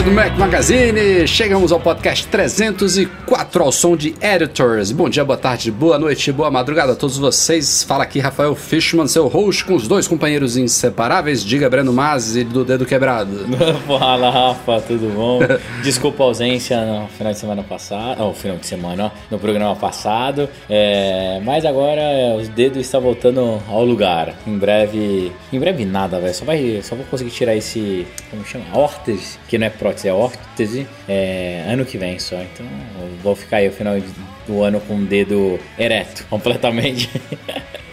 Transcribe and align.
Galera 0.00 0.02
do 0.02 0.12
Mac 0.12 0.38
Magazine, 0.38 1.26
chegamos 1.26 1.72
ao 1.72 1.80
podcast 1.80 2.26
304 2.28 3.62
ao 3.62 3.72
som 3.72 3.96
de 3.96 4.14
Editors. 4.20 4.92
Bom 4.92 5.08
dia, 5.08 5.24
boa 5.24 5.36
tarde, 5.36 5.70
boa 5.70 5.98
noite, 5.98 6.32
boa 6.32 6.50
madrugada 6.50 6.92
a 6.92 6.96
todos 6.96 7.18
vocês. 7.18 7.82
Fala 7.82 8.04
aqui 8.04 8.18
Rafael 8.18 8.54
Fishman, 8.54 9.06
seu 9.06 9.26
host 9.28 9.64
com 9.64 9.74
os 9.74 9.86
dois 9.86 10.08
companheiros 10.08 10.56
inseparáveis. 10.56 11.44
Diga 11.44 11.68
Breno 11.68 11.92
Mazzi 11.92 12.44
do 12.44 12.64
Dedo 12.64 12.86
Quebrado. 12.86 13.46
Fala, 13.86 14.30
Rafa, 14.30 14.80
tudo 14.80 15.12
bom? 15.14 15.40
Desculpa 15.82 16.24
a 16.24 16.26
ausência 16.26 16.84
no 16.84 17.08
final 17.08 17.32
de 17.32 17.38
semana 17.38 17.62
passado, 17.62 18.22
oh, 18.24 18.32
final 18.32 18.56
de 18.56 18.66
semana, 18.66 19.12
no 19.30 19.38
programa 19.38 19.76
passado, 19.76 20.48
é, 20.68 21.40
mas 21.44 21.64
agora 21.64 22.00
é, 22.00 22.36
os 22.36 22.48
dedos 22.48 22.78
estão 22.78 23.00
voltando 23.00 23.60
ao 23.68 23.84
lugar. 23.84 24.34
Em 24.46 24.56
breve, 24.56 25.32
em 25.52 25.58
breve 25.58 25.84
nada, 25.84 26.18
velho. 26.20 26.34
Só 26.34 26.44
vai, 26.44 26.80
só 26.82 26.94
vou 26.94 27.04
conseguir 27.06 27.30
tirar 27.30 27.54
esse, 27.54 28.06
como 28.30 28.44
chama, 28.44 28.64
órtese, 28.74 29.38
que 29.48 29.58
não 29.58 29.66
é 29.66 29.70
prótese, 29.90 30.08
é 30.08 30.12
órtese, 30.12 30.86
é, 31.08 31.64
ano 31.68 31.84
que 31.84 31.98
vem 31.98 32.18
só. 32.18 32.36
Então, 32.36 32.66
vou 33.22 33.34
ficar 33.34 33.58
aí 33.58 33.68
o 33.68 33.72
final 33.72 33.94
do 34.46 34.62
ano 34.62 34.80
com 34.80 34.96
o 34.96 35.04
dedo 35.04 35.58
ereto, 35.78 36.24
completamente. 36.30 37.10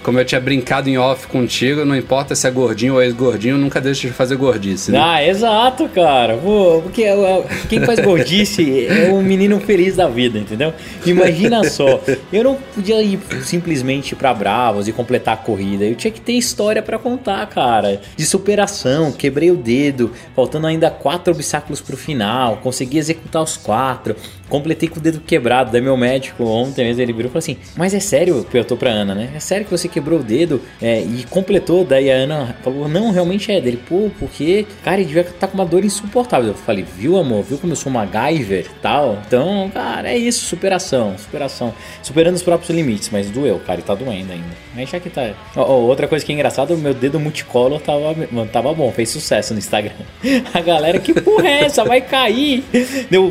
Como 0.07 0.17
eu 0.17 0.23
tinha 0.23 0.39
brincado 0.39 0.89
em 0.89 0.97
off 0.97 1.27
contigo, 1.27 1.83
não 1.83 1.93
importa 1.93 2.33
se 2.33 2.47
é 2.47 2.49
gordinho 2.49 2.93
ou 2.93 3.03
ex-gordinho, 3.03 3.57
nunca 3.57 3.81
deixa 3.81 4.07
de 4.07 4.13
fazer 4.13 4.37
gordice. 4.37 4.89
Né? 4.89 4.97
Ah, 5.03 5.21
exato, 5.21 5.89
cara. 5.89 6.37
Pô, 6.37 6.79
porque 6.81 7.03
é- 7.03 7.43
quem 7.67 7.81
faz 7.85 7.99
gordice 7.99 8.87
é 8.87 9.11
um 9.11 9.21
menino 9.21 9.59
feliz 9.59 9.97
da 9.97 10.07
vida, 10.07 10.39
entendeu? 10.39 10.73
Imagina 11.05 11.61
só, 11.69 11.99
eu 12.31 12.41
não 12.41 12.55
podia 12.73 13.01
ir 13.03 13.19
simplesmente 13.41 14.15
pra 14.15 14.33
Bravos 14.33 14.87
e 14.87 14.93
completar 14.93 15.33
a 15.33 15.37
corrida. 15.37 15.83
Eu 15.83 15.95
tinha 15.95 16.09
que 16.09 16.21
ter 16.21 16.31
história 16.37 16.81
pra 16.81 16.97
contar, 16.97 17.45
cara. 17.47 17.99
De 18.15 18.25
superação, 18.25 19.11
quebrei 19.11 19.51
o 19.51 19.57
dedo, 19.57 20.13
faltando 20.33 20.67
ainda 20.67 20.89
quatro 20.89 21.33
obstáculos 21.33 21.81
pro 21.81 21.97
final, 21.97 22.61
consegui 22.63 22.97
executar 22.97 23.43
os 23.43 23.57
quatro. 23.57 24.15
Completei 24.47 24.87
com 24.87 24.97
o 24.97 25.03
dedo 25.03 25.19
quebrado. 25.19 25.71
Daí 25.73 25.81
meu 25.81 25.97
médico 25.97 26.45
ontem 26.45 26.85
mesmo 26.85 27.01
ele 27.01 27.11
virou 27.11 27.27
e 27.29 27.31
falou 27.33 27.39
assim: 27.39 27.57
Mas 27.75 27.93
é 27.93 27.99
sério, 27.99 28.45
tô 28.65 28.77
pra 28.77 28.89
Ana, 28.89 29.13
né? 29.13 29.31
É 29.35 29.39
sério 29.41 29.65
que 29.65 29.71
você 29.71 29.89
quebrou 29.97 30.19
o 30.19 30.23
dedo 30.23 30.61
é, 30.81 31.01
e 31.01 31.25
completou? 31.29 31.83
Daí 31.83 32.11
a 32.11 32.15
Ana 32.15 32.55
falou: 32.63 32.87
Não, 32.87 33.11
realmente 33.11 33.51
é. 33.51 33.57
Dele, 33.59 33.79
pô, 33.89 34.09
porque, 34.19 34.65
cara, 34.83 34.97
ele 34.97 35.05
devia 35.05 35.21
estar 35.21 35.47
com 35.47 35.55
uma 35.55 35.65
dor 35.65 35.83
insuportável. 35.83 36.49
Eu 36.49 36.53
falei: 36.53 36.85
Viu, 36.97 37.17
amor? 37.17 37.43
Viu 37.43 37.57
como 37.57 37.73
eu 37.73 37.77
sou 37.77 37.91
MacGyver 37.91 38.65
e 38.65 38.79
tal? 38.81 39.19
Então, 39.25 39.69
cara, 39.73 40.09
é 40.09 40.17
isso, 40.17 40.45
superação, 40.45 41.15
superação. 41.17 41.73
Superando 42.03 42.35
os 42.35 42.43
próprios 42.43 42.69
limites, 42.69 43.09
mas 43.11 43.29
doeu, 43.29 43.59
cara, 43.65 43.79
e 43.79 43.83
tá 43.83 43.95
doendo 43.95 44.31
ainda. 44.31 44.45
Mas 44.75 44.89
já 44.89 44.99
que 44.99 45.09
tá. 45.09 45.33
Ó, 45.55 45.61
ó, 45.61 45.79
outra 45.79 46.07
coisa 46.07 46.23
que 46.23 46.31
é 46.31 46.35
engraçada: 46.35 46.73
o 46.73 46.77
meu 46.77 46.93
dedo 46.93 47.19
multicolor 47.19 47.81
tava, 47.81 48.15
tava 48.51 48.73
bom, 48.73 48.91
fez 48.91 49.09
sucesso 49.09 49.53
no 49.53 49.59
Instagram. 49.59 49.93
A 50.53 50.61
galera, 50.61 50.99
que 50.99 51.13
porra 51.19 51.47
é 51.47 51.63
essa? 51.65 51.83
Vai 51.83 52.01
cair. 52.01 52.63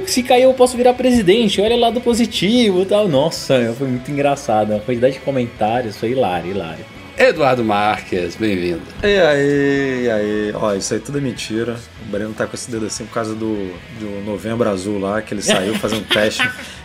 Se 0.06 0.22
cair, 0.22 0.42
eu 0.42 0.54
posso 0.54 0.76
virar 0.76 0.94
presidente. 0.94 1.60
Olha 1.60 1.76
lá 1.76 1.90
do 1.90 2.00
positivo 2.00 2.84
tal. 2.84 3.06
Nossa, 3.08 3.74
foi 3.78 3.86
muito 3.86 4.10
engraçado. 4.10 4.74
A 4.74 4.80
quantidade 4.80 5.14
de 5.14 5.20
comentários 5.20 5.96
foi 5.96 6.10
hilário, 6.10 6.50
hilário. 6.56 6.95
Eduardo 7.18 7.64
Marques, 7.64 8.36
bem-vindo. 8.36 8.82
E 9.02 9.06
aí, 9.06 10.02
e 10.04 10.10
aí, 10.10 10.52
ó, 10.54 10.74
isso 10.74 10.92
aí 10.92 11.00
tudo 11.00 11.16
é 11.16 11.20
mentira. 11.20 11.76
O 12.06 12.10
Breno 12.12 12.34
tá 12.34 12.46
com 12.46 12.54
esse 12.54 12.70
dedo 12.70 12.84
assim 12.84 13.06
por 13.06 13.14
causa 13.14 13.34
do, 13.34 13.70
do 13.98 14.22
Novembro 14.26 14.68
Azul 14.68 14.98
lá, 14.98 15.22
que 15.22 15.32
ele 15.32 15.40
saiu 15.40 15.72
fazendo 15.80 16.06
teste 16.06 16.42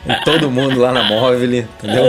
em 0.07 0.23
todo 0.23 0.49
mundo 0.49 0.79
lá 0.79 0.93
na 0.93 1.03
móvel, 1.03 1.43
entendeu? 1.53 2.05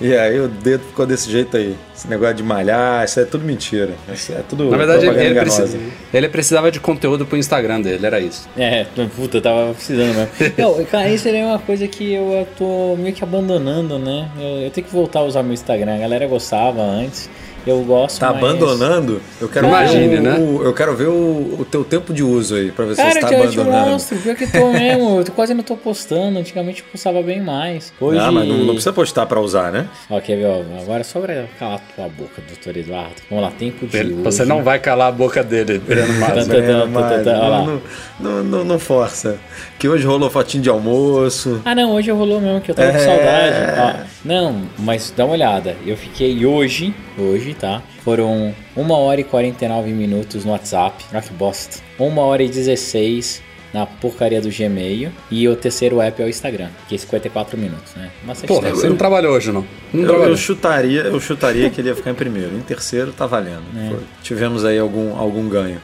E 0.00 0.14
aí 0.16 0.38
o 0.38 0.46
dedo 0.46 0.84
ficou 0.84 1.04
desse 1.04 1.28
jeito 1.28 1.56
aí. 1.56 1.74
Esse 1.96 2.06
negócio 2.06 2.36
de 2.36 2.44
malhar, 2.44 3.04
isso 3.04 3.18
aí 3.18 3.24
é 3.26 3.28
tudo 3.28 3.44
mentira. 3.44 3.90
Isso 4.14 4.30
é 4.32 4.40
tudo 4.48 4.70
Na 4.70 4.76
verdade, 4.76 5.04
ele, 5.06 5.40
precisa- 5.40 5.78
ele 6.14 6.28
precisava 6.28 6.70
de 6.70 6.78
conteúdo 6.78 7.26
pro 7.26 7.36
Instagram 7.36 7.80
dele, 7.80 8.06
era 8.06 8.20
isso. 8.20 8.48
É, 8.56 8.86
puta, 9.16 9.38
eu 9.38 9.42
tava 9.42 9.74
precisando 9.74 10.14
mesmo. 10.14 10.28
Não, 10.56 10.84
cara, 10.84 11.08
isso 11.10 11.26
aí 11.26 11.36
é 11.36 11.44
uma 11.44 11.58
coisa 11.58 11.88
que 11.88 12.12
eu 12.14 12.46
tô 12.56 12.94
meio 12.96 13.12
que 13.12 13.24
abandonando, 13.24 13.98
né? 13.98 14.30
Eu, 14.38 14.60
eu 14.62 14.70
tenho 14.70 14.86
que 14.86 14.92
voltar 14.92 15.18
a 15.18 15.24
usar 15.24 15.42
meu 15.42 15.52
Instagram. 15.54 15.96
A 15.96 15.98
galera 15.98 16.24
gostava 16.28 16.80
antes. 16.82 17.28
Eu 17.66 17.82
gosto 17.82 18.18
Tá 18.20 18.32
mas- 18.32 18.42
abandonando? 18.42 19.20
Eu 19.40 19.48
quero 19.48 19.66
Imagine, 19.66 20.08
ver 20.08 20.18
o, 20.18 20.22
né? 20.22 20.38
o- 20.38 20.62
eu 20.64 20.72
quero 20.74 20.96
ver 20.96 21.08
o, 21.08 21.56
o 21.60 21.66
teu 21.70 21.84
tempo 21.84 22.12
de 22.14 22.22
uso 22.22 22.54
aí, 22.54 22.70
pra 22.70 22.84
ver 22.86 22.94
se 22.96 23.02
você 23.02 23.20
tá 23.20 23.28
te, 23.28 23.34
eu 23.34 23.50
te 23.50 23.60
abandonando. 23.60 23.90
mostro, 23.90 24.18
pior 24.18 24.34
que 24.36 24.46
tô 24.46 24.70
mesmo. 24.72 25.18
Eu 25.18 25.24
tô- 25.24 25.32
quase 25.32 25.52
não 25.54 25.62
tô 25.62 25.76
postando. 25.76 26.38
Antigamente 26.38 26.82
eu 26.82 26.88
postava 26.90 27.22
bem 27.22 27.40
mais. 27.42 27.92
Hoje. 28.00 28.18
Ah, 28.18 28.32
mas 28.32 28.48
não, 28.48 28.56
não 28.58 28.66
precisa 28.74 28.92
postar 28.92 29.26
pra 29.26 29.40
usar, 29.40 29.70
né? 29.72 29.86
Ver, 30.26 30.46
ó, 30.46 30.62
agora 30.82 31.04
só 31.04 31.20
pra 31.20 31.44
calar 31.58 31.80
tua 31.94 32.08
boca, 32.08 32.40
doutor 32.46 32.76
Eduardo. 32.76 33.14
Vamos 33.28 33.44
lá, 33.44 33.50
tempo 33.50 33.86
de 33.86 33.96
Ele- 33.96 34.12
uso. 34.14 34.22
Você 34.24 34.44
não 34.44 34.62
vai 34.62 34.78
calar 34.78 35.08
a 35.08 35.12
boca 35.12 35.42
dele, 35.44 35.78
Breno 35.78 36.14
É, 36.14 36.18
mas 36.18 36.46
não, 36.46 37.80
não, 38.20 38.44
não, 38.44 38.64
não 38.64 38.78
força. 38.78 39.36
Que 39.78 39.88
hoje 39.88 40.06
rolou 40.06 40.30
fotinho 40.30 40.62
de 40.62 40.68
almoço. 40.68 41.60
Ah, 41.64 41.74
não, 41.74 41.92
hoje 41.92 42.10
rolou 42.10 42.40
mesmo, 42.40 42.60
que 42.60 42.70
eu 42.70 42.74
tava 42.74 42.90
com 42.92 42.96
É. 42.96 43.00
saudade. 43.00 44.00
Ó, 44.02 44.04
não, 44.24 44.62
mas 44.78 45.12
dá 45.16 45.24
uma 45.24 45.34
olhada. 45.34 45.76
Eu 45.86 45.96
fiquei 45.96 46.44
hoje, 46.44 46.94
hoje, 47.22 47.54
tá? 47.54 47.82
Foram 48.04 48.54
1 48.76 48.90
hora 48.90 49.20
e 49.20 49.24
49 49.24 49.90
minutos 49.92 50.44
no 50.44 50.52
WhatsApp. 50.52 51.04
Ah, 51.12 51.20
que 51.20 51.32
bosta. 51.32 51.78
1 51.98 52.18
hora 52.18 52.42
e 52.42 52.48
16 52.48 53.42
na 53.72 53.84
porcaria 53.84 54.40
do 54.40 54.48
Gmail. 54.50 55.10
E 55.30 55.46
o 55.48 55.54
terceiro 55.54 56.00
app 56.00 56.20
é 56.22 56.24
o 56.24 56.28
Instagram, 56.28 56.68
que 56.88 56.94
é 56.94 56.98
54 56.98 57.58
minutos, 57.58 57.94
né? 57.94 58.10
Bastante 58.24 58.48
Porra, 58.48 58.62
tempo. 58.68 58.76
você 58.76 58.88
não 58.88 58.96
trabalhou 58.96 59.34
hoje, 59.36 59.52
não? 59.52 59.64
Não 59.92 60.02
Eu, 60.02 60.06
trabalhou. 60.08 60.30
eu 60.32 60.36
chutaria, 60.36 61.00
eu 61.02 61.20
chutaria 61.20 61.68
que 61.70 61.80
ele 61.80 61.88
ia 61.88 61.94
ficar 61.96 62.10
em 62.10 62.14
primeiro. 62.14 62.56
Em 62.56 62.60
terceiro 62.60 63.12
tá 63.12 63.26
valendo. 63.26 63.62
É. 63.76 63.90
Foi. 63.90 64.00
Tivemos 64.22 64.64
aí 64.64 64.78
algum, 64.78 65.16
algum 65.18 65.48
ganho. 65.48 65.80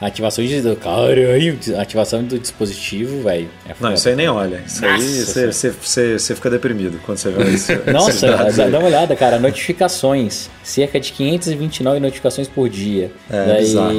Ativação 0.00 0.44
de. 0.44 0.76
Caralho, 0.76 1.58
ativação 1.78 2.22
do 2.22 2.38
dispositivo, 2.38 3.22
velho. 3.24 3.48
É 3.68 3.74
Não, 3.80 3.92
isso 3.94 4.08
aí 4.08 4.14
nem 4.14 4.28
olha. 4.28 4.62
Isso 4.64 4.84
aí 4.84 4.92
Nossa 4.92 5.04
você- 5.52 5.52
Senhora. 5.82 6.18
você 6.18 6.34
fica 6.36 6.48
deprimido 6.50 7.00
quando 7.04 7.18
você 7.18 7.30
vê 7.30 7.42
isso. 7.50 7.72
Nossa, 7.92 8.26
dá, 8.52 8.64
aí. 8.64 8.70
uma 8.70 8.84
olhada, 8.84 9.16
cara. 9.16 9.38
Notificações. 9.40 10.48
Cerca 10.62 11.00
de 11.00 11.12
529 11.12 11.98
notificações 12.00 12.46
por 12.46 12.68
dia. 12.68 13.10
É, 13.28 13.46
Daí, 13.46 13.58
bizarro. 13.64 13.92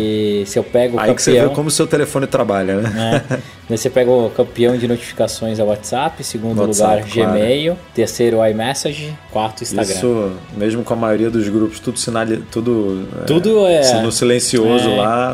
se 0.46 0.59
eu 0.59 0.64
pego 0.64 0.98
o 0.98 1.00
Aí 1.00 1.14
que 1.14 1.22
você 1.22 1.32
vê 1.32 1.38
campeão. 1.40 1.56
como 1.56 1.68
o 1.68 1.72
seu 1.72 1.86
telefone 1.88 2.28
trabalha, 2.28 2.76
né? 2.78 2.90
né? 3.30 3.40
Você 3.69 3.90
pega 3.90 4.09
o 4.09 4.30
campeão 4.31 4.75
de 4.78 4.88
notificações 4.88 5.59
é 5.59 5.63
o 5.63 5.68
WhatsApp, 5.68 6.24
segundo 6.24 6.59
WhatsApp, 6.62 7.03
lugar 7.03 7.13
claro. 7.13 7.31
Gmail, 7.34 7.78
terceiro 7.94 8.46
iMessage, 8.46 9.13
quarto 9.31 9.62
Instagram. 9.63 9.94
Isso, 9.94 10.31
mesmo 10.57 10.84
com 10.84 10.94
a 10.94 10.97
maioria 10.97 11.30
dos 11.30 11.47
grupos, 11.47 11.79
tudo 11.79 12.00
sinal, 12.00 12.25
tudo, 12.52 13.08
Tudo 13.28 13.68
é- 13.68 14.02
no 14.02 14.12
silencioso 14.12 14.90
é. 14.90 14.96
lá, 14.96 15.34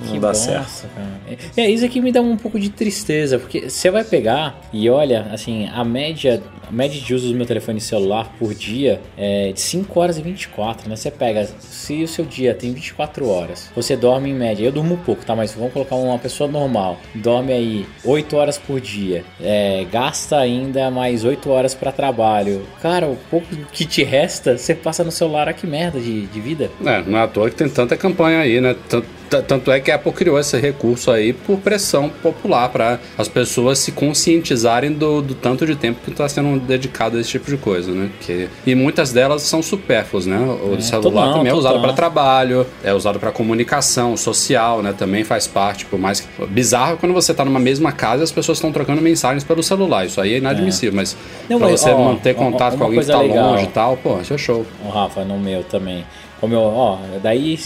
não 0.00 0.12
Que 0.12 0.18
dá 0.18 0.28
bosta, 0.28 0.52
certo. 0.52 0.86
cara. 0.94 1.38
É, 1.56 1.70
isso 1.70 1.84
aqui 1.84 2.00
me 2.00 2.10
dá 2.10 2.20
um 2.20 2.36
pouco 2.36 2.58
de 2.58 2.70
tristeza, 2.70 3.38
porque 3.38 3.68
você 3.68 3.90
vai 3.90 4.02
pegar 4.04 4.58
e 4.72 4.88
olha, 4.88 5.26
assim, 5.32 5.68
a 5.72 5.84
média, 5.84 6.42
a 6.66 6.72
média 6.72 7.00
de 7.00 7.14
uso 7.14 7.28
do 7.28 7.34
meu 7.34 7.44
telefone 7.46 7.80
celular 7.80 8.32
por 8.38 8.54
dia 8.54 9.00
é 9.16 9.52
de 9.52 9.60
5 9.60 10.00
horas 10.00 10.16
e 10.18 10.22
24, 10.22 10.88
né? 10.88 10.96
Você 10.96 11.10
pega, 11.10 11.46
se 11.60 12.02
o 12.02 12.08
seu 12.08 12.24
dia 12.24 12.54
tem 12.54 12.72
24 12.72 13.28
horas, 13.28 13.70
você 13.76 13.96
dorme 13.96 14.30
em 14.30 14.34
média, 14.34 14.64
eu 14.64 14.72
durmo 14.72 14.96
pouco, 15.04 15.24
tá? 15.24 15.36
Mas 15.36 15.52
vamos 15.52 15.72
colocar 15.72 15.96
uma 15.96 16.18
pessoa 16.18 16.48
normal, 16.50 16.98
dorme 17.14 17.52
aí 17.52 17.73
8 18.04 18.36
horas 18.36 18.58
por 18.58 18.80
dia, 18.80 19.24
é, 19.40 19.86
gasta 19.90 20.38
ainda 20.38 20.90
mais 20.90 21.24
8 21.24 21.50
horas 21.50 21.74
para 21.74 21.90
trabalho. 21.92 22.62
Cara, 22.82 23.06
o 23.06 23.16
pouco 23.30 23.46
que 23.72 23.84
te 23.84 24.02
resta, 24.04 24.56
você 24.58 24.74
passa 24.74 25.02
no 25.04 25.10
celular, 25.10 25.48
ah, 25.48 25.52
que 25.52 25.66
merda 25.66 25.98
de, 26.00 26.26
de 26.26 26.40
vida. 26.40 26.70
É, 26.84 27.02
não 27.02 27.18
é 27.18 27.22
à 27.22 27.28
toa 27.28 27.50
que 27.50 27.56
tem 27.56 27.68
tanta 27.68 27.96
campanha 27.96 28.40
aí, 28.40 28.60
né? 28.60 28.74
Tan- 28.88 29.02
tanto 29.42 29.70
é 29.70 29.80
que 29.80 29.90
a 29.90 29.96
Apple 29.96 30.12
criou 30.12 30.38
esse 30.38 30.58
recurso 30.58 31.10
aí 31.10 31.32
por 31.32 31.58
pressão 31.58 32.08
popular 32.22 32.68
para 32.68 32.98
as 33.18 33.28
pessoas 33.28 33.78
se 33.78 33.92
conscientizarem 33.92 34.92
do, 34.92 35.20
do 35.22 35.34
tanto 35.34 35.66
de 35.66 35.76
tempo 35.76 36.00
que 36.04 36.10
está 36.10 36.28
sendo 36.28 36.58
dedicado 36.60 37.16
a 37.16 37.20
esse 37.20 37.30
tipo 37.30 37.50
de 37.50 37.56
coisa, 37.56 37.90
né? 37.92 38.10
Que, 38.20 38.48
e 38.66 38.74
muitas 38.74 39.12
delas 39.12 39.42
são 39.42 39.62
supérfluas, 39.62 40.26
né? 40.26 40.38
O 40.38 40.74
É, 40.76 40.80
celular 40.80 41.22
total, 41.26 41.32
também 41.38 41.52
é 41.52 41.54
usado 41.54 41.80
para 41.80 41.92
trabalho, 41.92 42.66
é 42.82 42.92
usado 42.92 43.18
para 43.18 43.30
comunicação 43.32 44.16
social, 44.16 44.82
né? 44.82 44.94
Também 44.96 45.24
faz 45.24 45.46
parte, 45.46 45.84
por 45.86 45.98
mais 45.98 46.20
que 46.20 46.46
bizarro 46.46 46.96
quando 46.96 47.12
você 47.12 47.32
tá 47.34 47.44
numa 47.44 47.60
mesma 47.60 47.92
casa 47.92 48.22
e 48.22 48.24
as 48.24 48.32
pessoas 48.32 48.58
estão 48.58 48.72
trocando 48.72 49.00
mensagens 49.00 49.44
pelo 49.44 49.62
celular. 49.62 50.06
Isso 50.06 50.20
aí 50.20 50.34
é 50.34 50.38
inadmissível, 50.38 50.94
mas 50.94 51.16
Não, 51.48 51.58
para 51.58 51.70
mas, 51.70 51.80
você 51.80 51.90
ó, 51.90 51.98
manter 51.98 52.34
ó, 52.36 52.38
contato 52.38 52.72
uma 52.74 52.78
com 52.78 52.84
alguém 52.84 53.00
que 53.00 53.06
tá 53.06 53.20
legal. 53.20 53.50
longe 53.52 53.64
e 53.64 53.68
tal, 53.68 53.96
pô, 53.96 54.20
isso 54.20 54.34
é 54.34 54.38
show. 54.38 54.64
Ô, 54.84 54.88
Rafa, 54.90 55.24
no 55.24 55.38
meu 55.38 55.62
também. 55.64 56.04
Como 56.44 56.54
eu, 56.54 56.60
ó, 56.60 56.98
daí 57.22 57.58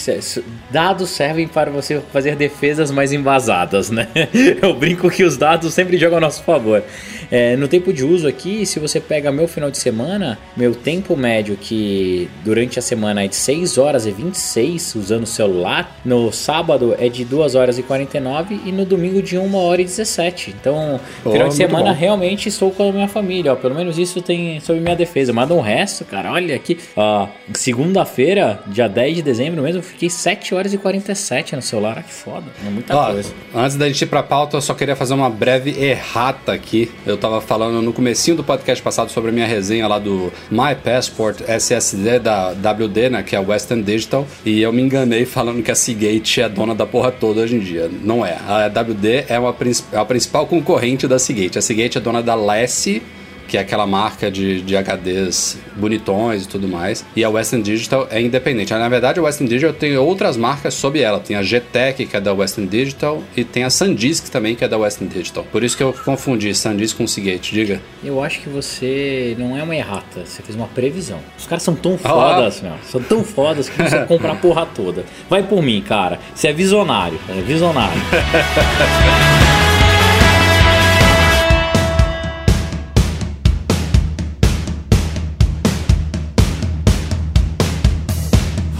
dados 0.71 1.11
servem 1.11 1.49
para 1.49 1.69
você 1.69 2.01
fazer 2.13 2.37
defesas 2.37 2.93
mais 2.93 3.13
embasadas, 3.13 3.91
né? 3.91 4.07
Eu 4.63 4.73
brinco 4.73 5.11
que 5.11 5.25
os 5.25 5.37
dados 5.37 5.75
sempre 5.75 5.99
jogam 5.99 6.19
a 6.19 6.21
nosso 6.21 6.45
favor. 6.45 6.85
É, 7.31 7.57
no 7.57 7.69
tempo 7.69 7.93
de 7.93 8.05
uso 8.05 8.27
aqui, 8.27 8.65
se 8.65 8.79
você 8.79 9.01
pega 9.01 9.31
meu 9.31 9.47
final 9.47 9.71
de 9.71 9.79
semana, 9.79 10.39
meu 10.57 10.75
tempo 10.75 11.17
médio 11.17 11.57
que 11.61 12.29
durante 12.45 12.79
a 12.79 12.83
semana 12.83 13.25
é 13.25 13.29
de 13.29 13.37
6 13.37 13.77
horas 13.79 14.07
e 14.07 14.11
26 14.11 14.95
usando 14.95 15.25
o 15.25 15.27
celular, 15.27 15.99
no 16.05 16.33
sábado 16.33 16.95
é 16.99 17.09
de 17.09 17.25
2 17.25 17.55
horas 17.55 17.79
e 17.79 17.83
49 17.83 18.61
e 18.65 18.73
no 18.73 18.85
domingo 18.85 19.21
de 19.23 19.37
1 19.37 19.55
hora 19.55 19.81
e 19.83 19.85
17. 19.85 20.55
Então, 20.61 21.01
Pô, 21.23 21.33
final 21.33 21.49
de 21.49 21.55
semana 21.55 21.93
bom. 21.93 21.99
realmente 21.99 22.49
estou 22.49 22.71
com 22.71 22.89
a 22.89 22.93
minha 22.93 23.09
família, 23.09 23.53
ó. 23.53 23.57
Pelo 23.57 23.75
menos 23.75 23.99
isso 23.99 24.23
tem 24.23 24.59
sobre 24.61 24.81
minha 24.81 24.97
defesa. 24.97 25.33
Manda 25.33 25.53
um 25.55 25.61
resto, 25.61 26.05
cara. 26.05 26.33
Olha 26.33 26.55
aqui. 26.57 26.79
Ó, 26.97 27.29
segunda-feira, 27.55 28.61
dia 28.67 28.89
10 28.89 29.17
de 29.17 29.23
dezembro 29.23 29.63
mesmo, 29.63 29.83
fiquei 29.83 30.09
7 30.11 30.55
horas 30.55 30.73
e 30.73 30.79
47 30.79 31.55
no 31.57 31.63
celular. 31.63 31.97
Ah, 31.99 32.03
que 32.03 32.13
foda. 32.13 32.47
É 32.67 32.71
muita 32.71 32.97
Ó, 32.97 33.13
coisa. 33.13 33.33
antes 33.55 33.77
da 33.77 33.87
gente 33.89 34.03
ir 34.03 34.07
pra 34.07 34.23
pauta, 34.23 34.57
eu 34.57 34.61
só 34.61 34.75
queria 34.75 34.97
fazer 34.97 35.15
uma 35.15 35.31
breve 35.31 35.71
errata 35.83 36.53
aqui. 36.53 36.91
Eu 37.07 37.17
tava 37.19 37.41
falando 37.41 37.83
no 37.83 37.93
comecinho 37.93 38.37
do 38.37 38.45
podcast 38.45 38.83
passado 38.83 39.11
sobre 39.11 39.31
a 39.31 39.33
minha 39.33 39.47
resenha 39.47 39.87
lá 39.87 39.99
do 39.99 40.33
My 40.51 40.75
Passport 40.83 41.41
SSD 41.47 42.19
da 42.19 42.51
WD, 42.53 43.11
né, 43.11 43.23
que 43.23 43.37
é 43.37 43.41
Western 43.41 43.83
Digital, 43.83 44.27
e 44.45 44.63
eu 44.63 44.73
me 44.73 44.83
enganei 44.83 45.27
falando 45.27 45.63
que 45.63 45.71
a 45.71 45.75
Seagate 45.75 46.41
é 46.41 46.49
dona 46.49 46.75
da 46.75 46.87
porra 46.87 47.11
toda 47.11 47.41
hoje 47.43 47.57
em 47.57 47.61
dia. 47.61 47.91
Não 48.03 48.25
é. 48.25 48.37
A 48.47 48.67
WD 48.69 49.25
é, 49.29 49.39
uma, 49.39 49.55
é 49.93 49.97
a 49.97 50.05
principal 50.05 50.47
concorrente 50.47 51.07
da 51.07 51.19
Seagate. 51.19 51.59
A 51.59 51.63
Seagate 51.63 51.99
é 51.99 52.01
dona 52.01 52.23
da 52.23 52.35
Lassie, 52.35 53.03
que 53.49 53.57
é 53.57 53.61
aquela 53.61 53.87
marca 53.87 54.31
de, 54.31 54.61
de 54.61 54.77
HDs 54.77 55.59
bonitões 55.75 56.45
e 56.45 56.49
tudo 56.49 56.69
mais. 56.69 57.05
E 57.17 57.25
a 57.25 57.31
Western 57.31 57.63
Digital 57.65 58.07
é 58.11 58.21
independente. 58.21 58.73
Na 58.73 58.89
verdade, 58.89 59.19
a 59.19 59.23
Western 59.23 59.49
Digital 59.49 59.73
tem 59.75 59.97
outras 59.97 60.37
marcas 60.37 60.75
sob 60.75 61.01
ela. 61.01 61.19
Tem 61.19 61.35
a 61.37 61.43
GTEC, 61.43 62.07
que 62.07 62.17
é 62.17 62.21
da 62.21 62.33
Western 62.33 62.69
Digital, 62.69 63.23
e 63.37 63.43
tem 63.43 63.65
a 63.65 63.71
SanDisk 63.71 64.29
também, 64.31 64.55
que 64.55 64.63
é 64.65 64.69
da 64.69 64.77
Western 64.79 65.13
Digital. 65.13 65.45
Por 65.51 65.65
isso 65.65 65.77
que 65.77 65.83
eu 65.83 65.93
confundi 66.05 66.55
SanDisk 66.55 66.97
com 66.97 67.07
Seagate, 67.07 67.53
diga. 67.55 67.81
Eu 68.05 68.23
acho 68.23 68.41
que 68.41 68.49
você 68.49 69.35
não 69.39 69.57
é 69.57 69.63
uma 69.63 69.75
errata, 69.75 70.23
você 70.25 70.43
fez 70.43 70.55
uma 70.55 70.67
previsão. 70.69 71.19
Os 71.39 71.47
caras 71.47 71.63
são 71.63 71.75
tão 71.75 71.99
Ah. 72.05 72.09
fodas, 72.09 72.61
meu. 72.61 72.73
São 72.85 73.01
tão 73.03 73.25
fodas 73.25 73.69
que 73.69 73.83
você 73.83 74.05
comprar 74.05 74.33
a 74.33 74.37
porra 74.37 74.67
toda. 74.67 75.05
Vai 75.31 75.43
por 75.43 75.63
mim, 75.63 75.81
cara. 75.81 76.19
Você 76.35 76.49
é 76.49 76.53
visionário. 76.53 77.19
É 77.29 77.41
visionário. 77.41 77.99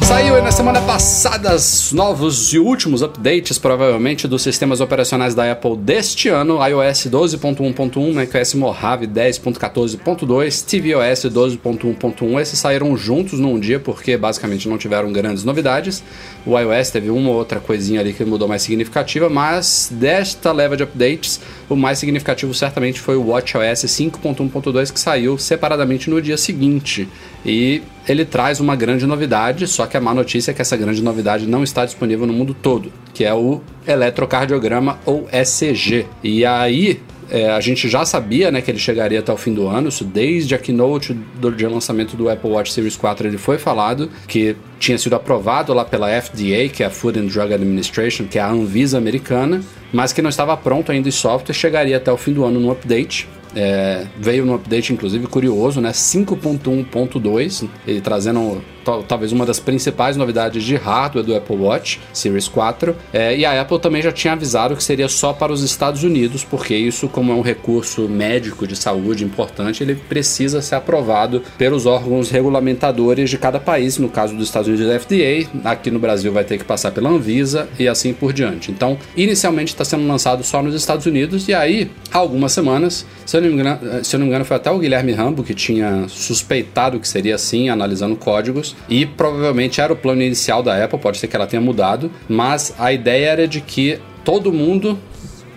Saiu 0.09 0.43
na 0.43 0.51
semana 0.51 0.81
passada 0.81 1.55
os 1.55 1.93
novos 1.93 2.55
e 2.55 2.59
últimos 2.59 3.03
updates, 3.03 3.59
provavelmente, 3.59 4.27
dos 4.27 4.41
sistemas 4.41 4.81
operacionais 4.81 5.35
da 5.35 5.53
Apple 5.53 5.77
deste 5.77 6.31
ano: 6.31 6.67
iOS 6.67 7.09
12.1.1, 7.09 8.15
macOS 8.15 8.55
Mojave 8.55 9.07
10.14.2, 9.07 10.65
tvOS 10.65 11.27
12.1.1. 11.27 12.41
Esses 12.41 12.59
saíram 12.59 12.97
juntos 12.97 13.39
num 13.39 13.61
dia 13.61 13.79
porque 13.79 14.17
basicamente 14.17 14.67
não 14.67 14.79
tiveram 14.79 15.13
grandes 15.13 15.45
novidades. 15.45 16.03
O 16.47 16.59
iOS 16.59 16.89
teve 16.89 17.11
uma 17.11 17.29
ou 17.29 17.37
outra 17.37 17.61
coisinha 17.61 18.01
ali 18.01 18.15
que 18.15 18.25
mudou 18.25 18.49
mais 18.49 18.63
significativa, 18.63 19.29
mas 19.29 19.91
desta 19.93 20.53
leva 20.53 20.75
de 20.75 20.85
updates, 20.85 21.39
o 21.69 21.77
mais 21.77 21.99
significativo 21.99 22.55
certamente 22.55 23.01
foi 23.01 23.17
o 23.17 23.29
WatchOS 23.29 23.85
5.1.2 23.85 24.93
que 24.93 24.99
saiu 24.99 25.37
separadamente 25.37 26.09
no 26.09 26.21
dia 26.21 26.37
seguinte. 26.37 27.09
E 27.45 27.83
ele 28.09 28.25
traz 28.25 28.59
uma 28.59 28.75
grande 28.75 29.07
novidade, 29.07 29.67
só 29.67 29.87
que 29.87 29.97
a 29.97 30.01
má 30.01 30.15
notícia 30.15 30.51
é 30.51 30.55
que 30.55 30.63
essa 30.63 30.77
grande 30.77 31.03
novidade 31.03 31.47
não 31.47 31.63
está 31.63 31.85
disponível 31.85 32.27
no 32.27 32.33
mundo 32.33 32.55
todo, 32.55 32.93
que 33.13 33.25
é 33.25 33.35
o 33.35 33.61
eletrocardiograma 33.87 34.99
ou 35.05 35.29
ECG. 35.31 36.07
E 36.23 36.45
aí 36.45 37.01
é, 37.31 37.51
a 37.51 37.61
gente 37.61 37.89
já 37.89 38.05
sabia 38.05 38.51
né, 38.51 38.61
que 38.61 38.71
ele 38.71 38.79
chegaria 38.79 39.19
até 39.19 39.33
o 39.33 39.37
fim 39.37 39.53
do 39.53 39.67
ano, 39.67 39.89
isso 39.89 40.05
desde 40.05 40.55
a 40.55 40.59
keynote 40.59 41.13
do 41.13 41.51
dia 41.51 41.69
lançamento 41.69 42.17
do 42.17 42.29
Apple 42.29 42.51
Watch 42.51 42.73
Series 42.73 42.97
4 42.97 43.29
ele 43.29 43.39
foi 43.39 43.59
falado, 43.59 44.11
que 44.27 44.57
tinha 44.79 44.97
sido 44.99 45.15
aprovado 45.15 45.73
lá 45.75 45.85
pela 45.85 46.09
FDA, 46.21 46.69
que 46.73 46.83
é 46.83 46.87
a 46.87 46.91
Food 46.91 47.19
and 47.19 47.27
Drug 47.27 47.53
Administration, 47.53 48.27
que 48.27 48.39
é 48.39 48.43
a 48.43 48.51
Anvisa 48.51 48.97
americana, 48.99 49.63
mas 49.93 50.13
que 50.13 50.23
não 50.23 50.31
estava 50.31 50.57
pronto 50.57 50.93
ainda 50.93 51.09
em 51.09 51.13
software, 51.13 51.55
chegaria 51.55 51.97
até 51.97 52.13
o 52.13 52.17
fim 52.17 52.33
do 52.33 52.45
ano 52.45 52.61
no 52.61 52.71
update. 52.71 53.29
É, 53.57 54.07
veio 54.19 54.45
no 54.45 54.55
update, 54.55 54.93
inclusive, 54.93 55.27
curioso, 55.27 55.81
né? 55.81 55.93
5.1.2, 55.93 57.69
ele 57.87 58.01
trazendo 58.01 58.63
tal- 58.85 59.03
talvez 59.03 59.33
uma 59.33 59.45
das 59.47 59.59
principais 59.59 60.17
novidades 60.17 60.63
de 60.63 60.77
hardware 60.77 61.25
do 61.25 61.35
Apple 61.35 61.57
Watch 61.57 62.01
Series 62.13 62.49
4. 62.49 62.95
É, 63.13 63.37
e 63.37 63.45
a 63.45 63.61
Apple 63.61 63.79
também 63.79 64.03
já 64.03 64.13
tinha 64.13 64.33
avisado 64.35 64.77
que 64.77 64.83
seria 64.83 65.09
só 65.09 65.33
para 65.33 65.53
os 65.53 65.63
Estados 65.63 66.03
Unidos, 66.05 66.45
porque 66.45 66.75
isso, 66.75 67.09
como 67.09 67.33
é 67.33 67.35
um 67.35 67.41
recurso 67.41 68.09
médico 68.09 68.67
de 68.67 68.77
saúde 68.77 69.25
importante, 69.25 69.83
ele 69.83 69.95
precisa 69.95 70.61
ser 70.63 70.77
aprovado 70.77 71.43
pelos 71.57 71.87
órgãos 71.87 72.31
regulamentadores 72.31 73.31
de 73.31 73.39
cada 73.39 73.59
país. 73.59 73.99
No 73.99 74.09
caso 74.09 74.35
dos 74.35 74.47
Estados 74.47 74.69
Unidos, 74.69 74.89
a 74.91 74.99
FDA, 74.99 75.49
aqui 75.65 75.91
no 75.91 75.99
Brasil 75.99 76.33
vai 76.33 76.45
ter 76.45 76.59
que 76.59 76.65
passar 76.65 76.91
pela 76.93 77.09
Anvisa 77.11 77.69
e 77.79 77.89
assim 77.89 78.13
por 78.13 78.33
diante. 78.33 78.71
Então, 78.71 78.99
inicialmente 79.17 79.73
está 79.73 79.85
sendo 79.85 80.07
lançado 80.07 80.43
só 80.45 80.63
nos 80.63 80.75
Estados 80.75 81.07
Unidos, 81.07 81.49
e 81.49 81.55
aí, 81.55 81.91
há 82.13 82.19
algumas 82.19 82.53
semanas, 82.53 83.07
se 83.25 83.38
eu 83.39 83.43
não 83.43 83.49
me 83.49 83.55
engano, 83.55 84.05
se 84.05 84.15
eu 84.15 84.19
não 84.19 84.27
me 84.27 84.31
engano 84.31 84.45
foi 84.45 84.57
até 84.57 84.71
o 84.71 84.79
Guilherme 84.79 85.13
Rambo 85.13 85.43
que 85.43 85.55
tinha 85.55 86.07
suspeitado 86.09 87.01
que 87.01 87.09
seria 87.09 87.35
assim, 87.35 87.69
analisando 87.69 88.17
códigos, 88.17 88.77
e 88.89 89.07
provavelmente 89.07 89.81
era 89.81 89.93
o 89.93 89.97
plano 89.97 90.23
inicial 90.23 90.63
da 90.63 90.85
Apple, 90.85 90.99
pode 90.99 91.19
ser 91.19 91.29
que 91.29 91.37
ela 91.37 91.47
tenha 91.47 91.61
mudado, 91.61 92.11
mas 92.29 92.75
a 92.79 92.93
ideia 92.93 93.31
era 93.31 93.49
de 93.49 93.61
que 93.61 93.99
todo 94.25 94.53
mundo 94.53 94.99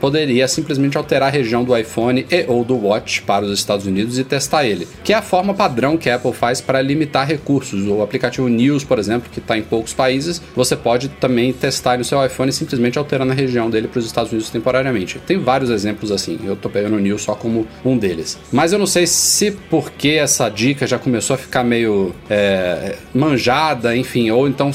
poderia 0.02 0.48
simplesmente 0.48 0.98
alterar 0.98 1.30
a 1.30 1.32
região 1.32 1.64
do 1.64 1.78
iPhone 1.78 2.26
e 2.30 2.46
ou 2.48 2.66
do 2.66 2.76
Watch 2.76 3.22
para 3.22 3.46
os 3.46 3.52
Estados 3.52 3.86
Unidos 3.86 4.18
e 4.18 4.24
testar 4.24 4.66
ele, 4.66 4.88
que 5.04 5.14
é 5.14 5.16
a 5.16 5.22
forma 5.22 5.54
padrão 5.54 5.96
que 5.96 6.10
a 6.10 6.16
Apple 6.16 6.34
faz 6.34 6.60
para 6.60 6.82
limitar 6.82 7.28
recursos. 7.28 7.86
O 7.88 8.02
aplicativo 8.02 8.48
News, 8.48 8.84
por 8.84 8.98
exemplo, 8.98 9.30
que 9.32 9.40
está 9.40 9.56
em 9.56 9.62
poucos 9.62 9.94
países, 9.94 10.42
você 10.56 10.76
pode 10.76 11.08
também 11.08 11.54
testar 11.54 12.00
no 12.00 12.04
seu 12.04 12.26
iPhone 12.26 12.52
simplesmente 12.52 12.98
alterando 12.98 13.32
a 13.32 13.36
região 13.36 13.70
dele 13.70 13.88
para 13.88 14.00
os 14.00 14.06
Estados 14.06 14.32
Unidos 14.32 14.50
temporariamente. 14.50 15.20
Tem 15.20 15.38
vários 15.38 15.70
exemplos 15.70 16.12
assim, 16.12 16.40
eu 16.44 16.56
tô 16.56 16.70
pegando 16.70 16.96
o 16.96 17.00
News 17.00 17.22
só 17.22 17.36
como 17.36 17.68
um 17.86 17.96
deles. 17.96 18.40
Mas 18.52 18.74
eu 18.74 18.80
não 18.80 18.88
sei 18.88 19.06
se 19.06 19.52
porque 19.70 20.10
essa 20.10 20.50
dica 20.50 20.88
já 20.88 20.98
começou 20.98 21.36
a 21.36 21.38
ficar 21.38 21.64
meio 21.64 22.16
é, 22.28 22.96
manjada, 23.14 23.96
enfim, 23.96 24.32
ou 24.32 24.48
então 24.48 24.72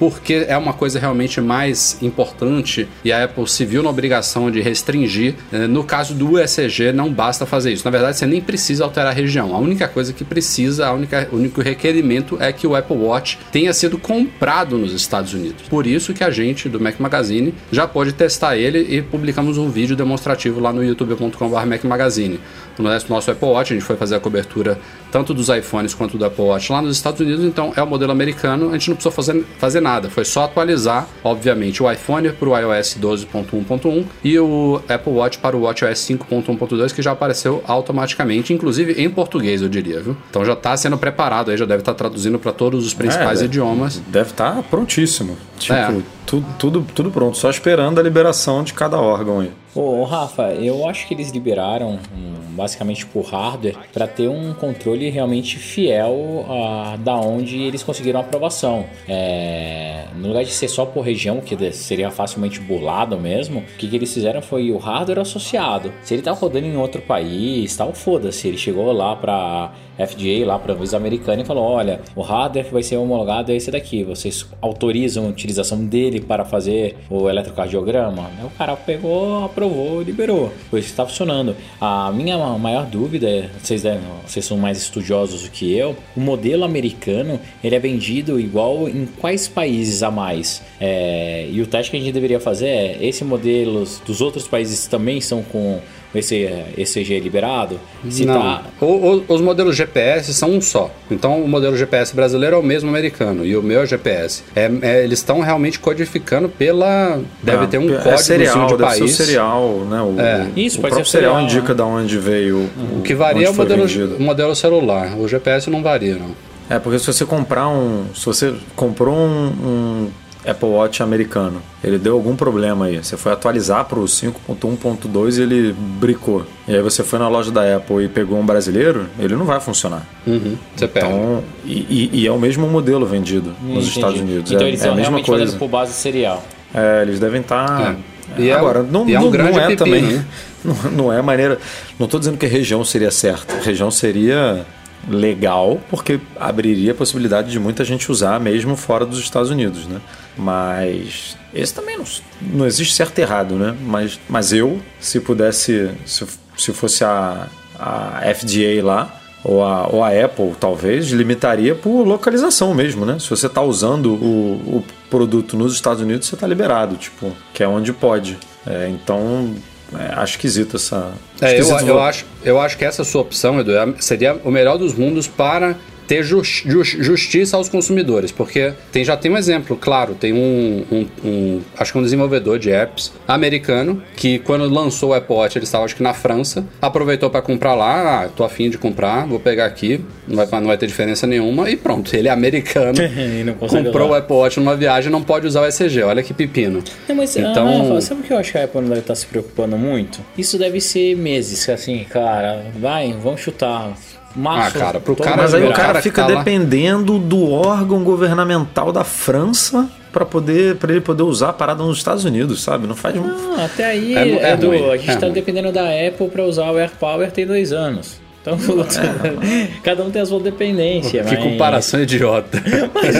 porque 0.00 0.46
é 0.48 0.56
uma 0.56 0.72
coisa 0.72 0.98
realmente 0.98 1.42
mais 1.42 1.98
importante 2.00 2.88
e 3.04 3.12
a 3.12 3.24
Apple 3.24 3.46
se 3.46 3.66
viu 3.66 3.82
na 3.82 3.90
obrigação 3.90 4.50
de 4.50 4.58
restringir. 4.62 5.34
Eh, 5.52 5.66
No 5.66 5.84
caso 5.84 6.14
do 6.14 6.38
ECG, 6.38 6.90
não 6.90 7.12
basta 7.12 7.44
fazer 7.44 7.70
isso. 7.70 7.84
Na 7.84 7.90
verdade, 7.90 8.16
você 8.16 8.24
nem 8.26 8.40
precisa 8.40 8.82
alterar 8.82 9.10
a 9.10 9.14
região. 9.14 9.54
A 9.54 9.58
única 9.58 9.86
coisa 9.86 10.14
que 10.14 10.24
precisa, 10.24 10.86
a 10.86 10.92
única, 10.92 11.28
o 11.30 11.36
único 11.36 11.60
requerimento 11.60 12.38
é 12.40 12.50
que 12.50 12.66
o 12.66 12.74
Apple 12.74 12.96
Watch 12.96 13.38
tenha 13.52 13.74
sido 13.74 13.98
comprado 13.98 14.78
nos 14.78 14.94
Estados 14.94 15.34
Unidos. 15.34 15.68
Por 15.68 15.86
isso 15.86 16.14
que 16.14 16.24
a 16.24 16.30
gente 16.30 16.66
do 16.66 16.80
Mac 16.80 16.98
Magazine 16.98 17.54
já 17.70 17.86
pode 17.86 18.14
testar 18.14 18.56
ele 18.56 18.78
e 18.96 19.02
publicamos 19.02 19.58
um 19.58 19.68
vídeo 19.68 19.94
demonstrativo 19.94 20.60
lá 20.60 20.72
no 20.72 20.82
youtube.com.br 20.82 21.66
Mac 21.66 21.84
Magazine. 21.84 22.40
No 22.78 22.88
nosso 23.08 23.30
Apple 23.30 23.48
Watch, 23.48 23.74
a 23.74 23.76
gente 23.76 23.84
foi 23.84 23.96
fazer 23.96 24.14
a 24.14 24.20
cobertura 24.20 24.78
tanto 25.10 25.34
dos 25.34 25.48
iPhones 25.48 25.94
quanto 25.94 26.16
do 26.16 26.24
Apple 26.24 26.44
Watch 26.44 26.70
lá 26.72 26.80
nos 26.82 26.96
Estados 26.96 27.20
Unidos, 27.20 27.44
então 27.44 27.72
é 27.76 27.82
o 27.82 27.86
modelo 27.86 28.12
americano, 28.12 28.70
a 28.70 28.72
gente 28.72 28.88
não 28.90 28.96
precisou 28.96 29.12
fazer, 29.12 29.44
fazer 29.58 29.80
nada, 29.80 30.08
foi 30.10 30.24
só 30.24 30.44
atualizar, 30.44 31.06
obviamente, 31.24 31.82
o 31.82 31.90
iPhone 31.90 32.30
para 32.32 32.48
o 32.48 32.56
iOS 32.58 32.96
12.1.1 33.00 34.04
e 34.24 34.38
o 34.38 34.80
Apple 34.88 35.12
Watch 35.12 35.38
para 35.38 35.56
o 35.56 35.62
WatchOS 35.62 35.98
5.1.2, 35.98 36.92
que 36.94 37.02
já 37.02 37.12
apareceu 37.12 37.62
automaticamente, 37.66 38.52
inclusive 38.52 39.02
em 39.02 39.08
português, 39.10 39.62
eu 39.62 39.68
diria, 39.68 40.00
viu? 40.00 40.16
Então 40.30 40.44
já 40.44 40.52
está 40.54 40.76
sendo 40.76 40.96
preparado 40.98 41.50
aí, 41.50 41.56
já 41.56 41.64
deve 41.64 41.80
estar 41.82 41.94
traduzindo 41.94 42.38
para 42.38 42.52
todos 42.52 42.86
os 42.86 42.94
principais 42.94 43.42
É, 43.42 43.44
idiomas. 43.44 44.00
Deve 44.08 44.30
estar 44.30 44.62
prontíssimo. 44.64 45.36
Tipo, 45.58 45.74
É. 45.74 45.94
tudo, 46.26 46.46
tudo, 46.58 46.86
tudo 46.94 47.10
pronto, 47.10 47.36
só 47.36 47.50
esperando 47.50 47.98
a 47.98 48.02
liberação 48.02 48.62
de 48.62 48.72
cada 48.72 48.98
órgão 48.98 49.40
aí. 49.40 49.50
Ô, 49.74 50.02
Rafa, 50.04 50.52
eu 50.54 50.88
acho 50.88 51.06
que 51.06 51.14
eles 51.14 51.30
liberaram 51.30 51.98
um, 52.16 52.54
basicamente 52.56 53.06
por 53.06 53.24
hardware 53.26 53.76
para 53.92 54.06
ter 54.08 54.28
um 54.28 54.52
controle 54.52 54.99
realmente 55.08 55.58
fiel 55.58 56.44
a 56.48 56.96
da 56.96 57.16
onde 57.16 57.62
eles 57.62 57.82
conseguiram 57.82 58.20
aprovação. 58.20 58.84
É, 59.08 60.04
no 60.16 60.28
lugar 60.28 60.44
de 60.44 60.50
ser 60.50 60.68
só 60.68 60.84
por 60.84 61.02
região, 61.02 61.40
que 61.40 61.72
seria 61.72 62.10
facilmente 62.10 62.60
burlado 62.60 63.18
mesmo, 63.18 63.60
o 63.60 63.78
que, 63.78 63.88
que 63.88 63.96
eles 63.96 64.12
fizeram 64.12 64.42
foi 64.42 64.70
o 64.70 64.76
hardware 64.76 65.20
associado. 65.20 65.92
Se 66.02 66.14
ele 66.14 66.22
tá 66.22 66.32
rodando 66.32 66.66
em 66.66 66.76
outro 66.76 67.00
país, 67.00 67.76
tal, 67.76 67.92
foda-se. 67.92 68.48
Ele 68.48 68.58
chegou 68.58 68.92
lá 68.92 69.16
para 69.16 69.72
FDA, 70.06 70.46
lá 70.46 70.58
para 70.58 70.72
a 70.72 70.76
Visa 70.76 70.96
Americana 70.96 71.42
e 71.42 71.44
falou: 71.44 71.64
olha, 71.64 72.00
o 72.14 72.22
hardware 72.22 72.68
vai 72.70 72.82
ser 72.82 72.96
homologado 72.96 73.52
é 73.52 73.56
esse 73.56 73.70
daqui. 73.70 74.02
Vocês 74.04 74.46
autorizam 74.60 75.26
a 75.26 75.28
utilização 75.28 75.84
dele 75.84 76.20
para 76.20 76.44
fazer 76.44 76.96
o 77.08 77.28
eletrocardiograma? 77.28 78.30
O 78.44 78.50
cara 78.50 78.76
pegou, 78.76 79.44
aprovou, 79.44 80.02
liberou. 80.02 80.52
Pois 80.70 80.86
está 80.86 81.04
funcionando. 81.06 81.56
A 81.80 82.10
minha 82.12 82.36
maior 82.58 82.86
dúvida, 82.86 83.28
é, 83.28 83.48
vocês, 83.62 83.82
vocês 84.26 84.44
são 84.44 84.56
mais 84.56 84.78
estudiosos 84.78 85.42
do 85.42 85.50
que 85.50 85.76
eu, 85.76 85.96
o 86.16 86.20
modelo 86.20 86.64
americano 86.64 87.40
ele 87.62 87.74
é 87.74 87.78
vendido 87.78 88.40
igual 88.40 88.88
em 88.88 89.06
quais 89.06 89.48
países 89.48 90.02
a 90.02 90.10
mais? 90.10 90.62
É, 90.80 91.48
e 91.50 91.60
o 91.60 91.66
teste 91.66 91.90
que 91.90 91.96
a 91.96 92.00
gente 92.00 92.12
deveria 92.12 92.40
fazer 92.40 92.68
é: 92.68 92.98
esse 93.00 93.24
modelo 93.24 93.84
dos 94.06 94.20
outros 94.20 94.46
países 94.46 94.86
também 94.86 95.20
são 95.20 95.42
com 95.42 95.80
esse 96.14 96.48
ECG 96.76 97.20
liberado? 97.20 97.78
Se 98.08 98.24
não. 98.24 98.40
Tá... 98.40 98.62
O, 98.80 98.86
o, 98.86 99.24
os 99.28 99.40
modelos 99.40 99.76
GPS 99.76 100.32
são 100.34 100.50
um 100.50 100.60
só. 100.60 100.90
Então 101.10 101.42
o 101.42 101.48
modelo 101.48 101.76
GPS 101.76 102.14
brasileiro 102.14 102.56
é 102.56 102.58
o 102.58 102.62
mesmo 102.62 102.88
americano 102.88 103.44
e 103.44 103.56
o 103.56 103.62
meu 103.62 103.82
é 103.82 103.86
GPS. 103.86 104.42
É, 104.54 104.70
é 104.82 105.04
eles 105.04 105.20
estão 105.20 105.40
realmente 105.40 105.78
codificando 105.78 106.48
pela. 106.48 107.20
Deve 107.42 107.64
ah, 107.64 107.66
ter 107.66 107.78
um 107.78 107.94
é 107.94 107.98
código 107.98 108.18
serial, 108.18 108.66
de 108.66 108.76
país. 108.76 108.98
Ser 108.98 109.22
o 109.22 109.26
serial, 109.26 109.68
né? 109.88 110.02
O, 110.02 110.20
é. 110.20 110.48
Isso, 110.56 110.78
o 110.78 110.80
pode 110.80 110.94
próprio 110.94 111.10
ser 111.10 111.18
serial, 111.18 111.34
serial 111.34 111.50
indica 111.50 111.74
de 111.74 111.82
onde 111.82 112.18
veio. 112.18 112.68
O, 112.94 112.98
o 112.98 113.02
que 113.02 113.14
varia 113.14 113.46
é 113.46 113.50
o 113.50 113.54
modelo, 113.54 113.84
o 114.18 114.22
modelo 114.22 114.54
celular. 114.54 115.18
O 115.18 115.28
GPS 115.28 115.70
não 115.70 115.82
varia, 115.82 116.16
não. 116.16 116.50
É, 116.68 116.78
porque 116.78 116.98
se 116.98 117.06
você 117.06 117.24
comprar 117.24 117.68
um. 117.68 118.06
Se 118.14 118.24
você 118.24 118.54
comprou 118.76 119.16
um, 119.16 119.46
um 119.48 120.10
Apple 120.46 120.68
Watch 120.68 121.02
americano. 121.02 121.62
Ele 121.82 121.98
deu 121.98 122.14
algum 122.14 122.34
problema 122.34 122.86
aí. 122.86 122.98
Você 122.98 123.16
foi 123.16 123.32
atualizar 123.32 123.84
para 123.84 123.98
o 123.98 124.04
5.1.2 124.04 125.38
e 125.38 125.42
ele 125.42 125.72
bricou. 125.72 126.44
E 126.66 126.74
aí 126.74 126.82
você 126.82 127.02
foi 127.02 127.18
na 127.18 127.28
loja 127.28 127.50
da 127.50 127.76
Apple 127.76 128.04
e 128.04 128.08
pegou 128.08 128.38
um 128.38 128.46
brasileiro, 128.46 129.06
ele 129.18 129.36
não 129.36 129.44
vai 129.44 129.60
funcionar. 129.60 130.06
Uhum. 130.26 130.56
Você 130.74 130.88
pega. 130.88 131.06
Então, 131.06 131.44
e, 131.64 132.10
e, 132.12 132.26
é 132.26 132.32
o 132.32 132.38
mesmo 132.38 132.66
modelo 132.68 133.06
vendido 133.06 133.54
nos 133.62 133.70
Entendi. 133.70 133.88
Estados 133.88 134.20
Unidos. 134.20 134.52
Então 134.52 134.66
é, 134.66 134.68
eles 134.68 134.84
é 134.84 134.88
a 134.88 134.94
mesma 134.94 135.22
coisa. 135.22 135.56
por 135.56 135.68
base 135.68 135.92
serial. 135.92 136.42
É, 136.74 137.02
eles 137.02 137.20
devem 137.20 137.40
estar. 137.40 137.66
Tá... 137.66 137.96
É. 138.38 138.42
E 138.42 138.52
Agora, 138.52 138.82
não, 138.82 139.08
e 139.08 139.14
é, 139.14 139.18
um 139.18 139.24
não, 139.24 139.30
grande 139.30 139.52
não 139.52 139.60
é 139.60 139.76
também. 139.76 140.02
Né? 140.02 140.24
Não, 140.62 140.74
não 140.90 141.10
é 141.10 141.22
maneira. 141.22 141.58
Não 141.98 142.04
estou 142.04 142.20
dizendo 142.20 142.36
que 142.36 142.44
a 142.44 142.48
região 142.48 142.84
seria 142.84 143.10
certa. 143.10 143.56
A 143.56 143.60
região 143.62 143.90
seria 143.90 144.66
legal, 145.08 145.80
porque 145.88 146.20
abriria 146.38 146.92
a 146.92 146.94
possibilidade 146.94 147.50
de 147.50 147.58
muita 147.58 147.84
gente 147.84 148.10
usar 148.10 148.38
mesmo 148.38 148.76
fora 148.76 149.06
dos 149.06 149.18
Estados 149.18 149.50
Unidos, 149.50 149.86
né? 149.86 150.00
Mas 150.36 151.36
esse 151.54 151.74
também 151.74 151.96
não, 151.98 152.04
não 152.40 152.66
existe 152.66 152.94
certo 152.94 153.18
e 153.18 153.22
errado, 153.22 153.54
né? 153.54 153.76
Mas, 153.82 154.20
mas 154.28 154.52
eu, 154.52 154.80
se 155.00 155.20
pudesse, 155.20 155.90
se, 156.04 156.26
se 156.56 156.72
fosse 156.72 157.04
a, 157.04 157.48
a 157.78 158.34
FDA 158.34 158.84
lá, 158.84 159.20
ou 159.42 159.64
a, 159.64 159.86
ou 159.86 160.04
a 160.04 160.08
Apple, 160.10 160.52
talvez, 160.58 161.08
limitaria 161.10 161.74
por 161.74 162.04
localização 162.04 162.74
mesmo, 162.74 163.06
né? 163.06 163.18
Se 163.18 163.28
você 163.30 163.46
está 163.46 163.62
usando 163.62 164.12
o, 164.12 164.78
o 164.78 164.84
produto 165.08 165.56
nos 165.56 165.74
Estados 165.74 166.02
Unidos, 166.02 166.26
você 166.28 166.34
está 166.34 166.46
liberado, 166.46 166.96
tipo, 166.96 167.32
que 167.54 167.62
é 167.62 167.68
onde 167.68 167.92
pode. 167.92 168.38
É, 168.66 168.88
então, 168.88 169.54
é, 169.98 170.14
acho 170.14 170.34
esquisito 170.34 170.76
essa. 170.76 171.12
É, 171.40 171.60
eu, 171.60 171.66
eu, 171.80 172.00
acho, 172.00 172.24
eu 172.44 172.60
acho 172.60 172.78
que 172.78 172.84
essa 172.84 173.02
sua 173.02 173.22
opção, 173.22 173.58
Edu, 173.60 173.72
é, 173.76 173.94
seria 173.98 174.34
o 174.44 174.50
melhor 174.50 174.78
dos 174.78 174.94
mundos 174.94 175.26
para 175.26 175.76
ter 176.10 176.24
just, 176.24 176.66
just, 176.66 177.00
justiça 177.00 177.56
aos 177.56 177.68
consumidores, 177.68 178.32
porque 178.32 178.72
tem, 178.90 179.04
já 179.04 179.16
tem 179.16 179.30
um 179.30 179.38
exemplo, 179.38 179.76
claro, 179.76 180.16
tem 180.16 180.32
um, 180.32 180.84
um, 180.90 181.06
um, 181.24 181.60
acho 181.78 181.92
que 181.92 181.98
um 181.98 182.02
desenvolvedor 182.02 182.58
de 182.58 182.68
apps 182.68 183.12
americano 183.28 184.02
que 184.16 184.40
quando 184.40 184.68
lançou 184.68 185.10
o 185.10 185.14
Apple 185.14 185.36
Watch, 185.36 185.56
ele 185.56 185.64
estava 185.64 185.84
acho 185.84 185.94
que 185.94 186.02
na 186.02 186.12
França, 186.12 186.66
aproveitou 186.82 187.30
para 187.30 187.40
comprar 187.40 187.74
lá, 187.74 188.24
ah, 188.24 188.28
tô 188.28 188.42
afim 188.42 188.68
de 188.68 188.76
comprar, 188.76 189.24
vou 189.24 189.38
pegar 189.38 189.66
aqui, 189.66 190.00
não 190.26 190.34
vai, 190.34 190.60
não 190.60 190.66
vai 190.66 190.76
ter 190.76 190.88
diferença 190.88 191.28
nenhuma 191.28 191.70
e 191.70 191.76
pronto, 191.76 192.12
ele 192.16 192.26
é 192.26 192.32
americano, 192.32 192.98
comprou 193.60 194.08
usar. 194.08 194.12
o 194.12 194.14
Apple 194.16 194.36
Watch 194.36 194.58
numa 194.58 194.74
viagem, 194.74 195.12
não 195.12 195.22
pode 195.22 195.46
usar 195.46 195.60
o 195.60 195.66
ECG, 195.66 196.02
olha 196.02 196.24
que 196.24 196.34
pepino. 196.34 196.82
Não, 197.08 197.14
mas, 197.14 197.36
então, 197.36 197.96
ah, 197.96 198.00
sabe 198.00 198.22
o 198.22 198.24
que 198.24 198.32
eu 198.32 198.38
acho 198.38 198.50
que 198.50 198.58
a 198.58 198.64
Apple 198.64 198.80
não 198.80 198.88
deve 198.88 199.02
estar 199.02 199.14
se 199.14 199.26
preocupando 199.26 199.78
muito? 199.78 200.18
Isso 200.36 200.58
deve 200.58 200.80
ser 200.80 201.14
meses, 201.14 201.68
assim, 201.68 202.02
cara, 202.02 202.64
vai, 202.80 203.12
vamos 203.12 203.40
chutar 203.40 203.94
ah, 204.44 204.70
cara, 204.70 205.00
pro 205.00 205.16
cara, 205.16 205.36
mas 205.36 205.54
aí 205.54 205.66
o 205.66 205.72
cara 205.72 206.00
fica 206.00 206.22
tá 206.22 206.28
dependendo 206.28 207.14
lá. 207.14 207.18
do 207.18 207.50
órgão 207.50 208.04
governamental 208.04 208.92
da 208.92 209.02
França 209.02 209.88
para 210.12 210.24
poder 210.24 210.76
para 210.76 210.92
ele 210.92 211.00
poder 211.00 211.22
usar 211.22 211.50
a 211.50 211.52
parada 211.52 211.82
nos 211.82 211.98
Estados 211.98 212.24
Unidos, 212.24 212.62
sabe? 212.62 212.86
Não 212.86 212.94
faz. 212.94 213.16
Não, 213.16 213.64
até 213.64 213.86
aí, 213.86 214.14
é, 214.14 214.50
é 214.50 214.56
do, 214.56 214.72
a 214.72 214.96
gente 214.96 215.10
está 215.10 215.26
é 215.26 215.30
dependendo 215.30 215.72
da 215.72 215.84
Apple 215.84 216.28
para 216.28 216.44
usar 216.44 216.70
o 216.70 216.78
AirPower 216.78 217.30
tem 217.30 217.46
dois 217.46 217.72
anos. 217.72 218.20
Então, 218.40 218.54
é, 218.54 219.68
cada 219.82 220.02
um 220.02 220.10
tem 220.10 220.22
a 220.22 220.26
sua 220.26 220.40
dependência. 220.40 221.22
Que 221.24 221.36
mas... 221.36 221.44
comparação 221.44 222.00
idiota. 222.00 222.62
mas, 222.94 223.14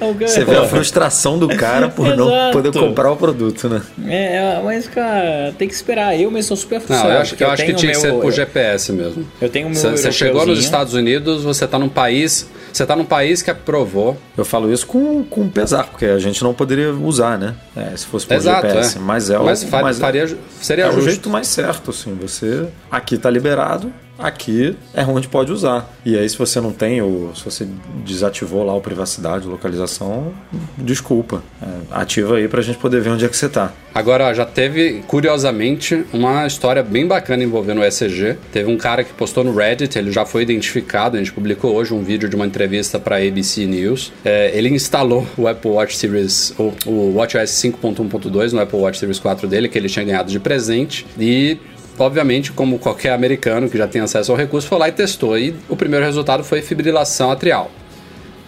não, 0.00 0.14
Você 0.14 0.44
vê 0.44 0.56
a 0.56 0.64
frustração 0.64 1.38
do 1.38 1.48
cara 1.48 1.88
por 1.88 2.06
Exato. 2.06 2.20
não 2.24 2.50
poder 2.50 2.72
comprar 2.72 3.12
o 3.12 3.16
produto, 3.16 3.68
né? 3.68 3.80
É, 4.06 4.36
é, 4.36 4.62
mas, 4.64 4.88
cara, 4.88 5.54
tem 5.56 5.68
que 5.68 5.74
esperar. 5.74 6.18
Eu 6.18 6.30
mesmo 6.30 6.48
sou 6.48 6.56
super 6.56 6.80
frustrado. 6.80 7.08
Não, 7.08 7.14
eu 7.14 7.20
acho, 7.20 7.36
eu 7.38 7.46
eu 7.46 7.52
acho 7.52 7.64
que 7.64 7.74
tinha 7.74 7.92
meu, 7.92 8.00
que 8.00 8.06
ser 8.06 8.12
o 8.12 8.30
GPS 8.30 8.92
mesmo. 8.92 9.26
Eu 9.40 9.48
tenho 9.48 9.68
o 9.68 9.70
meu. 9.70 9.80
Você 9.80 10.10
chegou 10.10 10.44
nos 10.44 10.58
Estados 10.58 10.94
Unidos, 10.94 11.44
você 11.44 11.64
está 11.64 11.78
num 11.78 11.88
país. 11.88 12.48
Você 12.72 12.82
está 12.82 12.96
num 12.96 13.04
país 13.04 13.42
que 13.42 13.50
aprovou. 13.50 14.16
Eu 14.36 14.44
falo 14.44 14.72
isso 14.72 14.86
com, 14.86 15.24
com 15.24 15.48
pesar, 15.48 15.84
porque 15.84 16.06
a 16.06 16.18
gente 16.18 16.42
não 16.42 16.54
poderia 16.54 16.92
usar, 16.92 17.38
né? 17.38 17.54
É, 17.76 17.96
se 17.96 18.06
fosse 18.06 18.26
por 18.26 18.34
Exato, 18.34 18.66
GPS. 18.66 18.96
É. 18.96 19.00
Mas 19.00 19.30
é 19.30 19.38
o, 19.38 19.44
mas, 19.44 19.64
mas 19.64 19.98
é 19.98 20.00
faria, 20.00 20.38
seria 20.60 20.84
é 20.84 20.86
justo. 20.86 21.00
o 21.00 21.04
jeito 21.04 21.30
mais 21.30 21.46
certo, 21.46 21.90
assim. 21.90 22.16
Você 22.20 22.66
aqui 22.90 23.16
está 23.16 23.28
liberado, 23.28 23.92
aqui 24.20 24.76
é 24.94 25.04
onde 25.04 25.28
pode 25.28 25.52
usar. 25.52 25.90
E 26.04 26.16
aí, 26.16 26.28
se 26.28 26.38
você 26.38 26.60
não 26.60 26.72
tem, 26.72 27.00
ou 27.02 27.34
se 27.34 27.44
você 27.44 27.66
desativou 28.04 28.64
lá 28.64 28.74
o 28.74 28.80
privacidade, 28.80 29.46
localização, 29.46 30.32
desculpa. 30.78 31.42
É, 31.62 31.66
ativa 31.90 32.36
aí 32.36 32.48
pra 32.48 32.62
gente 32.62 32.78
poder 32.78 33.00
ver 33.00 33.10
onde 33.10 33.24
é 33.24 33.28
que 33.28 33.36
você 33.36 33.48
tá. 33.48 33.72
Agora, 33.94 34.32
já 34.32 34.44
teve, 34.44 35.02
curiosamente, 35.06 36.04
uma 36.12 36.46
história 36.46 36.82
bem 36.82 37.06
bacana 37.06 37.42
envolvendo 37.42 37.80
o 37.80 37.84
ECG. 37.84 38.36
Teve 38.52 38.70
um 38.70 38.76
cara 38.76 39.02
que 39.02 39.12
postou 39.12 39.42
no 39.42 39.54
Reddit, 39.54 39.98
ele 39.98 40.12
já 40.12 40.24
foi 40.24 40.42
identificado, 40.42 41.16
a 41.16 41.18
gente 41.18 41.32
publicou 41.32 41.74
hoje 41.74 41.92
um 41.92 42.02
vídeo 42.02 42.28
de 42.28 42.36
uma 42.36 42.46
entrevista 42.46 42.98
para 42.98 43.16
ABC 43.16 43.66
News. 43.66 44.12
É, 44.24 44.56
ele 44.56 44.68
instalou 44.68 45.26
o 45.36 45.48
Apple 45.48 45.70
Watch 45.70 45.96
Series, 45.96 46.54
o, 46.58 46.72
o 46.86 47.14
WatchOS 47.16 47.50
5.1.2 47.50 48.52
no 48.52 48.60
Apple 48.60 48.78
Watch 48.78 48.98
Series 48.98 49.18
4 49.18 49.48
dele, 49.48 49.68
que 49.68 49.76
ele 49.76 49.88
tinha 49.88 50.04
ganhado 50.04 50.30
de 50.30 50.38
presente, 50.38 51.06
e 51.18 51.58
obviamente, 52.04 52.52
como 52.52 52.78
qualquer 52.78 53.12
americano 53.12 53.68
que 53.68 53.78
já 53.78 53.86
tem 53.86 54.00
acesso 54.00 54.32
ao 54.32 54.38
recurso, 54.38 54.68
foi 54.68 54.78
lá 54.78 54.88
e 54.88 54.92
testou. 54.92 55.38
E 55.38 55.54
o 55.68 55.76
primeiro 55.76 56.04
resultado 56.04 56.42
foi 56.42 56.62
fibrilação 56.62 57.30
atrial. 57.30 57.70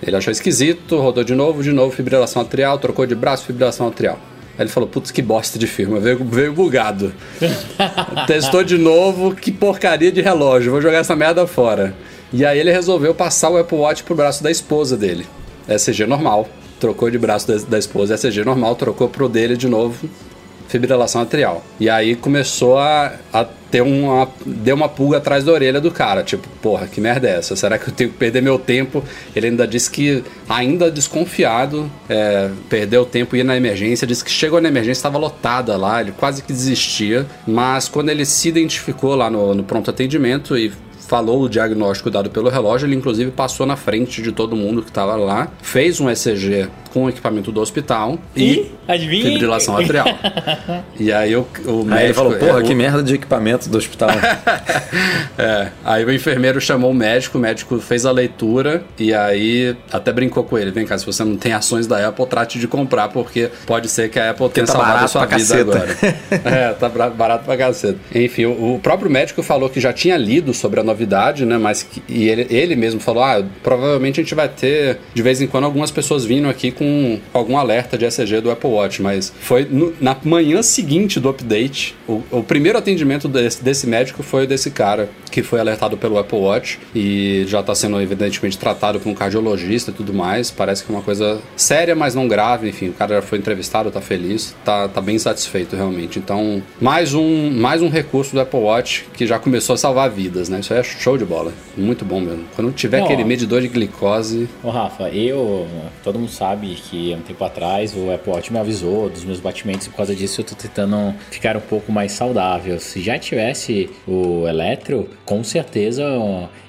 Ele 0.03 0.17
achou 0.17 0.33
esquisito, 0.33 0.99
rodou 0.99 1.23
de 1.23 1.35
novo, 1.35 1.63
de 1.63 1.73
novo, 1.73 1.95
fibrilação 1.95 2.43
atrial, 2.43 2.79
trocou 2.79 3.07
de 3.07 3.15
braço, 3.15 3.47
fibrilação 3.47 3.87
atrial. 3.87 4.19
Aí 4.59 4.65
ele 4.65 4.69
falou, 4.69 4.89
putz, 4.89 5.11
que 5.11 5.23
bosta 5.23 5.59
de 5.59 5.67
firma, 5.67 6.01
veio, 6.01 6.23
veio 6.25 6.53
bugado. 6.53 7.15
Testou 8.27 8.63
de 8.65 8.77
novo, 8.77 9.35
que 9.35 9.51
porcaria 9.51 10.11
de 10.11 10.21
relógio, 10.21 10.73
vou 10.73 10.83
jogar 10.83 10.99
essa 10.99 11.17
merda 11.17 11.47
fora. 11.47 11.95
E 12.33 12.45
aí 12.45 12.59
ele 12.59 12.73
resolveu 12.73 13.15
passar 13.15 13.51
o 13.51 13.57
Apple 13.57 13.79
Watch 13.79 14.03
pro 14.03 14.15
braço 14.15 14.43
da 14.43 14.51
esposa 14.51 14.97
dele. 14.97 15.27
ECG 15.69 16.07
normal, 16.07 16.49
trocou 16.81 17.11
de 17.11 17.19
braço 17.19 17.47
da, 17.47 17.57
da 17.57 17.79
esposa, 17.79 18.15
ECG 18.15 18.45
normal, 18.45 18.75
trocou 18.75 19.09
pro 19.09 19.29
dele 19.29 19.57
de 19.57 19.69
novo, 19.69 20.09
fibrilação 20.73 21.21
atrial. 21.21 21.63
E 21.79 21.89
aí 21.91 22.17
começou 22.17 22.79
a, 22.79 23.13
a 23.33 23.45
ter 23.71 23.83
uma. 23.83 24.29
Deu 24.45 24.75
uma 24.75 24.89
pulga 24.89 25.19
atrás 25.19 25.45
da 25.45 25.53
orelha 25.53 25.81
do 25.81 25.91
cara. 25.91 26.23
Tipo, 26.23 26.49
porra, 26.63 26.87
que 26.87 27.01
merda 27.01 27.29
é 27.29 27.37
essa? 27.37 27.55
Será 27.55 27.79
que 27.79 27.89
eu 27.89 27.95
tenho 27.95 28.11
que 28.11 28.17
perder 28.17 28.41
meu 28.41 28.59
tempo? 28.59 29.05
Ele 29.37 29.49
ainda 29.49 29.67
disse 29.67 29.91
que, 29.91 30.25
ainda 30.49 30.91
desconfiado, 30.91 31.91
é, 32.09 32.49
perdeu 32.71 33.05
tempo 33.05 33.37
e 33.37 33.39
ia 33.39 33.45
na 33.45 33.57
emergência. 33.57 34.07
Disse 34.07 34.25
que 34.25 34.31
chegou 34.31 34.61
na 34.61 34.69
emergência, 34.69 35.01
estava 35.01 35.19
lotada 35.19 35.77
lá, 35.77 36.01
ele 36.01 36.13
quase 36.13 36.43
que 36.43 36.53
desistia. 36.53 37.27
Mas 37.47 37.87
quando 37.87 38.09
ele 38.09 38.25
se 38.25 38.49
identificou 38.49 39.15
lá 39.15 39.31
no, 39.31 39.55
no 39.55 39.63
pronto 39.63 39.91
atendimento 39.91 40.57
e 40.57 40.73
falou 41.07 41.43
o 41.43 41.49
diagnóstico 41.49 42.11
dado 42.11 42.31
pelo 42.31 42.49
relógio, 42.49 42.87
ele 42.87 42.95
inclusive 42.95 43.31
passou 43.31 43.67
na 43.67 43.77
frente 43.77 44.23
de 44.23 44.33
todo 44.33 44.57
mundo 44.57 44.81
que 44.81 44.89
estava 44.89 45.15
lá, 45.15 45.49
fez 45.61 46.01
um 46.01 46.09
ECG 46.09 46.71
com 46.93 47.05
o 47.05 47.09
equipamento 47.09 47.51
do 47.51 47.61
hospital 47.61 48.19
e, 48.37 48.71
Adivinha? 48.87 49.25
fibrilação 49.25 49.77
atrial. 49.77 50.07
e 51.01 51.11
aí 51.13 51.35
o, 51.35 51.47
o 51.65 51.85
médico... 51.85 51.95
Aí 51.95 52.05
ele 52.05 52.15
falou, 52.15 52.35
porra, 52.35 52.61
é, 52.61 52.63
que 52.63 52.73
o- 52.73 52.77
merda 52.77 53.03
de 53.03 53.15
equipamento 53.15 53.69
do 53.69 53.79
hospital. 53.79 54.11
É, 55.39 55.69
aí 55.85 56.05
o 56.05 56.13
enfermeiro 56.13 56.61
chamou 56.61 56.91
o 56.91 56.95
médico, 56.95 57.39
o 57.39 57.41
médico 57.41 57.79
fez 57.81 58.05
a 58.05 58.13
leitura 58.13 58.85
e 58.99 59.15
aí 59.15 59.75
até 59.91 60.13
brincou 60.13 60.45
com 60.45 60.59
ele. 60.59 60.71
Vem 60.71 60.85
cá, 60.85 60.99
se 60.99 61.07
você 61.07 61.25
não 61.25 61.37
tem 61.37 61.53
ações 61.53 61.87
da 61.87 62.07
Apple, 62.07 62.27
trate 62.27 62.59
de 62.59 62.69
comprar, 62.69 63.09
porque 63.09 63.51
pode 63.67 63.89
ser 63.89 64.11
que 64.11 64.19
a 64.19 64.31
Apple 64.31 64.49
tenha 64.51 64.67
tá 64.67 64.73
salvado 64.75 65.05
a 65.05 65.09
sua 65.09 65.25
vida 65.27 65.39
caceta. 65.39 65.71
agora. 65.71 65.97
é, 66.45 66.73
tá 66.75 66.89
barato 66.89 67.45
pra 67.45 67.57
caceta. 67.57 67.99
Enfim, 68.15 68.45
o, 68.45 68.75
o 68.75 68.79
próprio 68.81 69.11
médico 69.11 69.43
falou 69.43 69.71
que 69.71 69.81
já 69.81 69.93
tinha 69.93 70.17
lido 70.17 70.53
sobre 70.53 70.81
a 70.81 70.85
novidade, 70.85 71.45
né? 71.47 71.57
Mas 71.57 71.83
que, 71.83 72.03
e 72.09 72.29
ele, 72.29 72.47
ele 72.51 72.77
mesmo 72.77 73.01
falou: 73.01 73.23
ah, 73.23 73.43
provavelmente 73.63 74.21
a 74.21 74.23
gente 74.23 74.35
vai 74.35 74.49
ter 74.49 74.99
de 75.15 75.23
vez 75.23 75.41
em 75.41 75.47
quando 75.47 75.65
algumas 75.65 75.91
pessoas 75.91 76.25
vindo 76.25 76.49
aqui 76.49 76.71
com 76.71 76.82
algum 77.33 77.57
alerta 77.57 77.97
de 77.99 78.05
ECG 78.05 78.41
do 78.41 78.51
Apple 78.51 78.71
Watch. 78.71 79.01
Mas 79.03 79.33
foi 79.41 79.65
no- 79.65 79.93
na 80.01 80.17
manhã 80.25 80.63
seguinte 80.63 81.19
do 81.21 81.29
update, 81.29 81.95
o, 82.09 82.23
o 82.31 82.43
primeiro 82.43 82.79
atendimento 82.79 83.29
desse, 83.29 83.63
desse 83.63 83.87
médico 83.87 84.23
foi 84.23 84.47
desse 84.47 84.71
cara, 84.71 85.09
que 85.31 85.43
foi 85.43 85.61
alertado 85.61 85.97
pelo 85.97 86.19
Apple 86.19 86.39
Watch 86.39 86.79
e 86.95 87.45
já 87.49 87.61
está 87.61 87.75
sendo 87.75 88.01
evidentemente 88.01 88.59
tratado 88.59 89.01
por 89.01 89.09
um 89.09 89.15
cardiologista 89.15 89.91
e 89.91 89.95
tudo 89.95 90.13
mais. 90.13 90.51
Parece 90.51 90.85
que 90.85 90.93
é 90.93 90.95
uma 90.95 91.03
coisa 91.03 91.41
séria, 91.57 91.95
mas 91.95 92.15
não 92.15 92.29
grave. 92.29 92.69
Enfim, 92.69 92.89
o 92.89 92.93
cara 92.93 93.17
já 93.17 93.23
foi 93.23 93.39
entrevistado, 93.39 93.91
tá 93.91 94.01
feliz, 94.01 94.55
tá, 94.65 94.89
tá 94.89 95.01
bem 95.01 95.19
satisfeito 95.19 95.75
realmente. 95.77 96.19
Então, 96.19 96.63
mais 96.81 97.15
um, 97.15 97.51
mais 97.51 97.81
um 97.83 97.89
recurso 97.89 98.33
do 98.35 98.41
Apple 98.41 98.61
Watch 98.61 99.07
que 99.15 99.27
já 99.27 99.39
começou 99.39 99.75
a 99.75 99.77
salvar 99.77 100.11
vidas, 100.11 100.49
né? 100.49 100.61
Isso 100.61 100.73
aí 100.75 100.81
é 100.81 100.83
show 100.83 101.17
de 101.17 101.25
bola. 101.25 101.53
Muito 101.77 102.05
bom 102.05 102.21
mesmo. 102.21 102.45
Quando 102.55 102.71
tiver 102.73 102.99
Não, 102.99 103.07
aquele 103.07 103.25
medidor 103.25 103.61
de 103.63 103.69
glicose. 103.69 104.49
Ô 104.63 104.71
Rafa, 104.71 105.09
eu. 105.09 105.67
Todo 106.05 106.19
mundo 106.19 106.31
sabe 106.31 106.72
que 106.75 107.13
há 107.13 107.17
um 107.17 107.23
tempo 107.23 107.45
atrás 107.45 107.95
o 107.97 108.13
Apple 108.13 108.33
Watch 108.33 108.53
me 108.53 108.59
avisou 108.59 109.09
dos 109.09 109.25
meus 109.25 109.41
batimentos 109.41 109.87
e 109.87 109.91
por 109.91 109.97
causa 109.97 110.15
disso 110.15 110.41
eu 110.41 110.45
tô 110.45 110.55
tentando 110.55 111.15
ficar 111.31 111.57
um 111.57 111.61
pouco 111.61 111.91
mais 111.93 112.13
saudável. 112.13 112.79
Se 112.79 113.01
já 113.01 113.19
tivesse 113.19 113.91
o 114.07 114.47
Eletro, 114.47 115.09
com 115.25 115.43
certeza 115.43 116.03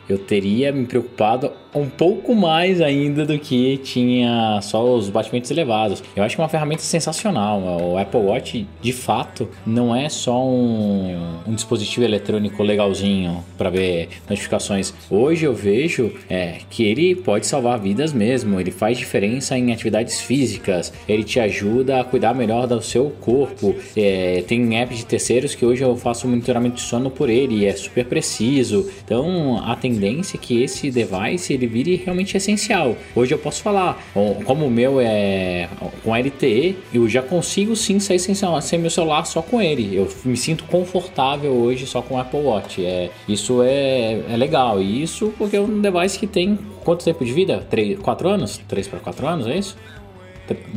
eu 0.10 0.18
teria 0.18 0.72
me 0.72 0.86
preocupado 0.86 1.52
um 1.74 1.88
pouco 1.90 2.36
mais 2.36 2.82
ainda 2.82 3.26
do 3.26 3.38
que 3.40 3.78
tinha 3.78 4.60
só 4.62 4.96
os 4.96 5.10
batimentos 5.10 5.50
elevados. 5.52 6.04
Eu 6.16 6.24
acho 6.24 6.36
que 6.36 6.42
é 6.42 6.44
uma 6.44 6.50
ferramenta 6.50 6.82
sensacional. 6.82 7.62
O 7.82 7.98
Apple 7.98 8.20
Watch, 8.20 8.68
de 8.82 8.94
fato, 8.94 9.50
não 9.66 9.96
é 9.96 10.10
só 10.10 10.44
um, 10.46 11.40
um 11.48 11.54
dispositivo 11.54 12.06
eletrônico 12.06 12.62
legalzinho 12.64 13.44
para 13.58 13.70
ver 13.70 14.10
notificações. 14.30 14.94
Hoje 15.10 15.46
eu 15.46 15.54
vejo 15.54 16.12
é, 16.30 16.58
que 16.70 16.84
ele 16.84 17.16
pode 17.16 17.48
salvar 17.48 17.80
vidas 17.80 18.14
mesmo. 18.14 18.60
Ele 18.60 18.72
faz 18.72 18.98
diferença 18.98 19.58
em 19.58 19.72
atividades 19.72 20.22
físicas. 20.22 20.94
Ele 21.08 21.24
te 21.24 21.40
ajuda 21.40 22.00
a 22.00 22.04
cuidar 22.04 22.34
melhor 22.34 22.68
do 22.68 22.82
seu 22.82 23.10
corpo. 23.22 23.76
É, 23.96 24.44
tem 24.48 24.80
apps 24.80 24.98
de 24.98 25.06
terceiros 25.06 25.56
que 25.56 25.66
hoje 25.66 25.84
eu 25.84 25.96
faço 25.96 26.28
monitoramento 26.28 26.76
de 26.76 26.82
sono 26.82 27.10
por 27.10 27.30
ele 27.30 27.60
e 27.60 27.66
é 27.66 27.74
super 27.74 28.06
preciso. 28.06 28.90
Então 29.04 29.62
a 29.66 29.76
tendência 29.76 30.38
é 30.38 30.40
que 30.40 30.62
esse 30.62 30.92
device 30.92 31.54
ele 31.64 31.68
vire 31.68 31.96
realmente 31.96 32.36
essencial. 32.36 32.96
Hoje 33.16 33.34
eu 33.34 33.38
posso 33.38 33.62
falar, 33.62 34.04
como 34.46 34.66
o 34.66 34.72
meu 34.72 35.00
é 35.00 35.70
com 36.04 36.16
LTE, 36.16 36.76
eu 36.94 37.08
já 37.08 37.22
consigo 37.22 37.76
sim 37.76 38.00
sair 38.00 38.20
sem, 38.20 38.36
sem 38.62 38.80
meu 38.80 38.90
celular 38.90 39.26
só 39.26 39.42
com 39.42 39.62
ele. 39.62 39.96
Eu 39.96 40.08
me 40.26 40.36
sinto 40.36 40.66
confortável 40.66 41.52
hoje 41.52 41.88
só 41.88 42.02
com 42.02 42.16
o 42.16 42.18
Apple 42.20 42.42
Watch. 42.42 42.86
É, 42.86 43.10
isso 43.28 43.62
é, 43.64 44.22
é 44.30 44.38
legal. 44.38 44.82
E 44.82 45.02
isso 45.02 45.34
porque 45.38 45.56
é 45.56 45.62
um 45.62 45.82
device 45.82 46.20
que 46.20 46.28
tem 46.28 46.58
quanto 46.84 47.06
tempo 47.06 47.24
de 47.24 47.32
vida? 47.32 47.66
3, 47.70 48.00
4 48.00 48.30
anos? 48.30 48.62
3 48.68 48.88
para 48.88 49.00
4 49.00 49.28
anos, 49.28 49.48
é 49.48 49.58
isso? 49.58 49.78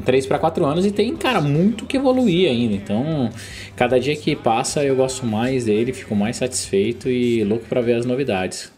3 0.04 0.26
para 0.26 0.38
4 0.38 0.64
anos 0.64 0.86
e 0.86 0.92
tem, 0.92 1.16
cara, 1.16 1.40
muito 1.40 1.86
que 1.86 1.96
evoluir 1.96 2.48
ainda. 2.48 2.74
Então, 2.74 3.28
cada 3.74 3.98
dia 3.98 4.14
que 4.14 4.36
passa 4.36 4.84
eu 4.84 4.94
gosto 4.94 5.26
mais 5.26 5.64
dele, 5.64 5.92
fico 5.92 6.14
mais 6.14 6.36
satisfeito 6.36 7.10
e 7.10 7.42
louco 7.42 7.64
para 7.66 7.80
ver 7.80 7.94
as 7.94 8.06
novidades. 8.06 8.75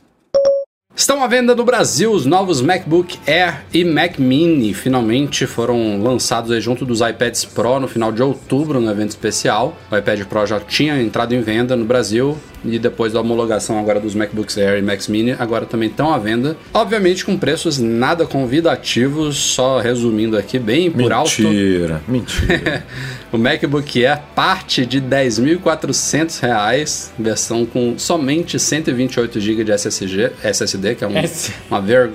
Estão 0.98 1.22
à 1.22 1.28
venda 1.28 1.54
no 1.54 1.64
Brasil 1.64 2.10
os 2.10 2.26
novos 2.26 2.60
MacBook 2.60 3.20
Air 3.24 3.62
e 3.72 3.84
Mac 3.84 4.18
Mini. 4.18 4.74
Finalmente 4.74 5.46
foram 5.46 6.02
lançados 6.02 6.60
junto 6.60 6.84
dos 6.84 7.00
iPads 7.00 7.44
Pro 7.44 7.78
no 7.78 7.86
final 7.86 8.10
de 8.10 8.20
outubro, 8.20 8.80
no 8.80 8.90
evento 8.90 9.10
especial. 9.10 9.78
O 9.92 9.96
iPad 9.96 10.24
Pro 10.24 10.44
já 10.44 10.58
tinha 10.58 11.00
entrado 11.00 11.36
em 11.36 11.40
venda 11.40 11.76
no 11.76 11.84
Brasil 11.84 12.36
e 12.64 12.78
depois 12.78 13.12
da 13.12 13.20
homologação 13.20 13.78
agora 13.78 14.00
dos 14.00 14.14
MacBooks 14.14 14.58
Air 14.58 14.78
e 14.78 14.82
Macs 14.82 15.08
Mini, 15.08 15.36
agora 15.38 15.64
também 15.66 15.88
estão 15.88 16.12
à 16.12 16.18
venda. 16.18 16.56
Obviamente 16.72 17.24
com 17.24 17.36
preços 17.36 17.78
nada 17.78 18.26
convidativos, 18.26 19.36
só 19.36 19.78
resumindo 19.78 20.36
aqui 20.36 20.58
bem 20.58 20.90
por 20.90 21.12
alto. 21.12 21.42
mentira, 21.42 22.02
mentira. 22.08 22.84
O 23.30 23.36
MacBook 23.36 24.06
Air 24.06 24.22
parte 24.34 24.86
de 24.86 25.02
10.400 25.02 26.40
reais, 26.40 27.12
versão 27.18 27.66
com 27.66 27.98
somente 27.98 28.58
128 28.58 29.38
GB 29.38 29.64
de 29.64 29.72
SSG, 29.72 30.32
SSD, 30.42 30.87
que 30.94 31.04
é 31.04 31.06
um, 31.06 31.16
S- 31.18 31.52
uma 31.70 31.80
ver... 31.80 32.10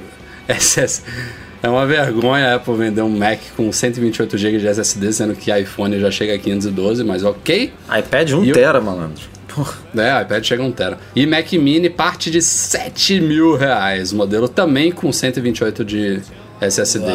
SS... 0.47 1.03
É 1.63 1.69
uma 1.69 1.85
vergonha 1.87 2.49
a 2.49 2.55
Apple 2.55 2.75
vender 2.75 3.01
um 3.03 3.09
Mac 3.17 3.39
com 3.55 3.71
128 3.71 4.37
GB 4.37 4.57
de 4.57 4.67
SSD, 4.67 5.13
sendo 5.13 5.33
que 5.33 5.49
iPhone 5.49 5.97
já 5.97 6.11
chega 6.11 6.35
a 6.35 6.37
512, 6.37 7.05
mas 7.05 7.23
ok. 7.23 7.71
iPad 7.99 8.31
1 8.33 8.43
E 8.43 8.49
eu- 8.49 8.53
tera, 8.53 8.81
malandro. 8.81 9.23
Porra. 9.47 9.73
É, 9.95 10.21
iPad 10.23 10.43
chega 10.43 10.61
a 10.61 10.65
1 10.65 10.71
tera. 10.73 10.97
E 11.15 11.25
Mac 11.25 11.49
Mini 11.53 11.89
parte 11.89 12.29
de 12.29 12.41
7 12.41 13.21
mil 13.21 13.55
reais, 13.55 14.11
modelo 14.11 14.49
também 14.49 14.91
com 14.91 15.09
128 15.09 15.85
de 15.85 16.19
SSD. 16.61 17.11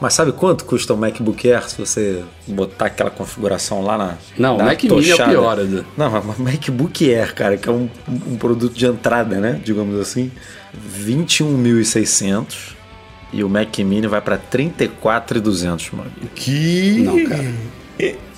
Mas 0.00 0.14
sabe 0.14 0.32
quanto 0.32 0.64
custa 0.64 0.92
o 0.92 0.96
MacBook 0.96 1.50
Air 1.50 1.68
se 1.68 1.78
você 1.78 2.22
botar 2.46 2.86
aquela 2.86 3.10
configuração 3.10 3.82
lá 3.82 3.96
na. 3.96 4.14
Não, 4.38 4.56
o 4.56 4.58
na 4.58 4.64
Mac 4.64 4.82
Mini 4.82 5.10
é 5.10 5.14
o 5.14 5.28
pior, 5.28 5.58
Edu. 5.58 5.84
Não, 5.96 6.10
mas 6.10 6.38
o 6.38 6.42
MacBook 6.42 7.14
Air, 7.14 7.34
cara, 7.34 7.56
que 7.56 7.68
é 7.68 7.72
um, 7.72 7.88
um 8.08 8.36
produto 8.36 8.74
de 8.74 8.86
entrada, 8.86 9.40
né? 9.40 9.60
Digamos 9.64 9.98
assim. 10.00 10.30
21.600 11.00 12.74
e 13.32 13.42
o 13.42 13.48
Mac 13.48 13.78
Mini 13.78 14.06
vai 14.06 14.20
pra 14.20 14.38
34.200, 14.38 15.92
mano. 15.92 16.10
Que? 16.34 17.02
Não, 17.02 17.24
cara. 17.24 17.54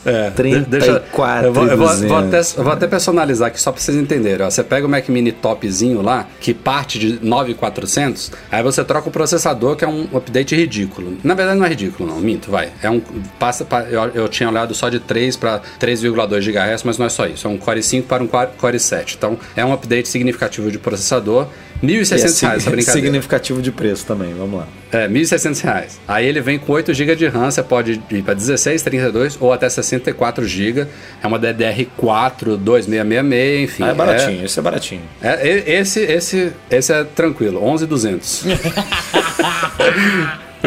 É, 0.06 0.30
34 0.30 1.46
eu, 1.48 1.52
vou, 1.52 1.66
eu, 1.66 1.76
vou, 1.76 1.86
vou 1.88 1.96
200. 2.22 2.52
até, 2.52 2.62
vou 2.62 2.72
até 2.72 2.86
personalizar 2.86 3.48
aqui 3.48 3.60
só 3.60 3.72
pra 3.72 3.80
vocês 3.80 3.96
entenderem. 3.96 4.46
ó. 4.46 4.50
Você 4.50 4.62
pega 4.62 4.86
o 4.86 4.88
Mac 4.88 5.08
Mini 5.08 5.32
topzinho 5.32 6.00
lá, 6.02 6.26
que 6.40 6.54
parte 6.54 6.98
de 6.98 7.18
9,400, 7.22 8.32
aí 8.50 8.62
você 8.62 8.84
troca 8.84 9.08
o 9.08 9.12
processador, 9.12 9.76
que 9.76 9.84
é 9.84 9.88
um 9.88 10.06
update 10.14 10.54
ridículo. 10.54 11.16
Na 11.24 11.34
verdade, 11.34 11.58
não 11.58 11.66
é 11.66 11.68
ridículo, 11.68 12.08
não, 12.08 12.20
minto, 12.20 12.50
vai. 12.50 12.68
É 12.82 12.90
um. 12.90 13.00
Passa 13.38 13.64
pra- 13.64 13.84
eu, 13.84 14.02
eu 14.14 14.28
tinha 14.28 14.48
olhado 14.48 14.74
só 14.74 14.88
de 14.88 15.00
3 15.00 15.36
para 15.36 15.60
3,2 15.80 16.40
GHz, 16.44 16.82
mas 16.84 16.98
não 16.98 17.06
é 17.06 17.08
só 17.08 17.26
isso. 17.26 17.46
É 17.46 17.50
um 17.50 17.58
Core 17.58 17.82
5 17.82 18.06
para 18.08 18.22
um 18.22 18.26
Core 18.26 18.48
Core 18.58 18.78
7. 18.78 19.16
Então, 19.16 19.38
é 19.56 19.64
um 19.64 19.72
update 19.72 20.08
significativo 20.08 20.70
de 20.70 20.78
processador. 20.78 21.46
R$ 21.82 21.86
1.600 21.88 21.92
E 21.92 21.92
é 21.92 21.96
reais, 21.98 22.24
essa 22.24 22.30
sig- 22.30 22.70
brincadeira. 22.70 23.06
significativo 23.06 23.60
de 23.60 23.70
preço 23.70 24.06
também, 24.06 24.32
vamos 24.32 24.60
lá. 24.60 24.66
É, 24.90 25.06
1.600 25.08 25.60
reais. 25.60 26.00
Aí 26.08 26.26
ele 26.26 26.40
vem 26.40 26.58
com 26.58 26.72
8 26.72 26.94
GB 26.94 27.14
de 27.16 27.26
RAM, 27.28 27.50
você 27.50 27.62
pode 27.62 28.00
ir 28.10 28.22
para 28.22 28.32
16, 28.32 28.80
32 28.80 29.36
ou 29.38 29.52
até 29.52 29.68
64 29.98 30.46
GB. 30.46 30.86
É 31.22 31.26
uma 31.26 31.38
DDR4 31.38 32.56
2666, 32.56 33.62
enfim. 33.64 33.82
Ah, 33.84 33.88
é 33.88 33.94
baratinho, 33.94 34.44
esse 34.44 34.58
é 34.58 34.62
baratinho. 34.62 35.02
É, 35.22 35.48
é- 35.48 35.78
esse, 35.80 36.00
esse, 36.00 36.52
esse 36.70 36.92
é 36.92 37.04
tranquilo, 37.04 37.62
11,200. 37.64 38.44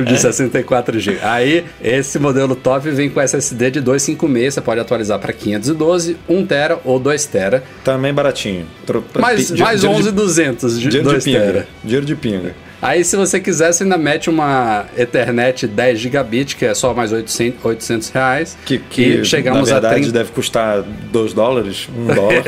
De 0.05 0.17
64 0.17 0.97
GB. 0.99 1.19
Aí, 1.23 1.65
esse 1.83 2.19
modelo 2.19 2.55
top 2.55 2.89
vem 2.89 3.09
com 3.09 3.19
SSD 3.19 3.71
de 3.71 3.81
256, 3.81 4.53
você 4.53 4.61
pode 4.61 4.79
atualizar 4.79 5.19
para 5.19 5.33
512, 5.33 6.15
1 6.29 6.45
TB 6.45 6.77
ou 6.85 6.99
2 6.99 7.25
TB. 7.25 7.61
Também 7.83 8.13
baratinho. 8.13 8.65
Tro- 8.85 9.03
Mais, 9.19 9.51
mais 9.51 9.81
dinheiro 9.81 10.03
de- 10.03 10.09
11,200 10.09 10.79
de 10.79 10.87
Dinheiro 10.89 11.07
de 11.07 11.13
2 11.15 11.23
pinga. 11.25 11.39
TB. 11.41 11.63
Dinheiro 11.83 12.05
de 12.05 12.15
pinga. 12.15 12.55
Aí, 12.81 13.03
se 13.03 13.17
você 13.17 13.39
quiser, 13.39 13.71
você 13.73 13.83
ainda 13.83 13.97
mete 13.97 14.29
uma 14.29 14.85
Ethernet 14.97 15.67
10 15.67 15.99
gigabit, 15.99 16.55
que 16.55 16.63
é 16.65 16.73
só 16.73 16.93
mais 16.93 17.11
800, 17.11 17.61
800 17.63 18.09
reais. 18.09 18.57
Que, 18.65 18.79
que 18.79 19.25
chegamos 19.25 19.67
na 19.67 19.73
verdade 19.73 19.93
a 19.93 19.97
30, 19.97 20.11
deve 20.11 20.31
custar 20.31 20.81
2 20.81 21.33
dólares, 21.33 21.89
1 21.93 22.05
dólar 22.15 22.41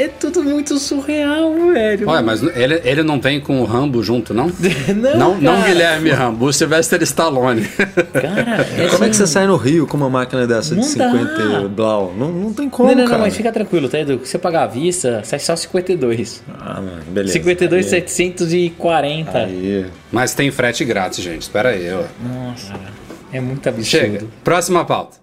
é, 0.00 0.04
é 0.04 0.08
tudo 0.08 0.42
muito 0.42 0.78
surreal, 0.78 1.54
velho. 1.72 2.08
Olha, 2.08 2.22
mas 2.22 2.42
ele, 2.42 2.80
ele 2.84 3.02
não 3.02 3.20
vem 3.20 3.40
com 3.40 3.60
o 3.60 3.64
Rambo 3.64 4.02
junto, 4.02 4.32
não? 4.34 4.46
não, 4.96 5.16
Não, 5.16 5.40
não. 5.40 5.62
Guilherme 5.62 6.10
Rambo, 6.10 6.46
o 6.46 6.52
Sylvester 6.52 7.02
Stallone. 7.02 7.62
Cara, 7.62 8.64
Como 8.90 9.04
é 9.04 9.08
que 9.08 9.10
assim- 9.10 9.12
você 9.12 9.26
sai 9.26 9.46
no 9.46 9.56
Rio 9.56 9.86
com 9.86 9.96
uma 9.96 10.10
máquina 10.10 10.46
dessa 10.46 10.74
de 10.74 10.80
Não 10.80 10.94
dá. 10.94 11.10
50 11.12 11.42
e 11.64 11.68
blau? 11.68 12.14
Não, 12.16 12.28
não 12.32 12.52
tem 12.52 12.68
como, 12.68 12.88
Não, 12.88 12.96
não, 13.04 13.08
não, 13.08 13.18
mas 13.18 13.36
fica 13.36 13.52
tranquilo, 13.52 13.88
tá, 13.88 13.98
Edu? 13.98 14.20
Se 14.24 14.30
você 14.32 14.38
pagar 14.38 14.62
à 14.62 14.66
vista, 14.66 15.22
sai 15.24 15.38
só 15.38 15.54
52. 15.56 16.42
Ah, 16.58 16.74
mano, 16.80 17.02
beleza. 17.08 17.32
52, 17.34 17.84
Aí- 17.86 17.90
740. 18.00 19.38
Aí. 19.38 19.86
Mas 20.10 20.34
tem 20.34 20.50
frete 20.50 20.84
grátis, 20.84 21.22
gente. 21.22 21.42
Espera 21.42 21.70
aí, 21.70 21.88
ó. 21.92 22.02
Nossa, 22.26 22.74
é 23.32 23.40
muito 23.40 23.68
absurdo. 23.68 23.86
Chega. 23.86 24.24
Próxima 24.42 24.84
pauta. 24.84 25.18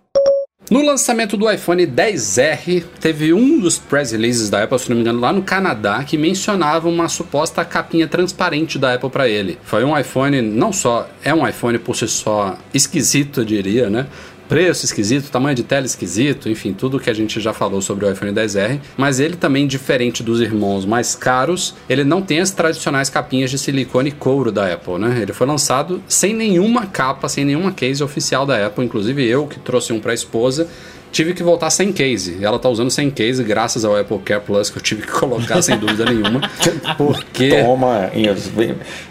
No 0.69 0.81
lançamento 0.81 1.37
do 1.37 1.49
iPhone 1.49 1.87
10R, 1.87 2.83
teve 2.99 3.33
um 3.33 3.57
dos 3.57 3.77
press 3.77 4.11
releases 4.11 4.49
da 4.49 4.63
Apple, 4.63 4.77
se 4.77 4.89
não 4.89 4.97
me 4.97 5.01
engano, 5.01 5.21
lá 5.21 5.31
no 5.31 5.41
Canadá, 5.41 6.03
que 6.03 6.17
mencionava 6.17 6.89
uma 6.89 7.07
suposta 7.07 7.63
capinha 7.63 8.05
transparente 8.05 8.77
da 8.77 8.93
Apple 8.93 9.09
para 9.09 9.29
ele. 9.29 9.57
Foi 9.63 9.85
um 9.85 9.97
iPhone, 9.97 10.41
não 10.41 10.73
só 10.73 11.09
é 11.23 11.33
um 11.33 11.47
iPhone 11.47 11.79
por 11.79 11.95
si 11.95 12.05
só 12.09 12.57
esquisito, 12.73 13.39
eu 13.39 13.45
diria, 13.45 13.89
né? 13.89 14.07
Preço 14.47 14.85
esquisito, 14.85 15.29
tamanho 15.29 15.55
de 15.55 15.63
tela 15.63 15.85
esquisito, 15.85 16.49
enfim, 16.49 16.71
tudo 16.71 16.99
que 16.99 17.09
a 17.09 17.13
gente 17.13 17.39
já 17.41 17.51
falou 17.51 17.81
sobre 17.81 18.05
o 18.05 18.11
iPhone 18.11 18.31
10R. 18.31 18.79
Mas 18.95 19.19
ele 19.19 19.35
também, 19.35 19.67
diferente 19.67 20.23
dos 20.23 20.39
irmãos 20.39 20.85
mais 20.85 21.15
caros, 21.15 21.75
ele 21.89 22.05
não 22.05 22.21
tem 22.21 22.39
as 22.39 22.51
tradicionais 22.51 23.09
capinhas 23.09 23.51
de 23.51 23.57
silicone 23.57 24.09
e 24.09 24.13
couro 24.13 24.49
da 24.49 24.73
Apple, 24.73 24.97
né? 24.99 25.19
Ele 25.21 25.33
foi 25.33 25.45
lançado 25.45 26.01
sem 26.07 26.33
nenhuma 26.33 26.85
capa, 26.85 27.27
sem 27.27 27.43
nenhuma 27.43 27.73
case 27.73 28.01
oficial 28.01 28.45
da 28.45 28.65
Apple. 28.65 28.85
Inclusive 28.85 29.25
eu, 29.25 29.47
que 29.47 29.59
trouxe 29.59 29.91
um 29.91 29.99
para 29.99 30.11
a 30.11 30.15
esposa, 30.15 30.69
tive 31.11 31.33
que 31.33 31.43
voltar 31.43 31.69
sem 31.69 31.91
case. 31.91 32.37
Ela 32.43 32.59
tá 32.59 32.69
usando 32.69 32.89
sem 32.91 33.09
case, 33.09 33.43
graças 33.43 33.83
ao 33.85 33.95
Apple 33.95 34.19
Care 34.19 34.41
Plus, 34.41 34.69
que 34.69 34.77
eu 34.77 34.81
tive 34.81 35.01
que 35.03 35.11
colocar 35.11 35.61
sem 35.61 35.77
dúvida 35.77 36.05
nenhuma. 36.05 36.41
Porque. 36.97 37.49
Toma, 37.63 38.09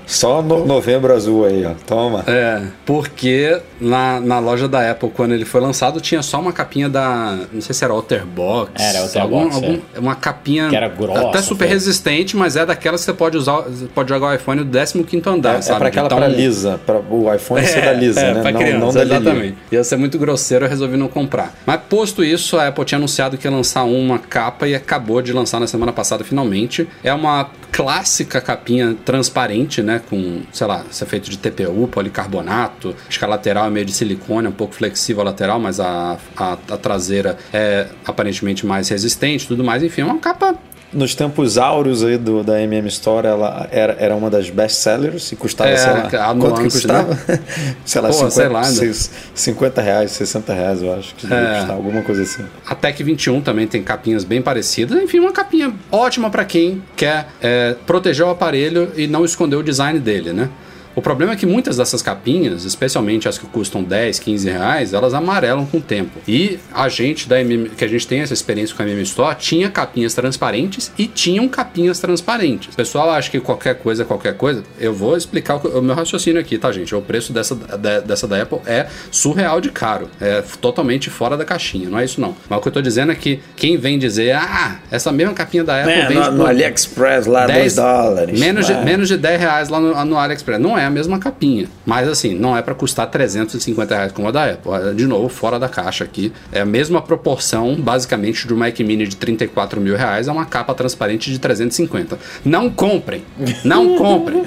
só 0.07 0.41
no 0.41 0.65
novembro 0.65 1.13
azul 1.13 1.45
aí, 1.47 1.65
ó. 1.65 1.73
Toma. 1.87 2.23
É, 2.29 2.63
porque 2.85 3.61
na, 3.81 4.21
na 4.21 4.39
loja 4.39 4.69
da 4.69 4.89
Apple, 4.91 5.11
quando 5.11 5.33
ele 5.35 5.45
foi 5.45 5.61
lançado, 5.61 6.01
tinha 6.01 6.23
só 6.23 6.39
uma 6.41 6.53
capinha 6.53 6.89
da. 6.89 7.37
Não 7.53 7.61
sei 7.61 7.75
se 7.75 7.85
era 7.85 7.93
Otterbox. 7.93 8.71
Era 8.81 9.05
Otterbox, 9.05 9.55
algum, 9.57 9.67
é. 9.67 9.69
algum- 9.71 9.81
Uma 9.99 10.15
capinha. 10.15 10.69
Que 10.69 10.77
era 10.77 10.89
grossa, 10.89 11.29
Até 11.29 11.43
super 11.43 11.65
velho. 11.65 11.73
resistente, 11.73 12.37
mas 12.37 12.55
é 12.57 12.65
daquelas 12.65 13.01
que 13.01 13.07
você 13.07 13.13
pode 13.13 13.37
usar. 13.37 13.63
você 13.63 13.87
Pode 13.87 14.09
jogar 14.09 14.29
o 14.29 14.35
iPhone 14.35 14.63
do 14.63 14.79
15 15.05 15.23
andar. 15.29 15.57
É, 15.59 15.61
sabe? 15.63 15.77
é 15.77 15.79
pra 15.81 15.89
aquela 15.89 16.07
Então- 16.07 16.19
pra 16.19 16.29
lisa, 16.29 16.81
pra 16.87 16.99
o 17.11 17.35
iPhone 17.35 17.67
ser 17.67 17.83
da 17.85 17.93
lisa, 17.93 18.21
é, 18.21 18.35
né? 18.35 18.43
Pra 18.43 18.53
não, 18.53 18.61
criança, 18.61 18.79
não 18.79 18.93
da 18.93 19.03
Lili. 19.05 19.15
exatamente. 19.17 19.57
Ia 19.73 19.85
ser 19.85 19.97
muito 19.97 20.19
grosseiro, 20.19 20.65
eu 20.67 20.69
resolvi 20.69 20.97
não 20.97 21.09
comprar. 21.09 21.53
Mas 21.67 21.81
posto 21.89 22.25
isso, 22.25 22.57
a 22.57 22.69
Apple 22.69 22.85
tinha 22.85 22.99
anunciado 22.99 23.37
que 23.37 23.47
ia 23.47 23.51
lançar 23.51 23.85
uma 23.85 24.19
capa 24.19 24.67
e 24.69 24.75
acabou 24.75 25.21
de 25.23 25.33
lançar 25.33 25.61
na 25.61 25.67
semana 25.67 25.93
passada 25.93 26.25
finalmente. 26.25 26.89
É 27.03 27.13
uma 27.13 27.51
clássica 27.73 28.41
capinha 28.41 28.97
transparente, 29.05 29.83
né? 29.83 30.01
Com, 30.09 30.43
sei 30.53 30.67
lá, 30.67 30.85
isso 30.91 31.03
é 31.03 31.07
feito 31.07 31.31
de 31.31 31.39
TPU, 31.39 31.89
policarbonato. 31.89 32.95
Acho 33.09 33.19
que 33.19 33.25
a 33.25 33.29
lateral 33.29 33.67
é 33.67 33.71
meio 33.71 33.87
de 33.87 33.93
silicone, 33.93 34.49
um 34.49 34.53
pouco 34.53 34.75
flexível 34.75 35.23
a 35.23 35.27
lateral, 35.27 35.59
mas 35.59 35.81
a, 35.81 36.19
a, 36.37 36.53
a 36.53 36.77
traseira 36.77 37.37
é 37.53 37.89
aparentemente 38.05 38.67
mais 38.67 38.89
resistente 38.89 39.47
tudo 39.47 39.65
mais. 39.65 39.83
Enfim, 39.83 40.03
é 40.03 40.05
uma 40.05 40.19
capa 40.19 40.57
Nos 40.97 41.15
tempos 41.15 41.59
áureos 41.59 42.03
aí 42.03 42.17
do, 42.17 42.43
da 42.43 42.61
MM 42.63 42.89
Store, 42.89 43.27
ela 43.27 43.69
era, 43.71 43.97
era 44.01 44.17
uma 44.17 44.31
das 44.31 44.49
best 44.51 44.79
sellers 44.79 45.31
e 45.31 45.37
custava, 45.37 45.71
É, 45.71 45.77
sei 45.77 45.93
lá, 45.93 45.99
a 45.99 46.09
quanto 46.35 46.55
que 46.55 46.61
nuance, 46.63 46.87
né? 46.89 47.05
custava? 47.05 47.19
sei 47.85 48.01
lá, 48.01 48.09
Pô, 48.09 48.15
50, 48.15 48.31
sei 48.31 48.49
lá, 48.49 48.61
né? 48.63 48.67
seis- 48.67 49.11
50 49.35 49.81
reais, 49.83 50.11
60 50.13 50.53
reais, 50.55 50.83
eu 50.83 50.93
acho 50.95 51.15
que 51.15 51.27
É. 51.33 51.59
custar, 51.59 51.71
alguma 51.73 52.03
coisa 52.03 52.23
assim. 52.23 52.45
A 52.67 52.75
Tech 52.75 53.03
21 53.03 53.41
também 53.43 53.67
tem 53.67 53.83
capinhas 53.83 54.25
bem 54.25 54.41
parecidas. 54.41 55.01
Enfim, 55.03 55.19
uma 55.21 55.33
capinha 55.33 55.73
ótima 55.93 56.31
para 56.31 56.45
quem 56.45 56.83
quer 56.97 57.29
é, 57.43 57.77
proteger 57.87 58.25
o 58.25 58.31
aparelho 58.31 58.91
e 58.97 59.07
não 59.07 59.25
esconder 59.25 59.57
o 59.57 59.63
design 59.63 59.99
dele, 59.99 60.33
né? 60.33 60.49
O 60.97 61.03
problema 61.03 61.35
é 61.35 61.37
que 61.37 61.45
muitas 61.45 61.77
dessas 61.77 62.01
capinhas, 62.01 62.65
especialmente 62.65 63.29
as 63.29 63.37
que 63.37 63.47
custam 63.47 63.83
10, 63.85 64.19
15 64.19 64.49
reais, 64.49 64.95
elas 64.95 65.13
amarelam 65.13 65.67
com 65.67 65.77
o 65.77 65.81
tempo. 65.81 66.19
E 66.27 66.59
a 66.73 66.89
gente 66.89 67.29
da 67.29 67.39
MM, 67.39 67.69
que 67.69 67.85
a 67.85 67.89
gente 67.89 68.07
tem 68.09 68.21
essa 68.21 68.33
experiência 68.33 68.75
com 68.75 68.83
a 68.83 68.87
MM 68.87 69.03
Store, 69.03 69.37
tinha 69.39 69.69
capinhas 69.71 70.15
transparentes 70.15 70.91
e 70.97 71.07
tinham 71.07 71.47
capinhas 71.49 72.01
transparentes. 72.01 72.73
O 72.73 72.77
pessoal 72.77 73.11
acha 73.11 73.31
que 73.31 73.39
qualquer 73.39 73.75
coisa 73.75 74.05
é 74.05 74.07
qualquer 74.07 74.39
coisa. 74.39 74.65
Eu 74.81 74.95
vou 74.95 75.15
explicar 75.19 75.57
o, 75.57 75.83
meu 75.83 75.95
raciocínio 75.95 76.41
aqui, 76.41 76.57
tá, 76.57 76.73
gente? 76.73 76.95
O 76.95 77.03
preço 77.03 77.31
dessa 77.31 77.55
da, 77.55 78.01
dessa 78.01 78.27
da 78.27 78.41
Apple 78.41 78.61
é 78.65 78.87
surreal 79.11 79.61
de 79.61 79.71
caro. 79.71 80.09
É 80.19 80.43
totalmente 80.63 81.11
fora 81.11 81.37
da 81.37 81.45
caixinha, 81.45 81.91
não 81.91 81.99
é 81.99 82.07
isso 82.07 82.19
não. 82.23 82.35
Mas 82.49 82.59
o 82.59 82.63
que 82.63 82.69
eu 82.69 82.73
tô 82.73 82.81
dizendo 82.81 83.13
é 83.13 83.15
que 83.15 83.39
quem 83.55 83.77
vem 83.77 83.99
dizer, 83.99 84.33
ah, 84.35 84.77
essa 84.91 85.13
mesma 85.13 85.35
capinha 85.35 85.63
da 85.63 85.79
Apple 85.81 85.93
É, 85.93 86.09
vende 86.09 86.31
no, 86.31 86.33
no 86.39 86.47
AliExpress 86.47 87.27
lá, 87.27 87.47
10 87.47 87.59
2 87.59 87.75
dólares. 87.77 88.41
Menos 88.41 88.67
de, 88.67 88.73
Ah. 88.73 88.81
menos 88.83 89.09
de 89.09 89.19
10 89.19 89.41
reais 89.41 89.69
lá 89.69 89.79
no, 89.79 90.05
no 90.07 90.17
AliExpress. 90.17 90.59
Não 90.59 90.79
é 90.79 90.86
a 90.87 90.91
mesma 90.91 91.19
capinha. 91.19 91.69
Mas 91.85 92.09
assim, 92.09 92.35
não 92.35 92.57
é 92.57 92.63
para 92.63 92.75
custar 92.75 93.09
350 93.11 93.95
reais 93.95 94.13
como 94.13 94.29
a 94.29 94.31
da 94.31 94.45
Apple. 94.53 94.73
É, 94.73 94.93
De 94.95 95.07
novo, 95.07 95.29
fora 95.29 95.59
da 95.59 95.69
caixa 95.69 96.05
aqui. 96.05 96.33
É 96.53 96.61
a 96.61 96.67
mesma 96.67 97.03
proporção, 97.03 97.75
basicamente, 97.77 98.47
de 98.47 98.55
um 98.55 98.57
Mac 98.57 98.79
Mini 98.81 99.07
de 99.07 99.17
34 99.17 99.81
mil 99.81 99.97
reais 99.97 100.29
a 100.29 100.33
uma 100.33 100.45
capa 100.47 100.75
transparente 100.75 101.31
de 101.31 101.39
350. 101.39 102.19
Não 102.45 102.71
comprem. 102.71 103.23
Não 103.65 103.97
comprem. 103.99 104.43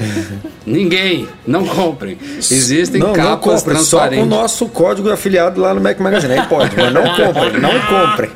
Ninguém. 0.66 1.28
Não 1.46 1.66
comprem. 1.66 2.18
Existem 2.38 3.00
não, 3.00 3.08
não 3.10 3.14
capas 3.16 3.64
compre, 3.64 3.76
só 3.80 3.98
com 4.00 4.06
o 4.06 4.10
transparentes. 4.10 4.28
nosso 4.28 4.68
código 4.70 5.10
afiliado 5.12 5.60
lá 5.62 5.74
no 5.74 5.82
Mac 5.82 6.00
Magazine. 6.00 6.34
Aí 6.34 6.46
pode, 6.48 6.76
mas 6.76 6.94
não 6.94 7.04
comprem, 7.16 7.60
não 7.60 7.72
comprem. 7.82 8.30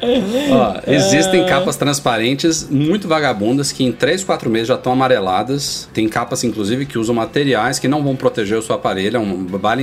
Ó, 0.50 0.80
existem 0.86 1.44
capas 1.46 1.76
transparentes 1.76 2.68
muito 2.70 3.08
vagabundas 3.08 3.72
que 3.72 3.84
em 3.84 3.92
3, 3.92 4.24
4 4.24 4.50
meses 4.50 4.68
já 4.68 4.74
estão 4.74 4.92
amareladas. 4.92 5.88
Tem 5.92 6.08
capas, 6.08 6.44
inclusive, 6.44 6.86
que 6.86 6.98
usam 6.98 7.14
materiais 7.14 7.78
que 7.78 7.88
não 7.88 8.02
vão 8.02 8.16
proteger 8.16 8.58
o 8.58 8.62
seu 8.62 8.74
aparelho. 8.74 9.16
É 9.16 9.20
uma 9.20 9.58
baita 9.58 9.78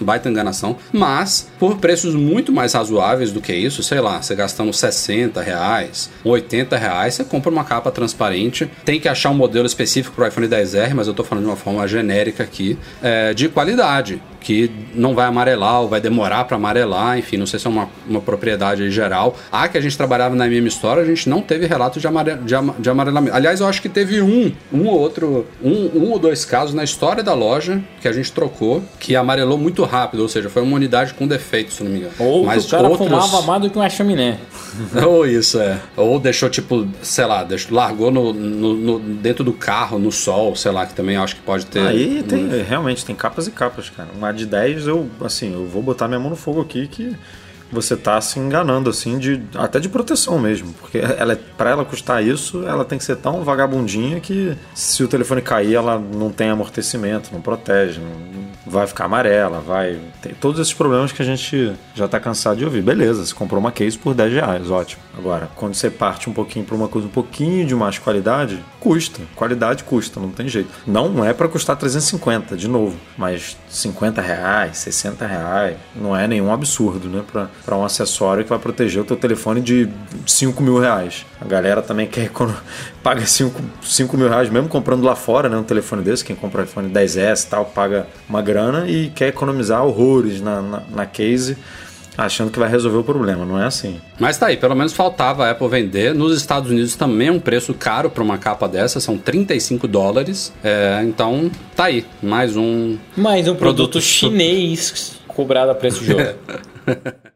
baita 0.00 0.28
enganação. 0.28 0.76
Mas, 0.92 1.48
por 1.58 1.76
preços 1.76 2.14
muito 2.14 2.52
mais 2.52 2.72
razoáveis 2.72 3.32
do 3.32 3.40
que 3.40 3.52
isso, 3.52 3.82
sei 3.82 4.00
lá, 4.00 4.20
você 4.20 4.34
gastando 4.34 4.72
60 4.72 5.40
reais, 5.40 6.10
80 6.24 6.76
reais, 6.76 7.14
você 7.14 7.24
compra 7.24 7.50
uma 7.50 7.64
capa 7.64 7.90
transparente. 7.90 8.70
Tem 8.84 9.00
que 9.00 9.08
achar 9.08 9.30
um 9.30 9.34
modelo 9.34 9.66
específico 9.66 10.14
para 10.14 10.24
o 10.24 10.28
iPhone 10.28 10.48
10R, 10.48 10.94
mas 10.94 11.06
eu 11.06 11.12
estou 11.12 11.24
falando 11.24 11.44
de 11.44 11.50
uma 11.50 11.56
forma 11.56 11.86
genérica 11.86 12.42
aqui, 12.42 12.78
é, 13.02 13.34
de 13.34 13.48
qualidade 13.48 14.20
que 14.40 14.70
não 14.94 15.14
vai 15.14 15.26
amarelar 15.26 15.82
ou 15.82 15.88
vai 15.88 16.00
demorar 16.00 16.44
para 16.44 16.56
amarelar, 16.56 17.18
enfim, 17.18 17.36
não 17.36 17.46
sei 17.46 17.58
se 17.58 17.66
é 17.66 17.70
uma, 17.70 17.88
uma 18.08 18.20
propriedade 18.20 18.82
aí 18.82 18.90
geral. 18.90 19.36
A 19.50 19.66
que 19.68 19.76
a 19.76 19.80
gente 19.80 19.96
trabalhava 19.96 20.34
na 20.34 20.46
MM 20.46 20.68
Store, 20.68 21.00
a 21.00 21.04
gente 21.04 21.28
não 21.28 21.40
teve 21.42 21.66
relato 21.66 21.98
de, 22.00 22.06
amare, 22.06 22.34
de, 22.36 22.54
de 22.78 22.90
amarelamento. 22.90 23.34
Aliás, 23.36 23.60
eu 23.60 23.66
acho 23.66 23.82
que 23.82 23.88
teve 23.88 24.20
um, 24.22 24.52
um 24.72 24.86
ou 24.86 24.98
outro, 24.98 25.46
um, 25.62 25.90
um 25.94 26.10
ou 26.12 26.18
dois 26.18 26.44
casos 26.44 26.74
na 26.74 26.84
história 26.84 27.22
da 27.22 27.34
loja 27.34 27.82
que 28.00 28.06
a 28.08 28.12
gente 28.12 28.30
trocou, 28.32 28.82
que 29.00 29.16
amarelou 29.16 29.58
muito 29.58 29.84
rápido, 29.84 30.20
ou 30.20 30.28
seja, 30.28 30.48
foi 30.48 30.62
uma 30.62 30.76
unidade 30.76 31.14
com 31.14 31.26
defeito, 31.26 31.72
se 31.72 31.82
não 31.82 31.90
me 31.90 31.98
engano. 31.98 32.12
Ou 32.18 32.44
Mas 32.44 32.64
o 32.66 32.70
cara 32.70 32.88
outros- 32.88 33.08
fumava 33.08 33.42
mais 33.42 33.62
do 33.62 33.70
que 33.70 33.76
uma 33.76 33.90
chaminé. 33.90 34.38
ou 35.06 35.26
isso, 35.26 35.58
é. 35.60 35.78
Ou 35.96 36.18
deixou, 36.20 36.48
tipo, 36.48 36.86
sei 37.02 37.24
lá, 37.26 37.42
deixou, 37.44 37.74
largou 37.76 38.10
no, 38.10 38.32
no- 38.32 38.74
no- 38.74 38.98
dentro 39.00 39.42
do 39.42 39.52
carro, 39.52 39.98
no 39.98 40.12
sol, 40.12 40.54
sei 40.54 40.70
lá, 40.70 40.86
que 40.86 40.94
também 40.94 41.16
acho 41.16 41.34
que 41.36 41.42
pode 41.42 41.66
ter. 41.66 41.80
Aí 41.80 42.20
um- 42.20 42.22
tem, 42.22 42.48
realmente 42.62 43.04
tem 43.04 43.14
capas 43.16 43.46
e 43.46 43.50
capas, 43.50 43.90
cara. 43.90 44.08
Uma 44.16 44.28
de 44.38 44.46
10, 44.46 44.86
eu, 44.86 45.08
assim, 45.20 45.52
eu 45.52 45.66
vou 45.66 45.82
botar 45.82 46.08
minha 46.08 46.20
mão 46.20 46.30
no 46.30 46.36
fogo 46.36 46.60
aqui 46.60 46.86
que 46.86 47.14
você 47.70 47.96
tá 47.96 48.20
se 48.20 48.38
enganando, 48.38 48.88
assim, 48.90 49.18
de 49.18 49.42
até 49.54 49.78
de 49.80 49.88
proteção 49.88 50.38
mesmo. 50.38 50.72
Porque 50.74 50.98
ela, 50.98 51.32
é- 51.32 51.38
pra 51.56 51.70
ela 51.70 51.84
custar 51.84 52.22
isso, 52.24 52.64
ela 52.66 52.84
tem 52.84 52.98
que 52.98 53.04
ser 53.04 53.16
tão 53.16 53.42
vagabundinha 53.44 54.20
que 54.20 54.56
se 54.74 55.02
o 55.02 55.08
telefone 55.08 55.42
cair, 55.42 55.74
ela 55.74 55.98
não 55.98 56.30
tem 56.30 56.48
amortecimento, 56.50 57.30
não 57.32 57.40
protege, 57.40 58.00
não- 58.00 58.38
vai 58.66 58.86
ficar 58.86 59.06
amarela, 59.06 59.60
vai. 59.60 59.98
Tem 60.20 60.34
todos 60.34 60.60
esses 60.60 60.74
problemas 60.74 61.10
que 61.10 61.22
a 61.22 61.24
gente 61.24 61.72
já 61.94 62.06
tá 62.06 62.20
cansado 62.20 62.58
de 62.58 62.64
ouvir. 62.66 62.82
Beleza, 62.82 63.24
você 63.24 63.34
comprou 63.34 63.58
uma 63.58 63.72
case 63.72 63.96
por 63.96 64.12
10 64.14 64.32
reais, 64.32 64.70
ótimo. 64.70 65.02
Agora, 65.16 65.48
quando 65.56 65.74
você 65.74 65.88
parte 65.88 66.28
um 66.28 66.34
pouquinho 66.34 66.64
pra 66.66 66.74
uma 66.76 66.86
coisa 66.88 67.06
um 67.06 67.10
pouquinho 67.10 67.66
de 67.66 67.74
mais 67.74 67.98
qualidade, 67.98 68.62
custa. 68.78 69.22
Qualidade 69.34 69.84
custa, 69.84 70.20
não 70.20 70.30
tem 70.30 70.48
jeito. 70.48 70.68
Não 70.86 71.24
é 71.24 71.32
pra 71.32 71.48
custar 71.48 71.76
350, 71.76 72.56
de 72.56 72.68
novo, 72.68 72.94
mas 73.16 73.56
50 73.70 74.20
reais, 74.20 74.76
60 74.78 75.26
reais, 75.26 75.76
não 75.96 76.14
é 76.14 76.26
nenhum 76.28 76.52
absurdo, 76.52 77.08
né? 77.08 77.22
Pra, 77.30 77.48
pra 77.64 77.76
um 77.76 77.84
acessório 77.84 78.44
que 78.44 78.50
vai 78.50 78.58
proteger 78.58 79.02
o 79.02 79.04
teu 79.04 79.16
telefone 79.16 79.60
de 79.60 79.88
5 80.26 80.62
mil 80.62 80.78
reais. 80.78 81.26
A 81.40 81.44
galera 81.44 81.82
também 81.82 82.06
quer 82.06 82.24
econo- 82.26 82.56
paga 83.02 83.24
5, 83.26 83.60
5 83.82 84.16
mil 84.16 84.28
reais 84.28 84.48
mesmo 84.48 84.68
comprando 84.68 85.02
lá 85.04 85.14
fora, 85.14 85.48
né? 85.48 85.56
Um 85.56 85.62
telefone 85.64 86.02
desse, 86.02 86.24
quem 86.24 86.34
compra 86.34 86.62
iPhone 86.64 86.88
10S 86.90 87.44
e 87.44 87.48
tal, 87.48 87.64
paga 87.66 88.06
uma 88.28 88.40
grana 88.42 88.88
e 88.88 89.10
quer 89.10 89.28
economizar 89.28 89.84
horrores 89.84 90.40
na, 90.40 90.62
na, 90.62 90.82
na 90.90 91.06
case, 91.06 91.56
achando 92.16 92.50
que 92.50 92.58
vai 92.58 92.68
resolver 92.68 92.98
o 92.98 93.04
problema. 93.04 93.44
Não 93.44 93.60
é 93.60 93.66
assim. 93.66 94.00
Mas 94.18 94.38
tá 94.38 94.46
aí, 94.46 94.56
pelo 94.56 94.74
menos 94.74 94.92
faltava 94.92 95.44
a 95.46 95.50
Apple 95.50 95.68
vender. 95.68 96.14
Nos 96.14 96.36
Estados 96.36 96.70
Unidos 96.70 96.96
também 96.96 97.28
é 97.28 97.32
um 97.32 97.38
preço 97.40 97.74
caro 97.74 98.08
para 98.10 98.22
uma 98.24 98.38
capa 98.38 98.66
dessa, 98.66 98.98
são 98.98 99.16
35 99.18 99.86
dólares. 99.86 100.52
É, 100.64 101.00
então 101.04 101.50
tá 101.76 101.84
aí, 101.84 102.04
mais 102.22 102.56
um. 102.56 102.96
Mais 103.16 103.46
um 103.46 103.54
produto, 103.54 103.90
Produto 103.92 104.00
chinês 104.00 105.18
cobrado 105.28 105.70
a 105.70 105.74
preço 105.74 106.02
de 106.02 106.12
ouro. 106.12 106.34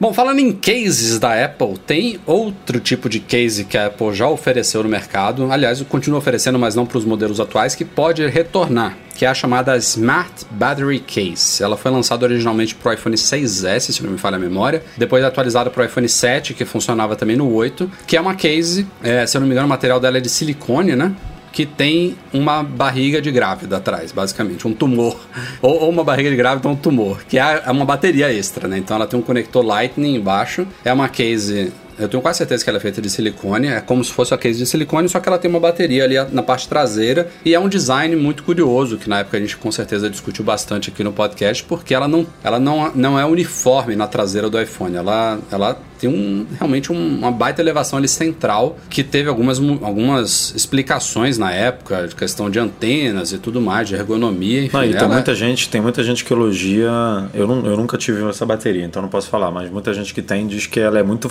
Bom, 0.00 0.14
falando 0.14 0.38
em 0.38 0.50
cases 0.50 1.18
da 1.18 1.44
Apple, 1.44 1.76
tem 1.86 2.18
outro 2.24 2.80
tipo 2.80 3.06
de 3.06 3.20
case 3.20 3.66
que 3.66 3.76
a 3.76 3.88
Apple 3.88 4.14
já 4.14 4.26
ofereceu 4.30 4.82
no 4.82 4.88
mercado. 4.88 5.52
Aliás, 5.52 5.82
continua 5.82 6.18
oferecendo, 6.18 6.58
mas 6.58 6.74
não 6.74 6.86
para 6.86 6.96
os 6.96 7.04
modelos 7.04 7.38
atuais, 7.38 7.74
que 7.74 7.84
pode 7.84 8.26
retornar, 8.26 8.96
que 9.14 9.26
é 9.26 9.28
a 9.28 9.34
chamada 9.34 9.76
Smart 9.76 10.46
Battery 10.52 11.00
Case. 11.00 11.62
Ela 11.62 11.76
foi 11.76 11.90
lançada 11.90 12.24
originalmente 12.24 12.74
para 12.74 12.92
o 12.92 12.94
iPhone 12.94 13.14
6S, 13.14 13.92
se 13.92 14.02
não 14.02 14.12
me 14.12 14.16
falha 14.16 14.36
a 14.36 14.40
memória, 14.40 14.82
depois 14.96 15.22
atualizada 15.22 15.68
para 15.68 15.82
o 15.82 15.84
iPhone 15.84 16.08
7, 16.08 16.54
que 16.54 16.64
funcionava 16.64 17.14
também 17.14 17.36
no 17.36 17.52
8, 17.52 17.90
que 18.06 18.16
é 18.16 18.20
uma 18.22 18.34
case, 18.34 18.86
é, 19.02 19.26
se 19.26 19.36
eu 19.36 19.42
não 19.42 19.46
me 19.46 19.52
engano, 19.52 19.66
o 19.66 19.68
material 19.68 20.00
dela 20.00 20.16
é 20.16 20.20
de 20.22 20.30
silicone, 20.30 20.96
né? 20.96 21.14
Que 21.52 21.66
tem 21.66 22.16
uma 22.32 22.62
barriga 22.62 23.20
de 23.20 23.30
grávida 23.30 23.76
atrás, 23.76 24.12
basicamente, 24.12 24.66
um 24.66 24.74
tumor. 24.74 25.18
ou, 25.60 25.82
ou, 25.82 25.90
uma 25.90 26.04
barriga 26.04 26.30
de 26.30 26.36
grávida 26.36 26.68
ou 26.68 26.74
um 26.74 26.76
tumor, 26.76 27.22
que 27.28 27.38
é, 27.38 27.62
é 27.66 27.70
uma 27.70 27.84
bateria 27.84 28.32
extra, 28.32 28.68
né? 28.68 28.78
Então 28.78 28.96
ela 28.96 29.06
tem 29.06 29.18
um 29.18 29.22
conector 29.22 29.64
Lightning 29.64 30.16
embaixo, 30.16 30.66
é 30.84 30.92
uma 30.92 31.08
case 31.08 31.72
eu 32.00 32.08
tenho 32.08 32.22
quase 32.22 32.38
certeza 32.38 32.64
que 32.64 32.70
ela 32.70 32.78
é 32.78 32.80
feita 32.80 33.02
de 33.02 33.10
silicone. 33.10 33.68
É 33.68 33.80
como 33.82 34.02
se 34.02 34.10
fosse 34.10 34.32
a 34.32 34.38
case 34.38 34.58
de 34.58 34.64
silicone, 34.64 35.06
só 35.06 35.20
que 35.20 35.28
ela 35.28 35.38
tem 35.38 35.50
uma 35.50 35.60
bateria 35.60 36.04
ali 36.04 36.14
na 36.32 36.42
parte 36.42 36.66
traseira. 36.66 37.28
E 37.44 37.54
é 37.54 37.60
um 37.60 37.68
design 37.68 38.16
muito 38.16 38.42
curioso, 38.42 38.96
que 38.96 39.06
na 39.06 39.18
época 39.18 39.36
a 39.36 39.40
gente 39.40 39.54
com 39.58 39.70
certeza 39.70 40.08
discutiu 40.08 40.42
bastante 40.42 40.88
aqui 40.88 41.04
no 41.04 41.12
podcast, 41.12 41.62
porque 41.64 41.94
ela 41.94 42.08
não, 42.08 42.26
ela 42.42 42.58
não, 42.58 42.90
não 42.94 43.20
é 43.20 43.26
uniforme 43.26 43.96
na 43.96 44.06
traseira 44.06 44.48
do 44.48 44.58
iPhone. 44.58 44.96
Ela, 44.96 45.38
ela 45.52 45.78
tem 46.00 46.08
um, 46.08 46.46
realmente 46.56 46.90
um, 46.90 47.18
uma 47.18 47.30
baita 47.30 47.60
elevação 47.60 47.98
ali 47.98 48.08
central, 48.08 48.78
que 48.88 49.04
teve 49.04 49.28
algumas, 49.28 49.58
algumas 49.58 50.54
explicações 50.54 51.36
na 51.36 51.52
época, 51.52 52.08
de 52.08 52.14
questão 52.14 52.48
de 52.48 52.58
antenas 52.58 53.32
e 53.32 53.38
tudo 53.38 53.60
mais, 53.60 53.86
de 53.86 53.94
ergonomia. 53.94 54.64
Enfim, 54.64 54.76
não, 54.76 54.84
e 54.84 54.94
tem 54.94 55.08
muita 55.08 55.34
gente, 55.34 55.68
tem 55.68 55.80
muita 55.80 56.02
gente 56.02 56.24
que 56.24 56.32
elogia. 56.32 56.90
Eu, 57.34 57.46
não, 57.46 57.66
eu 57.66 57.76
nunca 57.76 57.98
tive 57.98 58.26
essa 58.28 58.46
bateria, 58.46 58.84
então 58.84 59.02
não 59.02 59.10
posso 59.10 59.28
falar, 59.28 59.50
mas 59.50 59.70
muita 59.70 59.92
gente 59.92 60.14
que 60.14 60.22
tem 60.22 60.46
diz 60.46 60.66
que 60.66 60.80
ela 60.80 60.98
é 60.98 61.02
muito 61.02 61.28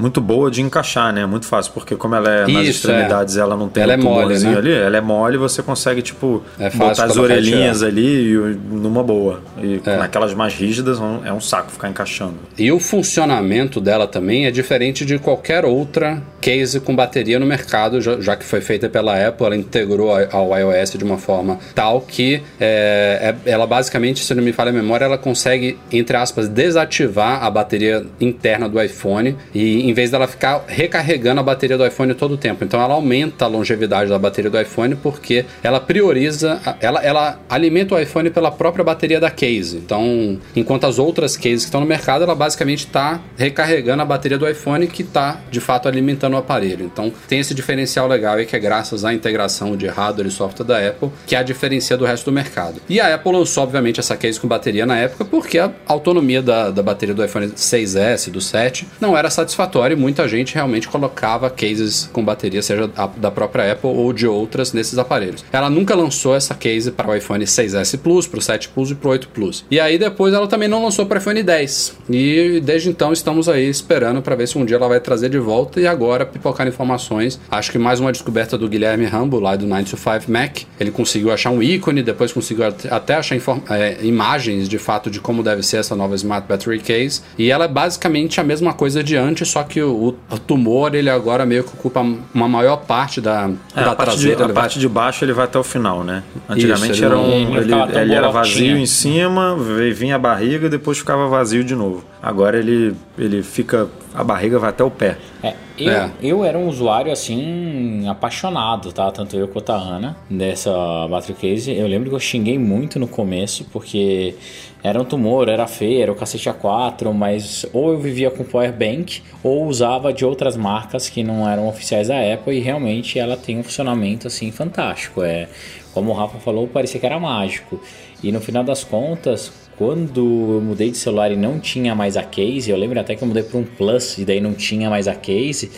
muito 0.00 0.20
boa 0.20 0.50
de 0.50 0.62
encaixar, 0.62 1.12
né? 1.12 1.26
Muito 1.26 1.46
fácil, 1.46 1.72
porque 1.72 1.94
como 1.96 2.14
ela 2.14 2.42
é 2.42 2.42
Isso, 2.44 2.52
nas 2.52 2.66
extremidades, 2.66 3.36
é. 3.36 3.40
ela 3.40 3.56
não 3.56 3.68
tem 3.68 3.82
ela 3.82 3.92
é 3.92 3.96
mole, 3.96 4.38
né? 4.38 4.56
ali, 4.56 4.72
ela 4.72 4.96
é 4.96 5.00
mole, 5.00 5.36
você 5.36 5.62
consegue, 5.62 6.02
tipo, 6.02 6.42
é 6.58 6.70
botar 6.70 7.04
as 7.04 7.16
orelhinhas 7.16 7.82
ali 7.82 8.34
numa 8.70 9.02
boa. 9.02 9.40
E 9.58 9.80
é. 9.84 9.96
naquelas 9.96 10.34
mais 10.34 10.54
rígidas 10.54 10.98
é 11.24 11.32
um 11.32 11.40
saco 11.40 11.70
ficar 11.70 11.88
encaixando. 11.88 12.34
E 12.58 12.70
o 12.72 12.80
funcionamento 12.80 13.80
dela 13.80 14.06
também 14.06 14.46
é 14.46 14.50
diferente 14.50 15.04
de 15.04 15.18
qualquer 15.18 15.64
outra 15.64 16.22
case 16.40 16.80
com 16.80 16.96
bateria 16.96 17.38
no 17.38 17.46
mercado, 17.46 18.00
já, 18.00 18.20
já 18.20 18.36
que 18.36 18.44
foi 18.44 18.60
feita 18.60 18.88
pela 18.88 19.28
Apple, 19.28 19.46
ela 19.46 19.56
integrou 19.56 20.10
ao 20.30 20.58
iOS 20.58 20.92
de 20.92 21.04
uma 21.04 21.18
forma 21.18 21.58
tal 21.74 22.00
que 22.00 22.42
é, 22.58 23.34
é, 23.44 23.50
ela 23.50 23.66
basicamente, 23.66 24.24
se 24.24 24.34
não 24.34 24.42
me 24.42 24.52
falha 24.52 24.70
a 24.70 24.72
memória, 24.72 25.04
ela 25.04 25.18
consegue, 25.18 25.78
entre 25.92 26.16
aspas, 26.16 26.48
desativar 26.48 27.44
a 27.44 27.50
bateria 27.50 28.06
interna 28.20 28.68
do 28.68 28.80
iPhone 28.80 29.36
e 29.54 29.89
em 29.90 29.94
vez 29.94 30.10
dela 30.10 30.28
ficar 30.28 30.64
recarregando 30.68 31.40
a 31.40 31.42
bateria 31.42 31.76
do 31.76 31.84
iPhone 31.84 32.14
todo 32.14 32.32
o 32.32 32.36
tempo. 32.36 32.64
Então 32.64 32.80
ela 32.80 32.94
aumenta 32.94 33.44
a 33.44 33.48
longevidade 33.48 34.08
da 34.08 34.18
bateria 34.18 34.50
do 34.50 34.60
iPhone 34.60 34.94
porque 34.94 35.44
ela 35.62 35.80
prioriza, 35.80 36.60
ela, 36.80 37.02
ela 37.02 37.40
alimenta 37.48 37.94
o 37.94 37.98
iPhone 37.98 38.30
pela 38.30 38.52
própria 38.52 38.84
bateria 38.84 39.18
da 39.18 39.30
case. 39.30 39.76
Então, 39.76 40.38
enquanto 40.54 40.84
as 40.84 40.98
outras 40.98 41.36
cases 41.36 41.62
que 41.62 41.64
estão 41.66 41.80
no 41.80 41.86
mercado, 41.86 42.22
ela 42.22 42.34
basicamente 42.34 42.86
está 42.86 43.20
recarregando 43.36 44.02
a 44.02 44.04
bateria 44.04 44.38
do 44.38 44.48
iPhone 44.48 44.86
que 44.86 45.02
está 45.02 45.40
de 45.50 45.60
fato 45.60 45.88
alimentando 45.88 46.34
o 46.34 46.36
aparelho. 46.36 46.84
Então 46.84 47.12
tem 47.28 47.40
esse 47.40 47.52
diferencial 47.52 48.06
legal 48.06 48.36
aí 48.36 48.46
que 48.46 48.54
é 48.54 48.58
graças 48.58 49.04
à 49.04 49.12
integração 49.12 49.76
de 49.76 49.88
hardware 49.88 50.28
e 50.28 50.30
software 50.30 50.64
da 50.64 50.88
Apple 50.88 51.10
que 51.26 51.34
a 51.34 51.42
diferencia 51.42 51.96
do 51.96 52.04
resto 52.04 52.26
do 52.26 52.32
mercado. 52.32 52.80
E 52.88 53.00
a 53.00 53.14
Apple 53.14 53.32
lançou 53.32 53.64
obviamente 53.64 53.98
essa 53.98 54.16
case 54.16 54.38
com 54.38 54.46
bateria 54.46 54.86
na 54.86 54.96
época 54.96 55.24
porque 55.24 55.58
a 55.58 55.72
autonomia 55.86 56.40
da, 56.40 56.70
da 56.70 56.82
bateria 56.82 57.14
do 57.14 57.24
iPhone 57.24 57.48
6S, 57.48 58.30
do 58.30 58.40
7, 58.40 58.86
não 59.00 59.16
era 59.16 59.28
satisfatória 59.30 59.79
e 59.88 59.96
muita 59.96 60.28
gente 60.28 60.54
realmente 60.54 60.88
colocava 60.88 61.48
cases 61.48 62.08
com 62.12 62.24
bateria, 62.24 62.62
seja 62.62 62.90
da 63.16 63.30
própria 63.30 63.72
Apple 63.72 63.90
ou 63.90 64.12
de 64.12 64.26
outras, 64.26 64.72
nesses 64.72 64.98
aparelhos. 64.98 65.44
Ela 65.52 65.70
nunca 65.70 65.94
lançou 65.94 66.34
essa 66.34 66.54
case 66.54 66.90
para 66.90 67.10
o 67.10 67.14
iPhone 67.14 67.44
6S 67.44 67.98
Plus, 67.98 68.26
para 68.26 68.38
o 68.38 68.42
7 68.42 68.68
Plus 68.68 68.90
e 68.90 68.94
para 68.94 69.08
o 69.08 69.10
8 69.12 69.28
Plus. 69.28 69.64
E 69.70 69.78
aí 69.78 69.98
depois 69.98 70.34
ela 70.34 70.46
também 70.46 70.68
não 70.68 70.82
lançou 70.82 71.06
para 71.06 71.18
o 71.18 71.20
iPhone 71.20 71.42
10. 71.42 71.98
E 72.10 72.60
desde 72.62 72.88
então 72.88 73.12
estamos 73.12 73.48
aí 73.48 73.68
esperando 73.68 74.20
para 74.22 74.34
ver 74.34 74.48
se 74.48 74.58
um 74.58 74.64
dia 74.64 74.76
ela 74.76 74.88
vai 74.88 75.00
trazer 75.00 75.28
de 75.28 75.38
volta 75.38 75.80
e 75.80 75.86
agora 75.86 76.26
pipocar 76.26 76.66
informações. 76.66 77.40
Acho 77.50 77.70
que 77.70 77.78
mais 77.78 78.00
uma 78.00 78.12
descoberta 78.12 78.58
do 78.58 78.68
Guilherme 78.68 79.06
Rambo 79.06 79.38
lá 79.38 79.56
do 79.56 79.66
925 79.66 80.30
Mac. 80.30 80.58
Ele 80.78 80.90
conseguiu 80.90 81.30
achar 81.30 81.50
um 81.50 81.62
ícone, 81.62 82.02
depois 82.02 82.32
conseguiu 82.32 82.64
até 82.66 83.14
achar 83.14 83.36
é, 83.70 83.98
imagens 84.02 84.68
de 84.68 84.78
fato 84.78 85.10
de 85.10 85.20
como 85.20 85.42
deve 85.42 85.62
ser 85.62 85.78
essa 85.78 85.94
nova 85.94 86.14
Smart 86.14 86.46
Battery 86.48 86.80
Case. 86.80 87.22
E 87.38 87.50
ela 87.50 87.66
é 87.66 87.68
basicamente 87.68 88.40
a 88.40 88.44
mesma 88.44 88.72
coisa 88.72 89.02
de 89.02 89.16
antes, 89.16 89.48
só 89.48 89.62
que 89.62 89.69
o, 89.78 90.16
o, 90.30 90.38
tumor 90.38 90.94
ele 90.94 91.10
agora 91.10 91.44
meio 91.44 91.62
que 91.62 91.74
ocupa 91.74 92.00
uma 92.00 92.48
maior 92.48 92.78
parte 92.78 93.20
da, 93.20 93.50
é, 93.76 93.84
da 93.84 93.92
a 93.92 93.94
traseira. 93.94 94.46
De, 94.46 94.50
a 94.50 94.54
parte 94.54 94.78
de 94.78 94.88
baixo 94.88 95.22
ele 95.24 95.34
vai 95.34 95.44
até 95.44 95.58
o 95.58 95.62
final, 95.62 96.02
né? 96.02 96.22
Antigamente 96.48 96.92
Isso, 96.92 97.04
ele 97.04 97.14
era 97.14 97.18
um, 97.18 97.56
ele, 97.58 97.72
ele, 97.74 97.98
ele 98.00 98.14
era 98.14 98.30
vazio 98.30 98.78
em 98.78 98.86
cima, 98.86 99.56
vinha 99.94 100.16
a 100.16 100.18
barriga 100.18 100.66
e 100.66 100.70
depois 100.70 100.98
ficava 100.98 101.28
vazio 101.28 101.62
de 101.62 101.74
novo. 101.74 102.02
Agora 102.22 102.58
ele, 102.58 102.96
ele 103.18 103.42
fica 103.42 103.88
a 104.12 104.24
barriga 104.24 104.58
vai 104.58 104.70
até 104.70 104.82
o 104.82 104.90
pé. 104.90 105.16
É, 105.42 105.54
eu, 105.78 105.92
é. 105.92 106.10
eu 106.22 106.44
era 106.44 106.58
um 106.58 106.68
usuário 106.68 107.12
assim 107.12 108.06
apaixonado, 108.08 108.92
tá? 108.92 109.10
Tanto 109.10 109.36
eu 109.36 109.46
quanto 109.48 109.70
a 109.70 109.76
Ana 109.76 110.16
dessa 110.28 110.70
battery 111.08 111.34
case. 111.34 111.72
Eu 111.72 111.86
lembro 111.86 112.10
que 112.10 112.16
eu 112.16 112.20
xinguei 112.20 112.58
muito 112.58 112.98
no 112.98 113.06
começo 113.06 113.64
porque 113.72 114.34
era 114.82 115.00
um 115.00 115.04
tumor, 115.04 115.48
era 115.48 115.66
feio, 115.66 116.02
era 116.02 116.10
o 116.12 116.14
cacete 116.14 116.48
A4, 116.48 117.12
mas 117.12 117.66
ou 117.72 117.92
eu 117.92 117.98
vivia 117.98 118.30
com 118.30 118.42
power 118.42 118.72
bank 118.72 119.22
ou 119.42 119.66
usava 119.66 120.12
de 120.12 120.24
outras 120.24 120.56
marcas 120.56 121.08
que 121.08 121.22
não 121.22 121.48
eram 121.48 121.68
oficiais 121.68 122.08
da 122.08 122.16
Apple 122.20 122.56
e 122.56 122.60
realmente 122.60 123.18
ela 123.18 123.36
tem 123.36 123.58
um 123.58 123.62
funcionamento 123.62 124.26
assim 124.26 124.50
fantástico. 124.50 125.22
É, 125.22 125.48
como 125.92 126.10
o 126.10 126.14
Rafa 126.14 126.38
falou, 126.38 126.66
parecia 126.66 126.98
que 126.98 127.06
era 127.06 127.18
mágico. 127.18 127.80
E 128.22 128.30
no 128.30 128.40
final 128.40 128.62
das 128.62 128.84
contas, 128.84 129.52
quando 129.80 130.20
eu 130.20 130.60
mudei 130.60 130.90
de 130.90 130.98
celular 130.98 131.32
e 131.32 131.36
não 131.36 131.58
tinha 131.58 131.94
mais 131.94 132.14
a 132.14 132.22
case, 132.22 132.70
eu 132.70 132.76
lembro 132.76 133.00
até 133.00 133.16
que 133.16 133.24
eu 133.24 133.26
mudei 133.26 133.42
para 133.42 133.58
um 133.58 133.64
Plus 133.64 134.18
e 134.18 134.26
daí 134.26 134.38
não 134.38 134.52
tinha 134.52 134.90
mais 134.90 135.08
a 135.08 135.14
case, 135.14 135.70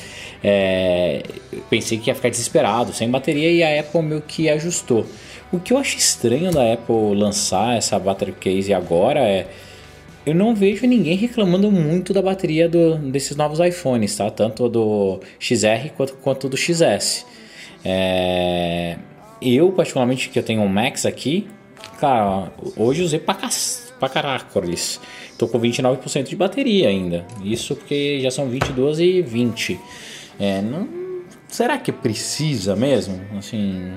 é, 0.43 1.23
pensei 1.71 1.99
que 1.99 2.11
ia 2.11 2.15
ficar 2.17 2.29
desesperado, 2.29 2.93
sem 2.93 3.09
bateria, 3.09 3.53
e 3.53 3.62
a 3.62 3.79
Apple 3.79 4.03
meio 4.03 4.21
que 4.21 4.49
ajustou. 4.49 5.07
O 5.53 5.61
que 5.61 5.73
eu 5.73 5.79
acho 5.79 5.97
estranho 5.97 6.51
da 6.51 6.73
Apple 6.73 7.15
lançar 7.15 7.77
essa 7.77 7.97
battery 7.97 8.33
case 8.33 8.75
agora 8.75 9.21
é. 9.21 9.47
Eu 10.27 10.35
não 10.35 10.53
vejo 10.53 10.85
ninguém 10.85 11.17
reclamando 11.17 11.71
muito 11.71 12.12
da 12.12 12.23
bateria 12.23 12.69
do, 12.69 12.97
desses 12.97 13.37
novos 13.37 13.61
iPhones, 13.61 14.17
tá? 14.17 14.29
Tanto 14.31 14.69
do 14.69 15.21
XR 15.38 15.91
quanto, 15.97 16.15
quanto 16.15 16.49
do 16.49 16.57
XS. 16.57 17.25
É, 17.85 18.97
eu, 19.41 19.71
particularmente, 19.71 20.29
que 20.29 20.38
eu 20.38 20.43
tenho 20.43 20.61
um 20.61 20.69
Max 20.69 21.07
aqui, 21.07 21.47
cara, 22.01 22.51
hoje 22.77 23.03
usei 23.03 23.19
pra 23.21 23.35
pra 24.03 24.09
caracoles. 24.09 25.01
Tô 25.38 25.47
com 25.47 25.61
29% 25.61 26.25
de 26.25 26.35
bateria 26.35 26.88
ainda. 26.88 27.25
Isso 27.45 27.77
porque 27.77 28.19
já 28.21 28.33
são 28.33 28.49
22 28.49 28.99
e 28.99 29.23
20. 29.23 29.79
É, 30.41 30.61
não, 30.61 30.88
será 31.47 31.79
que 31.79 31.93
precisa 31.93 32.75
mesmo? 32.75 33.21
Assim, 33.38 33.93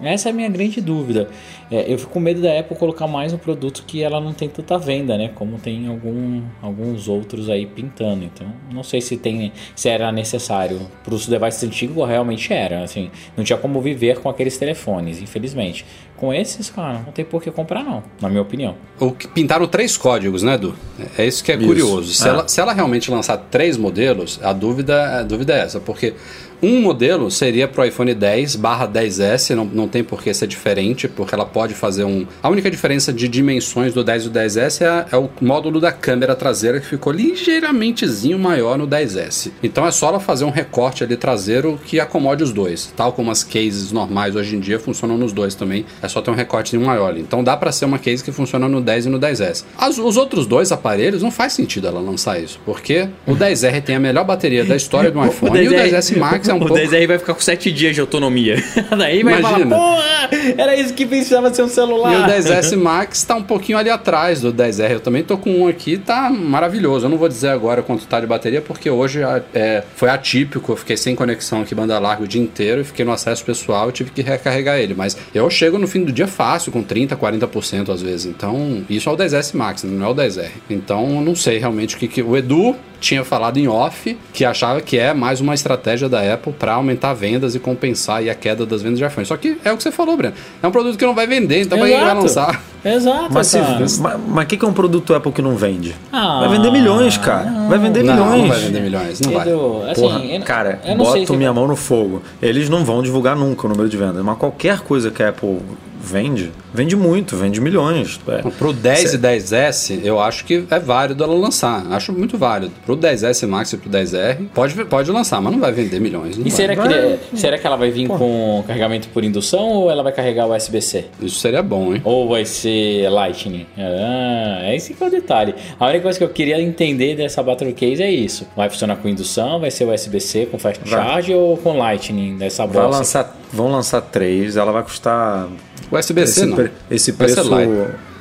essa 0.00 0.28
é 0.28 0.30
a 0.30 0.32
minha 0.32 0.48
grande 0.48 0.80
dúvida. 0.80 1.28
É, 1.68 1.92
eu 1.92 1.98
fico 1.98 2.12
com 2.12 2.20
medo 2.20 2.40
da 2.40 2.60
Apple 2.60 2.76
colocar 2.76 3.08
mais 3.08 3.32
um 3.32 3.38
produto 3.38 3.82
que 3.84 4.02
ela 4.02 4.20
não 4.20 4.32
tem 4.32 4.48
tanta 4.48 4.78
venda, 4.78 5.18
né? 5.18 5.32
Como 5.34 5.58
tem 5.58 5.88
algum, 5.88 6.40
alguns 6.62 7.08
outros 7.08 7.50
aí 7.50 7.66
pintando. 7.66 8.24
Então, 8.24 8.46
não 8.72 8.84
sei 8.84 9.00
se 9.00 9.16
tem 9.16 9.52
se 9.74 9.88
era 9.88 10.12
necessário. 10.12 10.80
Para 11.02 11.14
os 11.14 11.26
devices 11.26 11.64
antigos, 11.64 12.06
realmente 12.06 12.52
era. 12.52 12.84
Assim, 12.84 13.10
não 13.36 13.42
tinha 13.42 13.58
como 13.58 13.80
viver 13.80 14.20
com 14.20 14.28
aqueles 14.28 14.56
telefones, 14.56 15.20
infelizmente. 15.20 15.84
Com 16.18 16.34
esses, 16.34 16.68
cara, 16.68 17.00
não 17.06 17.12
tem 17.12 17.24
por 17.24 17.42
que 17.42 17.50
comprar, 17.50 17.84
não, 17.84 18.02
na 18.20 18.28
minha 18.28 18.42
opinião. 18.42 18.74
O 18.98 19.12
que 19.12 19.28
pintaram 19.28 19.68
três 19.68 19.96
códigos, 19.96 20.42
né, 20.42 20.54
Edu? 20.54 20.74
É 21.16 21.24
isso 21.24 21.44
que 21.44 21.52
é 21.52 21.56
isso. 21.56 21.66
curioso. 21.66 22.12
Se, 22.12 22.26
é. 22.26 22.30
Ela, 22.30 22.48
se 22.48 22.60
ela 22.60 22.72
realmente 22.72 23.10
lançar 23.10 23.36
três 23.36 23.76
modelos, 23.76 24.40
a 24.42 24.52
dúvida, 24.52 25.20
a 25.20 25.22
dúvida 25.22 25.54
é 25.54 25.60
essa, 25.60 25.78
porque 25.78 26.14
um 26.60 26.80
modelo 26.80 27.30
seria 27.30 27.68
para 27.68 27.82
o 27.82 27.84
iPhone 27.84 28.12
10 28.12 28.56
barra 28.56 28.88
10S, 28.88 29.54
não, 29.54 29.64
não 29.64 29.86
tem 29.86 30.02
por 30.02 30.20
que 30.20 30.34
ser 30.34 30.48
diferente, 30.48 31.06
porque 31.06 31.32
ela 31.32 31.46
pode 31.46 31.72
fazer 31.72 32.02
um. 32.02 32.26
A 32.42 32.48
única 32.48 32.68
diferença 32.68 33.12
de 33.12 33.28
dimensões 33.28 33.94
do 33.94 34.02
10 34.02 34.24
e 34.24 34.28
do 34.28 34.38
10S 34.38 34.84
é, 34.84 35.06
é 35.12 35.16
o 35.16 35.30
módulo 35.40 35.80
da 35.80 35.92
câmera 35.92 36.34
traseira 36.34 36.80
que 36.80 36.86
ficou 36.86 37.12
ligeiramentezinho 37.12 38.38
maior 38.40 38.76
no 38.76 38.88
10S. 38.88 39.52
Então 39.62 39.86
é 39.86 39.92
só 39.92 40.08
ela 40.08 40.18
fazer 40.18 40.44
um 40.44 40.50
recorte 40.50 41.04
ali 41.04 41.16
traseiro 41.16 41.78
que 41.84 42.00
acomode 42.00 42.42
os 42.42 42.52
dois, 42.52 42.92
tal 42.96 43.12
como 43.12 43.30
as 43.30 43.44
cases 43.44 43.92
normais 43.92 44.34
hoje 44.34 44.56
em 44.56 44.60
dia 44.60 44.80
funcionam 44.80 45.16
nos 45.16 45.32
dois 45.32 45.54
também. 45.54 45.86
É 46.02 46.07
só 46.08 46.20
ter 46.20 46.30
um 46.30 46.34
recorte 46.34 46.76
maior 46.78 47.08
ali. 47.08 47.20
Então 47.20 47.42
dá 47.42 47.56
para 47.56 47.72
ser 47.72 47.84
uma 47.84 47.98
case 47.98 48.22
que 48.22 48.32
funciona 48.32 48.68
no 48.68 48.80
10 48.80 49.06
e 49.06 49.08
no 49.08 49.18
10S. 49.18 49.64
As, 49.76 49.98
os 49.98 50.16
outros 50.16 50.46
dois 50.46 50.72
aparelhos 50.72 51.22
não 51.22 51.30
faz 51.30 51.52
sentido 51.52 51.86
ela 51.86 52.00
lançar 52.00 52.40
isso, 52.40 52.60
porque 52.64 53.08
o 53.26 53.34
10R 53.34 53.82
tem 53.84 53.96
a 53.96 54.00
melhor 54.00 54.24
bateria 54.24 54.64
da 54.64 54.76
história 54.76 55.10
do 55.10 55.24
iPhone 55.24 55.52
o 55.52 55.54
10R, 55.54 55.64
e 55.64 55.68
o 55.68 55.72
10S 55.72 56.16
Max 56.18 56.48
é 56.48 56.54
um 56.54 56.56
O 56.56 56.60
pouco... 56.60 56.74
10R 56.74 57.06
vai 57.06 57.18
ficar 57.18 57.34
com 57.34 57.40
7 57.40 57.72
dias 57.72 57.94
de 57.94 58.00
autonomia. 58.00 58.62
Daí 58.96 59.22
vai 59.22 59.38
Imagina. 59.40 59.76
falar, 59.76 60.28
porra, 60.28 60.30
era 60.56 60.76
isso 60.76 60.94
que 60.94 61.06
precisava 61.06 61.52
ser 61.52 61.62
um 61.62 61.68
celular. 61.68 62.12
E 62.12 62.16
o 62.16 62.34
10S 62.34 62.76
Max 62.76 63.24
tá 63.24 63.34
um 63.34 63.42
pouquinho 63.42 63.78
ali 63.78 63.90
atrás 63.90 64.40
do 64.40 64.52
10R. 64.52 64.92
Eu 64.92 65.00
também 65.00 65.22
tô 65.22 65.36
com 65.38 65.50
um 65.50 65.68
aqui, 65.68 65.98
tá 65.98 66.30
maravilhoso. 66.30 67.06
Eu 67.06 67.10
não 67.10 67.18
vou 67.18 67.28
dizer 67.28 67.48
agora 67.48 67.82
quanto 67.82 68.06
tá 68.06 68.20
de 68.20 68.26
bateria, 68.26 68.60
porque 68.60 68.90
hoje 68.90 69.20
é, 69.54 69.82
foi 69.96 70.08
atípico. 70.08 70.72
Eu 70.72 70.76
fiquei 70.76 70.96
sem 70.96 71.14
conexão 71.14 71.62
aqui, 71.62 71.74
banda 71.74 71.98
larga 71.98 72.22
o 72.24 72.28
dia 72.28 72.40
inteiro, 72.40 72.80
e 72.80 72.84
fiquei 72.84 73.04
no 73.04 73.12
acesso 73.12 73.44
pessoal 73.44 73.88
e 73.88 73.92
tive 73.92 74.10
que 74.10 74.22
recarregar 74.22 74.78
ele. 74.78 74.94
Mas 74.94 75.16
eu 75.34 75.48
chego 75.50 75.78
no 75.78 75.86
fim 75.86 75.97
do 76.04 76.12
dia 76.12 76.26
fácil, 76.26 76.70
com 76.72 76.82
30%, 76.82 77.16
40% 77.16 77.88
às 77.92 78.02
vezes. 78.02 78.26
Então, 78.26 78.82
isso 78.88 79.08
é 79.08 79.12
o 79.12 79.16
10S 79.16 79.54
Max, 79.56 79.82
não 79.84 80.06
é 80.06 80.08
o 80.10 80.14
10R. 80.14 80.50
Então, 80.70 81.16
eu 81.16 81.20
não 81.20 81.34
sei 81.34 81.58
realmente 81.58 81.96
o 81.96 81.98
que, 81.98 82.08
que... 82.08 82.22
O 82.22 82.36
Edu 82.36 82.74
tinha 83.00 83.24
falado 83.24 83.58
em 83.58 83.68
off 83.68 84.18
que 84.32 84.44
achava 84.44 84.80
que 84.80 84.98
é 84.98 85.14
mais 85.14 85.40
uma 85.40 85.54
estratégia 85.54 86.08
da 86.08 86.34
Apple 86.34 86.52
para 86.52 86.72
aumentar 86.74 87.14
vendas 87.14 87.54
e 87.54 87.60
compensar 87.60 88.16
aí 88.16 88.28
a 88.28 88.34
queda 88.34 88.66
das 88.66 88.82
vendas 88.82 88.98
de 88.98 89.04
iPhone. 89.04 89.24
Só 89.24 89.36
que 89.36 89.56
é 89.64 89.72
o 89.72 89.76
que 89.76 89.82
você 89.84 89.92
falou, 89.92 90.16
Breno. 90.16 90.34
É 90.60 90.66
um 90.66 90.70
produto 90.72 90.98
que 90.98 91.06
não 91.06 91.14
vai 91.14 91.26
vender, 91.26 91.62
então 91.62 91.78
vai, 91.78 91.90
vai 91.92 92.00
Exato. 92.02 92.20
lançar. 92.22 92.62
Exato, 92.84 93.32
Mas 93.32 94.44
o 94.44 94.46
que, 94.46 94.56
que 94.56 94.64
é 94.64 94.68
um 94.68 94.72
produto 94.72 95.14
Apple 95.14 95.32
que 95.32 95.42
não 95.42 95.56
vende? 95.56 95.94
Ah, 96.12 96.40
vai 96.40 96.48
vender 96.56 96.70
milhões, 96.72 97.16
cara. 97.16 97.44
Vai 97.68 97.78
vender 97.78 98.02
Não, 98.02 98.14
milhões. 98.14 98.40
não 98.42 98.48
vai 98.48 98.60
vender 98.60 98.80
milhões, 98.80 99.20
não 99.20 99.32
vai. 99.32 99.48
Edu, 99.48 99.82
assim, 99.90 100.00
Porra, 100.00 100.18
eu- 100.24 100.40
cara, 100.42 100.80
eu 100.84 100.96
não 100.96 101.04
boto 101.04 101.34
minha 101.34 101.52
mão 101.52 101.66
no 101.68 101.76
fogo. 101.76 102.22
Eles 102.42 102.68
não 102.68 102.84
vão 102.84 103.02
divulgar 103.02 103.36
nunca 103.36 103.66
o 103.66 103.70
número 103.70 103.88
de 103.88 103.96
vendas, 103.96 104.24
mas 104.24 104.36
qualquer 104.38 104.80
coisa 104.80 105.10
que 105.10 105.22
a 105.22 105.28
Apple 105.30 105.58
vende, 106.00 106.50
vende 106.72 106.96
muito, 106.96 107.36
vende 107.36 107.60
milhões. 107.60 108.20
É. 108.28 108.42
Pro 108.50 108.72
10 108.72 109.14
e 109.14 109.18
10S, 109.18 110.00
eu 110.02 110.20
acho 110.20 110.44
que 110.44 110.64
é 110.70 110.78
válido 110.78 111.22
ela 111.24 111.34
lançar. 111.34 111.86
Acho 111.90 112.12
muito 112.12 112.38
válido. 112.38 112.72
Pro 112.86 112.96
10S 112.96 113.46
Max 113.46 113.72
e 113.72 113.76
pro 113.76 113.90
10R, 113.90 114.48
pode, 114.54 114.74
pode 114.84 115.10
lançar, 115.10 115.40
mas 115.40 115.52
não 115.52 115.60
vai 115.60 115.72
vender 115.72 116.00
milhões. 116.00 116.36
E 116.36 116.42
vai. 116.42 116.50
será 116.50 116.76
que, 116.76 116.82
Vai. 116.82 117.18
será 117.34 117.58
que 117.58 117.66
ela 117.66 117.76
vai 117.76 117.90
vir 117.90 118.08
com 118.08 118.62
carregamento 118.66 119.08
por 119.08 119.24
indução 119.24 119.68
ou 119.68 119.90
ela 119.90 120.02
vai 120.02 120.12
carregar 120.12 120.46
USB-C? 120.46 121.06
Isso 121.20 121.40
seria 121.40 121.62
bom, 121.62 121.94
hein? 121.94 122.00
Ou 122.04 122.28
vai 122.28 122.44
ser 122.44 123.08
Lightning? 123.10 123.66
Ah, 123.76 124.60
é 124.62 124.76
esse 124.76 124.94
que 124.94 125.02
é 125.02 125.06
o 125.06 125.10
detalhe. 125.10 125.54
A 125.78 125.86
única 125.86 126.02
coisa 126.02 126.18
que 126.18 126.24
eu 126.24 126.28
queria 126.28 126.60
entender 126.60 127.16
dessa 127.16 127.42
Battery 127.42 127.72
Case 127.72 128.02
é 128.02 128.10
isso. 128.10 128.46
Vai 128.56 128.68
funcionar 128.70 128.96
com 128.96 129.08
indução? 129.08 129.60
Vai 129.60 129.70
ser 129.70 129.84
USB-C 129.84 130.46
com 130.46 130.58
fast 130.58 130.82
Vai. 130.88 130.90
charge 131.04 131.34
ou 131.34 131.56
com 131.56 131.76
Lightning 131.76 132.36
dessa 132.36 132.66
Vai 132.66 132.82
bosta? 132.82 132.98
lançar, 132.98 133.36
vão 133.52 133.70
lançar 133.70 134.00
três, 134.00 134.56
ela 134.56 134.72
vai 134.72 134.82
custar 134.82 135.48
USB-C 135.90 136.40
esse, 136.40 136.46
não. 136.46 136.56
pre- 136.56 136.70
esse 136.90 137.12
preço 137.12 137.34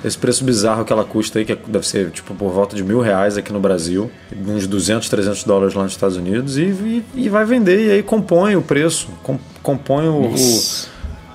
esse 0.05 0.17
preço 0.17 0.43
bizarro 0.43 0.85
que 0.85 0.93
ela 0.93 1.03
custa 1.03 1.39
aí, 1.39 1.45
que 1.45 1.55
deve 1.67 1.85
ser 1.87 2.11
tipo 2.11 2.33
por 2.35 2.51
volta 2.51 2.75
de 2.75 2.83
mil 2.83 3.01
reais 3.01 3.35
aqui 3.37 3.51
no 3.51 3.59
Brasil, 3.59 4.09
uns 4.47 4.67
200, 4.67 5.09
300 5.09 5.43
dólares 5.43 5.73
lá 5.73 5.83
nos 5.83 5.91
Estados 5.91 6.15
Unidos 6.17 6.57
e, 6.57 6.61
e, 6.63 7.03
e 7.15 7.29
vai 7.29 7.43
vender 7.45 7.87
e 7.87 7.91
aí 7.91 8.03
compõe 8.03 8.55
o 8.55 8.61
preço, 8.61 9.09
com- 9.23 9.39
compõe 9.63 10.07
o, 10.07 10.27
o- 10.33 10.63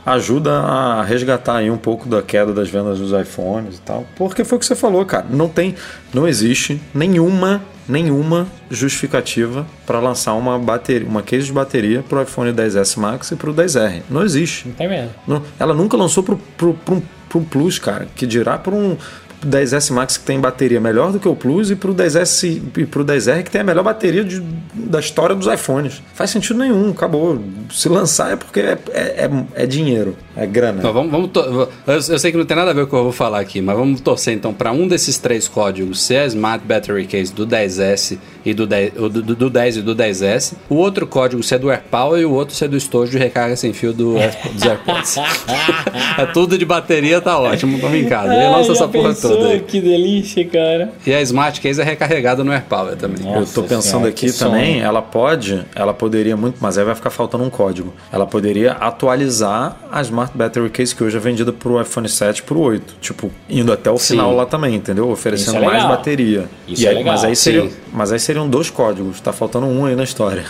ajuda 0.04 0.52
a 0.52 1.02
resgatar 1.02 1.56
aí 1.56 1.70
um 1.70 1.76
pouco 1.76 2.08
da 2.08 2.22
queda 2.22 2.52
das 2.52 2.68
vendas 2.68 2.98
dos 2.98 3.12
iPhones 3.20 3.76
e 3.76 3.80
tal, 3.82 4.04
porque 4.16 4.42
foi 4.44 4.56
o 4.56 4.58
que 4.58 4.66
você 4.66 4.74
falou, 4.74 5.04
cara, 5.04 5.26
não 5.30 5.48
tem, 5.48 5.74
não 6.12 6.26
existe 6.26 6.80
nenhuma 6.94 7.62
nenhuma 7.88 8.46
justificativa 8.70 9.66
para 9.86 9.98
lançar 10.00 10.34
uma 10.34 10.58
bateria, 10.58 11.06
uma 11.08 11.22
case 11.22 11.46
de 11.46 11.52
bateria 11.52 12.02
para 12.08 12.18
o 12.18 12.22
iPhone 12.22 12.52
10s 12.52 12.96
Max 12.98 13.30
e 13.32 13.36
para 13.36 13.50
o 13.50 13.54
10R. 13.54 14.02
Não 14.10 14.22
existe. 14.22 14.68
Não 14.68 14.74
tem 14.74 14.88
mesmo. 14.88 15.10
Não, 15.26 15.42
ela 15.58 15.74
nunca 15.74 15.96
lançou 15.96 16.22
pro, 16.22 16.36
pro 16.56 17.42
Plus, 17.50 17.78
cara. 17.78 18.06
Que 18.14 18.26
dirá 18.26 18.58
para 18.58 18.74
um 18.74 18.96
10S 19.44 19.90
Max 19.92 20.16
que 20.18 20.24
tem 20.24 20.38
bateria 20.38 20.80
melhor 20.80 21.10
do 21.10 21.18
que 21.18 21.26
o 21.26 21.34
Plus 21.34 21.70
e 21.70 21.74
pro 21.74 21.92
10S 21.94 22.60
e 22.76 22.86
pro 22.86 23.04
10R 23.04 23.42
que 23.42 23.50
tem 23.50 23.62
a 23.62 23.64
melhor 23.64 23.82
bateria 23.82 24.22
de- 24.22 24.40
da 24.74 25.00
história 25.00 25.34
dos 25.34 25.46
iPhones. 25.52 26.00
Faz 26.14 26.30
sentido 26.30 26.58
nenhum, 26.60 26.90
acabou. 26.90 27.42
Se 27.72 27.88
lançar 27.88 28.32
é 28.32 28.36
porque 28.36 28.60
é, 28.60 28.78
é, 28.92 29.00
é- 29.24 29.62
é 29.64 29.66
dinheiro, 29.66 30.16
é 30.36 30.46
grana. 30.46 30.78
Então, 30.78 30.92
vamos, 30.92 31.10
vamos 31.10 31.30
to- 31.30 31.40
eu, 31.40 31.68
eu 31.86 32.18
sei 32.18 32.30
que 32.32 32.38
não 32.38 32.44
tem 32.44 32.56
nada 32.56 32.70
a 32.70 32.74
ver 32.74 32.82
com 32.82 32.86
o 32.86 32.90
que 32.90 32.96
eu 32.96 33.02
vou 33.04 33.12
falar 33.12 33.40
aqui, 33.40 33.60
mas 33.60 33.76
vamos 33.76 34.00
torcer 34.00 34.34
então 34.34 34.52
para 34.52 34.72
um 34.72 34.86
desses 34.88 35.18
três 35.18 35.46
códigos 35.48 36.02
ser 36.02 36.18
a 36.18 36.26
Smart 36.26 36.64
Battery 36.66 37.06
Case 37.06 37.32
do 37.32 37.46
10S 37.46 38.18
e 38.44 38.52
do 38.54 38.66
10, 38.66 38.92
o 38.98 39.08
do, 39.08 39.22
do 39.22 39.50
10 39.50 39.76
e 39.78 39.82
do 39.82 39.94
10S. 39.94 40.54
O 40.68 40.76
outro 40.76 41.06
código 41.06 41.42
ser 41.42 41.58
do 41.58 41.70
AirPower 41.70 42.20
e 42.20 42.24
o 42.24 42.32
outro 42.32 42.54
ser 42.54 42.68
do 42.68 42.76
estojo 42.76 43.10
de 43.12 43.18
recarga 43.18 43.54
sem 43.56 43.72
fio 43.72 43.92
do, 43.92 44.14
dos 44.52 44.62
AirPods. 44.64 45.16
é 46.18 46.26
tudo 46.26 46.56
de 46.58 46.64
bateria, 46.64 47.20
tá 47.20 47.38
ótimo, 47.38 47.78
tô 47.78 47.88
brincando. 47.88 48.32
E 48.32 48.36
Ai, 48.36 48.50
lança 48.50 48.72
essa 48.72 48.88
porra 48.88 49.14
toda 49.14 49.48
aí. 49.48 49.60
Que 49.60 49.80
delícia, 49.80 50.44
cara. 50.46 50.92
E 51.06 51.12
a 51.12 51.20
Smart 51.22 51.60
Case 51.60 51.80
é 51.80 51.84
recarregada 51.84 52.42
no 52.42 52.52
AirPower 52.52 52.96
também. 52.96 53.22
Nossa 53.24 53.38
Eu 53.40 53.46
tô 53.46 53.62
pensando 53.62 53.82
senhora, 53.82 54.08
aqui 54.08 54.32
também, 54.32 54.74
sonho. 54.74 54.84
ela 54.84 55.02
pode, 55.02 55.64
ela 55.74 55.94
poderia 55.94 56.36
muito, 56.36 56.56
mas 56.60 56.76
aí 56.78 56.84
vai 56.84 56.94
ficar 56.94 57.10
faltando 57.10 57.44
um 57.44 57.50
código. 57.50 57.92
Ela 58.12 58.26
poderia 58.26 58.72
atualizar 58.72 59.76
a 59.90 60.02
Smart 60.22 60.36
Battery 60.38 60.70
Case 60.70 60.94
que 60.94 61.02
hoje 61.04 61.16
é 61.16 61.20
vendida 61.20 61.52
pro 61.52 61.80
iPhone 61.80 62.08
7 62.08 62.42
pro 62.42 62.60
8, 62.60 62.96
tipo, 63.00 63.30
indo 63.48 63.72
até 63.72 63.90
o 63.90 63.98
Sim. 63.98 64.14
final 64.14 64.34
lá 64.34 64.46
também, 64.46 64.74
entendeu? 64.74 65.08
Oferecendo 65.10 65.58
é 65.58 65.60
mais 65.66 65.84
bateria. 65.84 66.44
Isso 66.68 66.82
E 66.82 66.86
é 66.86 66.90
aí- 66.90 66.96
legal, 66.96 67.12
Mas 67.14 67.24
aí, 67.24 67.36
seriam, 67.36 67.68
mas 67.92 68.12
aí 68.12 68.18
seriam 68.20 68.48
dois 68.48 68.70
códigos, 68.70 69.20
tá 69.20 69.32
faltando 69.32 69.66
um 69.66 69.84
aí 69.84 69.96
na 69.96 70.04
história. 70.04 70.44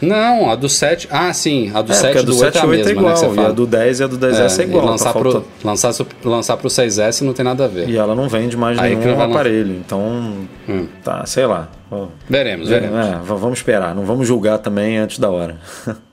Não, 0.00 0.48
a 0.48 0.54
do 0.54 0.68
7. 0.68 1.08
Ah, 1.10 1.32
sim, 1.32 1.72
a 1.74 1.82
do 1.82 1.90
é, 1.90 1.94
7 1.96 2.04
porque 2.04 2.18
a 2.18 2.22
do 2.22 2.26
do 2.26 2.38
8 2.38 2.42
é 2.44 2.52
7 2.52 2.58
a 2.58 2.66
e 2.66 2.70
8 2.70 2.76
mesma, 2.86 2.90
é 2.90 2.94
né, 2.94 3.00
igual, 3.00 3.32
e 3.32 3.34
fala. 3.36 3.48
a 3.48 3.52
do 3.52 3.66
10 3.66 3.98
e 4.00 4.04
a 4.04 4.06
do 4.06 4.16
10S 4.16 4.58
é, 4.60 4.62
e 4.62 4.68
igual. 4.68 4.84
tá 4.84 4.90
lançar, 4.92 5.12
faltando- 5.12 5.44
pro, 5.60 5.68
lançar, 5.68 5.94
lançar 6.24 6.56
pro 6.56 6.68
6S 6.70 7.20
não 7.24 7.32
tem 7.32 7.44
nada 7.44 7.64
a 7.64 7.68
ver. 7.68 7.88
E 7.88 7.96
ela 7.96 8.14
não 8.14 8.28
vende 8.28 8.56
mais 8.56 8.78
Aí 8.78 8.94
nenhum 8.94 9.20
aparelho, 9.20 9.74
então, 9.74 10.46
Hum. 10.68 10.86
tá, 11.02 11.26
sei 11.26 11.46
lá. 11.46 11.68
Veremos, 12.30 12.68
veremos. 12.68 12.96
É, 12.96 13.18
vamos 13.24 13.58
esperar, 13.58 13.92
não 13.92 14.04
vamos 14.04 14.24
julgar 14.28 14.58
também 14.58 14.98
antes 14.98 15.18
da 15.18 15.30
hora. 15.30 15.56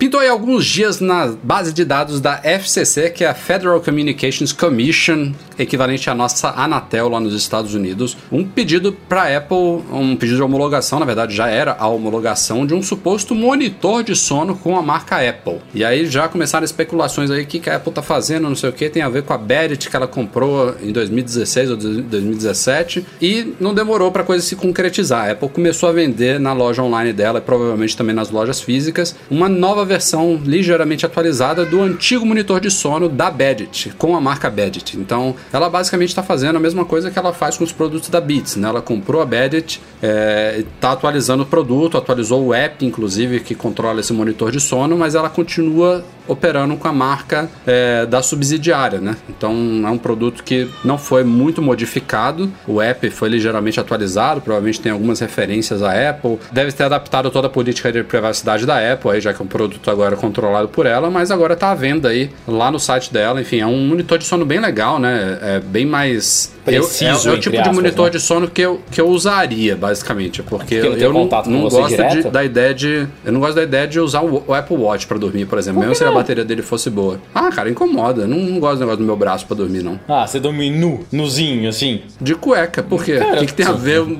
Pintou 0.00 0.18
aí 0.18 0.30
alguns 0.30 0.64
dias 0.64 0.98
na 0.98 1.26
base 1.42 1.74
de 1.74 1.84
dados 1.84 2.22
da 2.22 2.40
FCC, 2.42 3.10
que 3.10 3.22
é 3.22 3.28
a 3.28 3.34
Federal 3.34 3.78
Communications 3.82 4.50
Commission, 4.50 5.32
equivalente 5.58 6.08
à 6.08 6.14
nossa 6.14 6.48
Anatel 6.56 7.10
lá 7.10 7.20
nos 7.20 7.34
Estados 7.34 7.74
Unidos, 7.74 8.16
um 8.32 8.42
pedido 8.42 8.96
para 9.06 9.36
Apple, 9.36 9.84
um 9.92 10.16
pedido 10.16 10.36
de 10.36 10.42
homologação, 10.42 10.98
na 10.98 11.04
verdade 11.04 11.36
já 11.36 11.48
era 11.48 11.76
a 11.78 11.86
homologação 11.86 12.64
de 12.64 12.72
um 12.72 12.82
suposto 12.82 13.34
monitor 13.34 14.02
de 14.02 14.16
sono 14.16 14.56
com 14.56 14.74
a 14.74 14.80
marca 14.80 15.16
Apple. 15.16 15.58
E 15.74 15.84
aí 15.84 16.06
já 16.06 16.28
começaram 16.28 16.64
especulações 16.64 17.30
aí, 17.30 17.44
que, 17.44 17.68
a 17.68 17.76
Apple 17.76 17.92
tá 17.92 18.00
fazendo, 18.00 18.48
não 18.48 18.56
sei 18.56 18.70
o 18.70 18.72
que, 18.72 18.88
tem 18.88 19.02
a 19.02 19.08
ver 19.10 19.22
com 19.24 19.34
a 19.34 19.38
Berit 19.38 19.90
que 19.90 19.94
ela 19.94 20.08
comprou 20.08 20.76
em 20.82 20.92
2016 20.92 21.72
ou 21.72 21.76
2017, 21.76 23.04
e 23.20 23.52
não 23.60 23.74
demorou 23.74 24.10
para 24.10 24.24
coisa 24.24 24.42
se 24.42 24.56
concretizar. 24.56 25.28
A 25.28 25.32
Apple 25.32 25.50
começou 25.50 25.90
a 25.90 25.92
vender 25.92 26.40
na 26.40 26.54
loja 26.54 26.82
online 26.82 27.12
dela 27.12 27.38
e 27.38 27.42
provavelmente 27.42 27.94
também 27.94 28.14
nas 28.14 28.30
lojas 28.30 28.62
físicas 28.62 29.14
uma 29.30 29.46
nova 29.46 29.89
versão 29.90 30.40
ligeiramente 30.44 31.04
atualizada 31.04 31.66
do 31.66 31.82
antigo 31.82 32.24
monitor 32.24 32.60
de 32.60 32.70
sono 32.70 33.08
da 33.08 33.28
Bedit, 33.28 33.90
com 33.98 34.14
a 34.14 34.20
marca 34.20 34.48
Bedit. 34.48 34.96
Então, 34.96 35.34
ela 35.52 35.68
basicamente 35.68 36.10
está 36.10 36.22
fazendo 36.22 36.56
a 36.56 36.60
mesma 36.60 36.84
coisa 36.84 37.10
que 37.10 37.18
ela 37.18 37.32
faz 37.32 37.56
com 37.56 37.64
os 37.64 37.72
produtos 37.72 38.08
da 38.08 38.20
Beats, 38.20 38.54
né? 38.54 38.68
Ela 38.68 38.80
comprou 38.80 39.20
a 39.20 39.26
Bedit, 39.26 39.80
está 40.00 40.92
atualizando 40.92 41.42
o 41.42 41.46
produto, 41.46 41.98
atualizou 41.98 42.46
o 42.46 42.54
app, 42.54 42.86
inclusive, 42.86 43.40
que 43.40 43.54
controla 43.54 43.98
esse 43.98 44.12
monitor 44.12 44.52
de 44.52 44.60
sono, 44.60 44.96
mas 44.96 45.16
ela 45.16 45.28
continua 45.28 46.04
operando 46.28 46.76
com 46.76 46.86
a 46.86 46.92
marca 46.92 47.50
é, 47.66 48.06
da 48.06 48.22
subsidiária, 48.22 49.00
né? 49.00 49.16
Então, 49.28 49.52
é 49.84 49.90
um 49.90 49.98
produto 49.98 50.44
que 50.44 50.68
não 50.84 50.96
foi 50.96 51.24
muito 51.24 51.60
modificado, 51.60 52.50
o 52.68 52.80
app 52.80 53.10
foi 53.10 53.28
ligeiramente 53.28 53.80
atualizado, 53.80 54.40
provavelmente 54.40 54.80
tem 54.80 54.92
algumas 54.92 55.18
referências 55.18 55.82
à 55.82 56.10
Apple, 56.10 56.38
deve 56.52 56.70
ter 56.70 56.84
adaptado 56.84 57.30
toda 57.30 57.48
a 57.48 57.50
política 57.50 57.90
de 57.90 58.04
privacidade 58.04 58.64
da 58.64 58.92
Apple, 58.92 59.10
aí 59.10 59.20
já 59.20 59.34
que 59.34 59.42
é 59.42 59.44
um 59.44 59.48
produto 59.48 59.79
agora 59.88 60.16
controlado 60.16 60.68
por 60.68 60.84
ela, 60.84 61.10
mas 61.10 61.30
agora 61.30 61.54
tá 61.54 61.70
à 61.70 61.74
venda 61.74 62.08
aí 62.08 62.30
lá 62.46 62.70
no 62.70 62.80
site 62.80 63.12
dela. 63.12 63.40
Enfim, 63.40 63.60
é 63.60 63.66
um 63.66 63.86
monitor 63.86 64.18
de 64.18 64.24
sono 64.24 64.44
bem 64.44 64.58
legal, 64.58 64.98
né? 64.98 65.38
É 65.40 65.60
bem 65.60 65.86
mais. 65.86 66.52
Eu- 66.66 66.82
Preciso, 66.82 67.28
é, 67.28 67.32
é 67.32 67.34
o 67.34 67.38
tipo 67.40 67.56
de 67.56 67.60
aspas, 67.62 67.74
monitor 67.76 68.04
né? 68.06 68.10
de 68.10 68.20
sono 68.20 68.48
que 68.48 68.60
eu, 68.60 68.80
que 68.90 69.00
eu 69.00 69.08
usaria, 69.08 69.76
basicamente. 69.76 70.42
Porque, 70.42 70.76
Porque 70.76 70.88
não 70.88 70.94
tem 70.96 71.04
eu 71.04 71.12
não, 71.12 71.28
não 71.62 71.68
gosto 71.68 71.96
de- 71.96 72.30
da 72.30 72.44
ideia 72.44 72.74
de. 72.74 73.06
Eu 73.24 73.32
não 73.32 73.40
gosto 73.40 73.54
da 73.54 73.62
ideia 73.62 73.86
de 73.88 73.98
usar 74.00 74.20
o, 74.22 74.42
o 74.46 74.54
Apple 74.54 74.76
Watch 74.76 75.06
pra 75.06 75.18
dormir, 75.18 75.46
por 75.46 75.58
exemplo. 75.58 75.80
Mesmo 75.80 75.94
se 75.94 76.04
a 76.04 76.10
bateria 76.10 76.44
dele 76.44 76.62
fosse 76.62 76.90
boa. 76.90 77.20
Ah, 77.34 77.50
cara, 77.50 77.70
incomoda. 77.70 78.22
Eu 78.22 78.28
Não, 78.28 78.38
não 78.38 78.60
gosto 78.60 78.74
do 78.76 78.80
negócio 78.80 78.98
do 78.98 79.04
meu 79.04 79.16
braço 79.16 79.46
pra 79.46 79.56
dormir, 79.56 79.82
não. 79.82 79.98
Ah, 80.08 80.26
você 80.26 80.38
dorme 80.40 80.70
nu, 80.70 81.00
nuzinho, 81.10 81.68
assim. 81.68 82.02
De 82.20 82.34
cueca, 82.34 82.82
por 82.82 83.04
quê? 83.04 83.18
O 83.18 83.36
que, 83.38 83.46
que 83.46 83.54
tem 83.54 83.66
a 83.66 83.72
ver? 83.72 84.00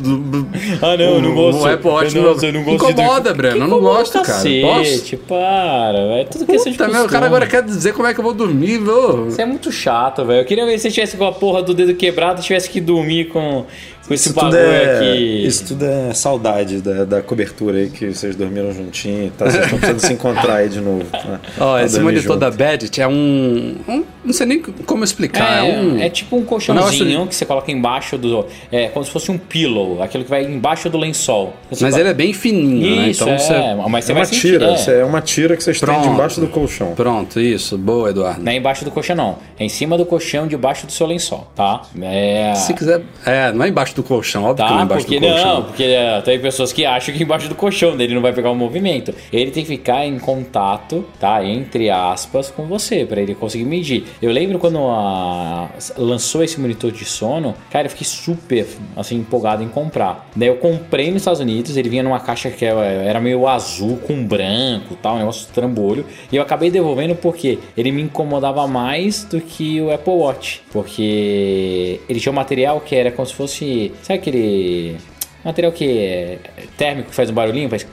Ah, 0.83 0.97
não, 0.97 1.05
eu 1.05 1.23
não 1.23 1.35
gosto. 1.35 1.63
O 1.63 1.67
Apple 1.67 1.91
Watch 1.91 2.17
eu 2.17 2.23
não, 2.23 2.31
eu 2.43 2.53
não 2.53 2.63
gosto 2.65 2.91
Incomoda, 2.91 3.31
de... 3.31 3.37
Breno. 3.37 3.57
Eu 3.65 3.69
não 3.69 3.81
gosto, 3.81 4.13
cara. 4.15 4.25
cacete, 4.25 5.17
para, 5.17 5.93
velho. 6.07 6.29
Tudo 6.31 6.47
questão 6.47 6.73
de 6.73 6.79
Puta, 6.79 6.91
meu, 6.91 7.05
o 7.05 7.09
cara 7.09 7.27
agora 7.27 7.47
quer 7.47 7.63
dizer 7.63 7.93
como 7.93 8.07
é 8.07 8.15
que 8.15 8.21
eu 8.21 8.25
vou 8.25 8.33
dormir, 8.35 8.79
vô. 8.79 9.25
Você 9.25 9.43
é 9.43 9.47
muito 9.47 9.71
chato, 9.71 10.25
velho. 10.25 10.41
Eu 10.41 10.45
queria 10.45 10.65
ver 10.67 10.79
se 10.79 10.83
você 10.85 10.91
tivesse 10.91 11.17
com 11.17 11.25
a 11.27 11.33
porra 11.33 11.63
do 11.63 11.75
dedo 11.75 11.95
quebrado 11.95 12.30
tivesse 12.35 12.69
que 12.69 12.81
dormir 12.81 13.29
com, 13.29 13.67
com 14.11 14.15
esse 14.15 14.25
Isso 14.29 14.35
tudo, 14.35 14.51
bagulho 14.51 14.59
é, 14.73 14.97
aqui. 14.97 15.47
isso 15.47 15.65
tudo 15.69 15.85
é 15.85 16.13
saudade 16.13 16.81
da, 16.81 17.05
da 17.05 17.23
cobertura 17.23 17.79
aí 17.79 17.91
que 17.91 18.13
vocês 18.13 18.35
dormiram 18.35 18.73
juntinho, 18.73 19.31
tá? 19.39 19.45
Vocês 19.49 19.63
estão 19.67 19.79
precisando 19.79 20.01
se 20.05 20.13
encontrar 20.13 20.57
aí 20.57 20.69
de 20.69 20.81
novo. 20.81 21.05
Né? 21.13 21.39
Ó, 21.61 21.75
Pra 21.77 21.85
esse 21.85 22.01
monitor 22.01 22.23
junto. 22.35 22.39
da 22.41 22.51
Badget 22.51 23.01
é 23.01 23.07
um, 23.07 23.77
um- 23.89 24.03
Não 24.25 24.33
sei 24.33 24.47
nem 24.47 24.61
como 24.61 25.05
explicar. 25.05 25.65
É, 25.65 25.71
É, 25.71 25.79
um. 25.81 26.01
é 26.01 26.11
tipo 26.11 26.37
um 26.37 26.45
colchãozinho 26.45 27.25
que 27.29 27.37
você 27.37 27.47
coloca 27.47 27.71
embaixo 27.71 28.19
do. 28.19 28.45
É 28.73 28.89
como 28.89 29.05
se 29.05 29.13
fosse 29.13 29.31
um 29.31 29.39
pillow, 29.39 30.03
aquilo 30.03 30.25
que 30.25 30.31
vai 30.31 30.43
embaixo 30.45 30.91
do 30.91 30.99
lençol. 30.99 31.55
Você 31.71 31.85
Mas 31.85 31.95
coloca- 31.95 32.01
ele 32.01 32.09
é 32.09 32.15
bem 32.15 32.33
fininho, 32.33 32.97
né? 32.97 33.09
Isso, 33.11 33.23
Então 33.23 33.33
é, 33.35 33.39
você. 33.39 33.89
mas 33.89 34.05
você 34.05 34.11
É 34.11 34.15
vai 34.15 34.23
uma 34.23 34.27
sentir, 34.27 34.41
tira, 34.41 34.67
é. 34.67 35.01
é 35.01 35.05
uma 35.05 35.21
tira 35.23 35.57
que 35.57 35.63
você 35.63 35.71
estende 35.71 35.93
Pronto. 35.93 36.09
embaixo 36.09 36.41
do 36.41 36.49
colchão. 36.49 36.95
Pronto, 36.97 37.39
isso. 37.41 37.79
Boa, 37.79 38.11
Eduardo. 38.11 38.43
Não 38.43 38.51
é 38.51 38.57
embaixo 38.57 38.85
do 38.85 38.91
colchão, 38.91 39.15
não. 39.15 39.39
É 39.57 39.65
em 39.65 39.69
cima 39.69 39.97
do 39.97 40.05
colchão, 40.05 40.49
debaixo 40.49 40.85
do 40.85 40.93
seu 40.93 41.07
lençol, 41.07 41.47
tá? 41.55 41.83
É. 42.03 42.55
Se 42.57 42.75
quiser. 42.75 43.03
É, 43.25 43.53
não 43.53 43.65
é 43.65 43.69
embaixo 43.69 43.95
do 43.95 44.00
colchão, 44.03 44.45
óbvio 44.45 44.65
que 44.67 44.71
não 44.73 44.77
é 44.77 44.79
Tá, 44.81 44.85
embaixo 44.85 45.07
porque 45.07 45.21
do 45.21 45.27
colchão. 45.27 45.55
não, 45.55 45.63
porque 45.65 45.83
é, 45.85 46.21
tem 46.23 46.39
pessoas 46.41 46.73
que 46.73 46.85
acham 46.85 47.15
que 47.15 47.23
embaixo 47.23 47.49
do 47.49 47.55
colchão 47.55 47.97
dele 47.97 48.15
não 48.15 48.23
vai 48.23 48.33
pegar 48.33 48.51
o 48.51 48.55
movimento. 48.55 49.15
Ele 49.33 49.51
tem 49.51 49.63
que 49.65 49.69
ficar 49.69 50.07
em 50.07 50.19
contato, 50.19 51.05
tá? 51.19 51.45
Entre 51.45 51.91
aspas, 51.91 52.51
com 52.51 52.67
você, 52.67 53.05
pra 53.05 53.21
ele 53.21 53.35
conseguir 53.35 53.65
medir. 53.65 54.05
Eu 54.21 54.31
lembro 54.33 54.59
quando 54.59 54.79
a- 54.79 55.69
lançou 55.97 56.43
esse 56.43 56.61
monitor 56.61 56.91
de 56.93 57.05
sono, 57.05 57.55
cara, 57.71 57.87
eu 57.87 57.91
fiquei 57.91 58.07
super 58.07 58.67
assim 58.97 59.17
empolgado 59.17 59.63
em 59.63 59.69
comprar. 59.69 60.29
Daí 60.37 60.49
eu 60.49 60.57
comprei 60.57 61.09
nos 61.11 61.23
Estados 61.23 61.41
Unidos, 61.41 61.77
ele 61.77 61.89
vinha 61.89 62.03
numa 62.03 62.21
caixa 62.21 62.51
que 62.51 62.65
era 62.65 62.81
era 62.81 63.21
meio 63.21 63.47
azul 63.49 63.99
com 64.07 64.25
branco, 64.25 64.97
tal, 65.03 65.17
um 65.17 65.19
negócio 65.19 65.49
trambolho. 65.53 66.05
E 66.31 66.37
eu 66.37 66.43
acabei 66.43 66.71
devolvendo 66.71 67.15
porque 67.15 67.59
ele 67.77 67.91
me 67.93 68.03
incomodava 68.03 68.67
mais 68.67 69.25
do 69.25 69.41
que 69.41 69.81
o 69.81 69.91
Apple 69.93 70.13
Watch, 70.13 70.63
porque 70.73 72.01
ele 72.09 72.21
tinha 72.21 72.33
um 72.33 72.35
material 72.35 72.81
que 72.81 72.95
era 72.95 73.11
como 73.11 73.27
se 73.27 73.35
fosse, 73.35 73.90
sabe 74.03 74.19
aquele 74.21 74.97
material 75.45 75.73
que 75.73 75.99
é 75.99 76.39
térmico 76.77 77.11
que 77.11 77.15
faz 77.15 77.31
um 77.31 77.35
barulhinho, 77.35 77.69
faz 77.69 77.87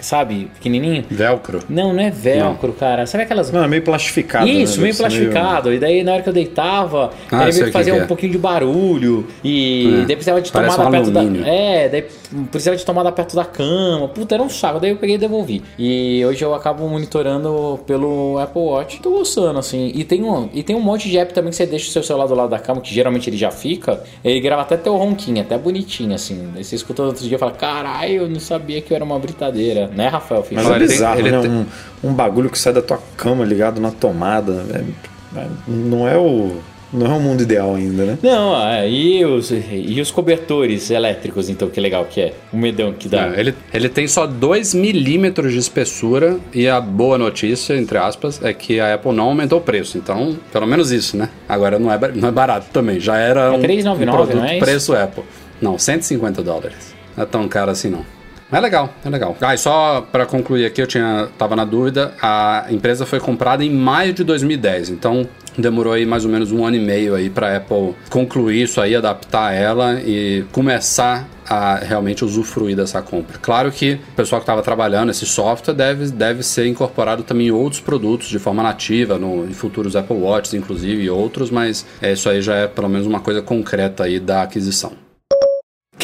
sabe, 0.00 0.50
pequenininho? 0.54 1.04
Velcro. 1.10 1.60
Não, 1.68 1.92
não 1.92 2.00
é 2.02 2.10
velcro, 2.10 2.72
cara. 2.72 3.06
Sabe 3.06 3.24
aquelas 3.24 3.50
Não, 3.50 3.64
é 3.64 3.68
meio 3.68 3.82
plastificado. 3.82 4.48
isso, 4.48 4.78
né? 4.78 4.84
meio 4.84 4.96
plastificado. 4.96 5.72
E 5.74 5.78
daí, 5.78 6.02
na 6.02 6.14
hora 6.14 6.22
que 6.22 6.28
eu 6.28 6.32
deitava, 6.32 7.10
Ah, 7.30 7.42
ele 7.44 7.52
sei 7.52 7.62
meio 7.62 7.72
que 7.72 7.78
fazia 7.78 7.92
que 7.94 8.00
um 8.00 8.02
é. 8.02 8.06
pouquinho 8.06 8.32
de 8.32 8.38
barulho. 8.38 9.26
E 9.42 10.00
É, 10.02 10.06
daí 10.06 10.16
precisava 10.16 10.40
de 10.40 10.50
parece 10.50 10.76
tomada 10.76 10.88
um 10.88 11.00
perto 11.02 11.12
da. 11.12 11.20
alumínio. 11.20 11.46
É, 11.46 11.88
daí 11.88 12.04
precisava 12.50 12.76
de 12.76 12.84
tomada 12.84 13.12
perto 13.12 13.36
da 13.36 13.44
cama. 13.44 14.08
Puta, 14.08 14.34
era 14.34 14.42
um 14.42 14.48
saco. 14.48 14.80
Daí 14.80 14.90
eu 14.90 14.96
peguei 14.96 15.16
e 15.16 15.18
devolvi. 15.18 15.62
E 15.78 16.24
hoje 16.24 16.42
eu 16.44 16.54
acabo 16.54 16.88
monitorando 16.88 17.78
pelo 17.86 18.38
Apple 18.38 18.62
Watch. 18.62 19.00
Tô 19.00 19.10
gostando, 19.10 19.58
assim. 19.58 19.92
E 19.94 20.02
tem 20.04 20.22
um, 20.22 20.48
e 20.52 20.62
tem 20.62 20.74
um 20.74 20.80
monte 20.80 21.08
de 21.10 21.18
app 21.18 21.32
também 21.34 21.50
que 21.50 21.56
você 21.56 21.66
deixa 21.66 21.88
o 21.88 21.92
seu 21.92 22.02
celular 22.02 22.26
do 22.26 22.34
lado 22.34 22.48
da 22.50 22.58
cama, 22.58 22.80
que 22.80 22.92
geralmente 22.94 23.28
ele 23.28 23.36
já 23.36 23.50
fica. 23.50 24.02
Ele 24.24 24.40
grava 24.40 24.62
até 24.62 24.76
teu 24.76 24.96
ronquinho, 24.96 25.40
até 25.42 25.58
bonitinho, 25.58 26.14
assim. 26.14 26.50
Aí 26.56 26.64
você 26.84 26.92
escuta 26.92 27.02
outro 27.02 27.24
dia 27.26 27.36
e 27.36 27.38
fala: 27.38 27.52
caralho, 27.52 28.12
eu 28.22 28.28
não 28.28 28.40
sabia 28.40 28.80
que 28.80 28.92
eu 28.92 28.96
era 28.96 29.04
uma 29.04 29.18
britadeira. 29.18 29.88
Né, 29.94 30.08
Rafael? 30.08 30.46
Mas 30.50 30.66
Olha, 30.66 30.74
é 30.74 30.76
ele 30.76 30.86
tem- 30.86 30.96
bizarro, 30.96 31.20
ele 31.20 31.30
né? 31.30 31.40
tem- 31.40 31.50
Um, 31.50 31.66
um 32.04 32.12
bagulho 32.12 32.50
que 32.50 32.58
sai 32.58 32.72
da 32.72 32.82
tua 32.82 32.98
cama 33.16 33.44
ligado 33.44 33.80
na 33.80 33.90
tomada. 33.90 34.64
é- 34.74 35.38
é- 35.40 35.46
não 35.66 36.06
é 36.08 36.16
o. 36.16 36.56
Não 36.92 37.06
é 37.06 37.08
o 37.16 37.18
mundo 37.18 37.42
ideal 37.42 37.74
ainda, 37.74 38.04
né? 38.04 38.18
Não, 38.22 38.56
é, 38.68 38.88
e 38.88 39.24
os, 39.24 39.50
e 39.50 40.00
os 40.00 40.12
cobertores 40.12 40.92
elétricos, 40.92 41.48
então, 41.48 41.68
que 41.68 41.80
legal 41.80 42.04
que 42.04 42.20
é. 42.20 42.32
O 42.52 42.56
medão 42.56 42.92
que 42.92 43.08
dá. 43.08 43.34
É, 43.34 43.40
ele, 43.40 43.52
ele 43.72 43.88
tem 43.88 44.06
só 44.06 44.28
2 44.28 44.74
milímetros 44.74 45.52
de 45.52 45.58
espessura 45.58 46.38
e 46.52 46.68
a 46.68 46.80
boa 46.80 47.18
notícia, 47.18 47.74
entre 47.76 47.98
aspas, 47.98 48.40
é 48.44 48.52
que 48.52 48.78
a 48.78 48.94
Apple 48.94 49.10
não 49.12 49.24
aumentou 49.24 49.58
o 49.58 49.60
preço. 49.60 49.98
Então, 49.98 50.36
pelo 50.52 50.68
menos 50.68 50.92
isso, 50.92 51.16
né? 51.16 51.30
Agora 51.48 51.80
não 51.80 51.90
é, 51.92 51.98
não 52.14 52.28
é 52.28 52.30
barato 52.30 52.68
também. 52.72 53.00
Já 53.00 53.16
era 53.16 53.50
um, 53.50 53.58
3,99, 53.60 53.94
um 54.08 54.12
produto 54.12 54.36
não 54.36 54.44
é 54.44 54.56
isso? 54.56 54.64
preço 54.64 54.94
Apple. 54.94 55.24
Não, 55.64 55.78
150 55.78 56.42
dólares. 56.42 56.94
Não 57.16 57.24
é 57.24 57.26
tão 57.26 57.48
caro 57.48 57.70
assim 57.70 57.88
não. 57.88 58.04
É 58.52 58.60
legal, 58.60 58.92
é 59.02 59.08
legal. 59.08 59.34
Ah, 59.40 59.54
e 59.54 59.58
só 59.58 60.06
para 60.12 60.26
concluir 60.26 60.66
aqui, 60.66 60.82
eu 60.82 60.86
tinha 60.86 61.30
tava 61.38 61.56
na 61.56 61.64
dúvida, 61.64 62.12
a 62.20 62.66
empresa 62.68 63.06
foi 63.06 63.18
comprada 63.18 63.64
em 63.64 63.70
maio 63.70 64.12
de 64.12 64.22
2010, 64.22 64.90
então 64.90 65.26
demorou 65.56 65.94
aí 65.94 66.04
mais 66.04 66.26
ou 66.26 66.30
menos 66.30 66.52
um 66.52 66.66
ano 66.66 66.76
e 66.76 66.80
meio 66.80 67.14
aí 67.14 67.30
para 67.30 67.56
Apple 67.56 67.94
concluir 68.10 68.64
isso 68.64 68.78
aí, 68.78 68.94
adaptar 68.94 69.54
ela 69.54 69.98
e 70.02 70.44
começar 70.52 71.26
a 71.48 71.76
realmente 71.76 72.24
usufruir 72.24 72.76
dessa 72.76 73.00
compra. 73.00 73.38
Claro 73.38 73.72
que 73.72 73.94
o 74.12 74.16
pessoal 74.16 74.40
que 74.40 74.44
estava 74.44 74.62
trabalhando 74.62 75.10
esse 75.10 75.24
software 75.24 75.72
deve, 75.74 76.10
deve 76.10 76.42
ser 76.42 76.66
incorporado 76.66 77.22
também 77.22 77.46
em 77.48 77.50
outros 77.50 77.80
produtos 77.80 78.28
de 78.28 78.38
forma 78.38 78.62
nativa, 78.62 79.18
no, 79.18 79.46
em 79.48 79.54
futuros 79.54 79.96
Apple 79.96 80.16
Watches, 80.16 80.52
inclusive, 80.52 81.02
e 81.02 81.08
outros, 81.08 81.50
mas 81.50 81.86
é, 82.02 82.12
isso 82.12 82.28
aí 82.28 82.42
já 82.42 82.54
é 82.54 82.66
pelo 82.66 82.88
menos 82.88 83.06
uma 83.06 83.20
coisa 83.20 83.40
concreta 83.40 84.04
aí 84.04 84.20
da 84.20 84.42
aquisição. 84.42 85.03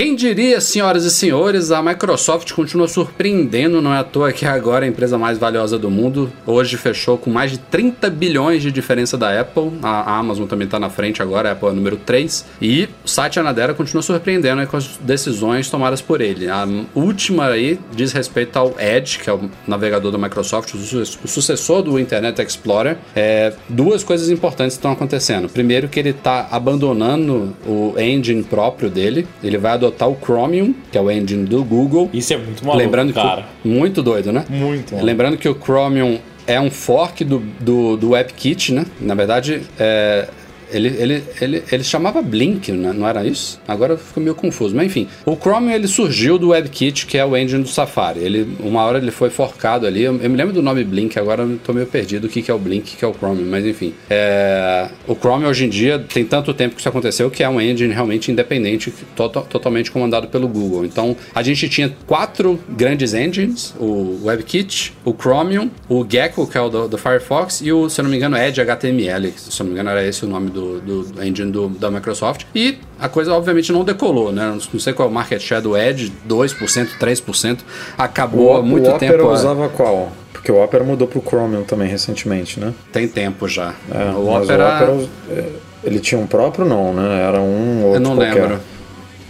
Quem 0.00 0.16
diria, 0.16 0.62
senhoras 0.62 1.04
e 1.04 1.10
senhores, 1.10 1.70
a 1.70 1.82
Microsoft 1.82 2.52
continua 2.52 2.88
surpreendendo, 2.88 3.82
não 3.82 3.92
é 3.92 3.98
à 3.98 4.02
toa 4.02 4.32
que 4.32 4.46
agora 4.46 4.86
é 4.86 4.88
a 4.88 4.90
empresa 4.90 5.18
mais 5.18 5.36
valiosa 5.36 5.78
do 5.78 5.90
mundo. 5.90 6.32
Hoje 6.46 6.78
fechou 6.78 7.18
com 7.18 7.28
mais 7.28 7.50
de 7.50 7.58
30 7.58 8.08
bilhões 8.08 8.62
de 8.62 8.72
diferença 8.72 9.18
da 9.18 9.38
Apple. 9.38 9.70
A 9.82 10.16
Amazon 10.16 10.46
também 10.46 10.64
está 10.64 10.80
na 10.80 10.88
frente 10.88 11.20
agora, 11.20 11.50
a 11.50 11.52
Apple 11.52 11.68
é 11.68 11.72
número 11.72 11.98
3. 11.98 12.46
E 12.62 12.88
o 13.04 13.08
site 13.08 13.38
Anadera 13.38 13.74
continua 13.74 14.00
surpreendendo 14.00 14.62
aí 14.62 14.66
com 14.66 14.78
as 14.78 14.96
decisões 15.02 15.68
tomadas 15.68 16.00
por 16.00 16.22
ele. 16.22 16.48
A 16.48 16.66
última 16.94 17.48
aí 17.48 17.78
diz 17.94 18.12
respeito 18.12 18.58
ao 18.58 18.74
Edge, 18.80 19.18
que 19.18 19.28
é 19.28 19.34
o 19.34 19.50
navegador 19.66 20.10
da 20.10 20.16
Microsoft, 20.16 20.72
o 20.72 21.28
sucessor 21.28 21.82
do 21.82 21.98
Internet 21.98 22.40
Explorer. 22.40 22.96
É, 23.14 23.52
duas 23.68 24.02
coisas 24.02 24.30
importantes 24.30 24.76
estão 24.76 24.92
acontecendo. 24.92 25.46
Primeiro 25.50 25.88
que 25.88 26.00
ele 26.00 26.08
está 26.08 26.48
abandonando 26.50 27.54
o 27.66 27.92
engine 27.98 28.42
próprio 28.42 28.88
dele. 28.88 29.28
Ele 29.44 29.58
vai 29.58 29.72
adotar 29.72 29.89
o 30.06 30.16
Chromium, 30.22 30.74
que 30.90 30.98
é 30.98 31.00
o 31.00 31.10
engine 31.10 31.44
do 31.44 31.62
Google. 31.64 32.08
Isso 32.12 32.32
é 32.32 32.36
muito 32.36 32.64
maluco, 32.64 32.84
Lembrando 32.84 33.12
que 33.12 33.20
cara. 33.20 33.46
muito 33.64 34.02
doido, 34.02 34.32
né? 34.32 34.44
Muito 34.48 34.92
maluco. 34.92 35.04
Lembrando 35.04 35.36
que 35.36 35.48
o 35.48 35.54
Chromium 35.54 36.18
é 36.46 36.60
um 36.60 36.70
fork 36.70 37.24
do, 37.24 37.38
do, 37.60 37.96
do 37.96 38.10
WebKit, 38.10 38.72
né? 38.72 38.86
Na 39.00 39.14
verdade, 39.14 39.62
é, 39.78 40.28
ele, 40.72 40.88
ele, 40.98 41.22
ele, 41.40 41.62
ele 41.70 41.84
chamava 41.84 42.22
Blink, 42.22 42.70
né? 42.72 42.92
não 42.92 43.06
era 43.06 43.24
isso? 43.24 43.60
Agora 43.66 43.96
ficou 43.96 44.22
meio 44.22 44.34
confuso. 44.34 44.74
Mas 44.74 44.86
enfim, 44.86 45.08
o 45.24 45.36
Chromium 45.36 45.72
ele 45.72 45.86
surgiu 45.88 46.38
do 46.38 46.48
WebKit, 46.50 47.06
que 47.06 47.16
é 47.18 47.24
o 47.24 47.36
engine 47.36 47.62
do 47.62 47.68
Safari. 47.68 48.20
Ele, 48.20 48.56
uma 48.60 48.82
hora 48.84 48.98
ele 48.98 49.10
foi 49.10 49.30
forcado 49.30 49.86
ali. 49.86 50.02
Eu, 50.02 50.20
eu 50.20 50.30
me 50.30 50.36
lembro 50.36 50.52
do 50.52 50.62
nome 50.62 50.84
Blink, 50.84 51.18
agora 51.18 51.42
eu 51.42 51.58
tô 51.64 51.72
meio 51.72 51.86
perdido 51.86 52.26
o 52.26 52.28
que, 52.28 52.42
que 52.42 52.50
é 52.50 52.54
o 52.54 52.58
Blink, 52.58 52.94
o 52.94 52.98
que, 52.98 53.04
é 53.04 53.08
o 53.08 53.14
Chromium. 53.14 53.46
Mas 53.48 53.64
enfim, 53.66 53.94
é, 54.08 54.88
o 55.06 55.14
Chromium 55.14 55.48
hoje 55.48 55.64
em 55.66 55.68
dia 55.68 55.98
tem 55.98 56.24
tanto 56.24 56.52
tempo 56.54 56.74
que 56.74 56.80
isso 56.80 56.88
aconteceu 56.88 57.30
que 57.30 57.42
é 57.42 57.48
um 57.48 57.60
engine 57.60 57.92
realmente 57.92 58.30
independente, 58.30 58.92
to- 59.16 59.28
totalmente 59.28 59.90
comandado 59.90 60.28
pelo 60.28 60.48
Google. 60.48 60.84
Então 60.84 61.16
a 61.34 61.42
gente 61.42 61.68
tinha 61.68 61.92
quatro 62.06 62.58
grandes 62.68 63.14
engines: 63.14 63.74
o 63.78 64.20
WebKit, 64.24 64.92
o 65.04 65.14
Chromium, 65.18 65.70
o 65.88 66.06
Gecko, 66.08 66.46
que 66.46 66.56
é 66.58 66.60
o 66.60 66.68
do, 66.68 66.88
do 66.88 66.98
Firefox, 66.98 67.60
e 67.60 67.72
o, 67.72 67.88
se 67.88 68.00
eu 68.00 68.04
não 68.04 68.10
me 68.10 68.16
engano, 68.16 68.36
Edge 68.36 68.60
HTML. 68.60 69.32
Se 69.36 69.60
eu 69.60 69.64
não 69.64 69.72
me 69.72 69.72
engano, 69.72 69.90
era 69.90 70.06
esse 70.06 70.24
o 70.24 70.28
nome 70.28 70.50
do, 70.50 70.59
do, 70.60 70.80
do 71.04 71.22
engine 71.24 71.50
do- 71.50 71.68
da 71.68 71.90
Microsoft. 71.90 72.44
E 72.54 72.78
a 72.98 73.08
coisa, 73.08 73.32
obviamente, 73.32 73.72
não 73.72 73.82
decolou, 73.84 74.30
né? 74.32 74.56
Não 74.72 74.80
sei 74.80 74.92
qual 74.92 75.08
é 75.08 75.10
o 75.10 75.14
market 75.14 75.40
share 75.40 75.62
do 75.62 75.76
Edge, 75.76 76.12
2%, 76.28 76.88
3%. 76.98 77.58
Acabou 77.96 78.56
há 78.56 78.62
muito 78.62 78.88
o 78.90 78.94
Opera 78.94 79.12
tempo. 79.18 79.28
a- 79.28 79.32
usava 79.32 79.68
qual? 79.68 80.12
Porque 80.32 80.50
o 80.50 80.62
Opera 80.62 80.82
mudou 80.84 81.06
pro 81.06 81.20
Chromium 81.20 81.64
também 81.64 81.88
recentemente, 81.88 82.58
né? 82.58 82.72
Tem 82.92 83.06
tempo 83.06 83.46
já. 83.48 83.74
É, 83.90 84.10
o 84.10 84.32
mas 84.32 84.44
Opera. 84.44 84.64
o 84.64 84.76
Opera, 84.94 85.08
é, 85.30 85.48
ele 85.84 86.00
tinha 86.00 86.20
um 86.20 86.26
próprio 86.26 86.64
não, 86.64 86.92
né? 86.94 87.22
Era 87.22 87.40
um 87.40 87.84
outro 87.84 87.96
eu 87.96 88.00
não 88.00 88.16
qualquer. 88.16 88.34
lembro. 88.34 88.60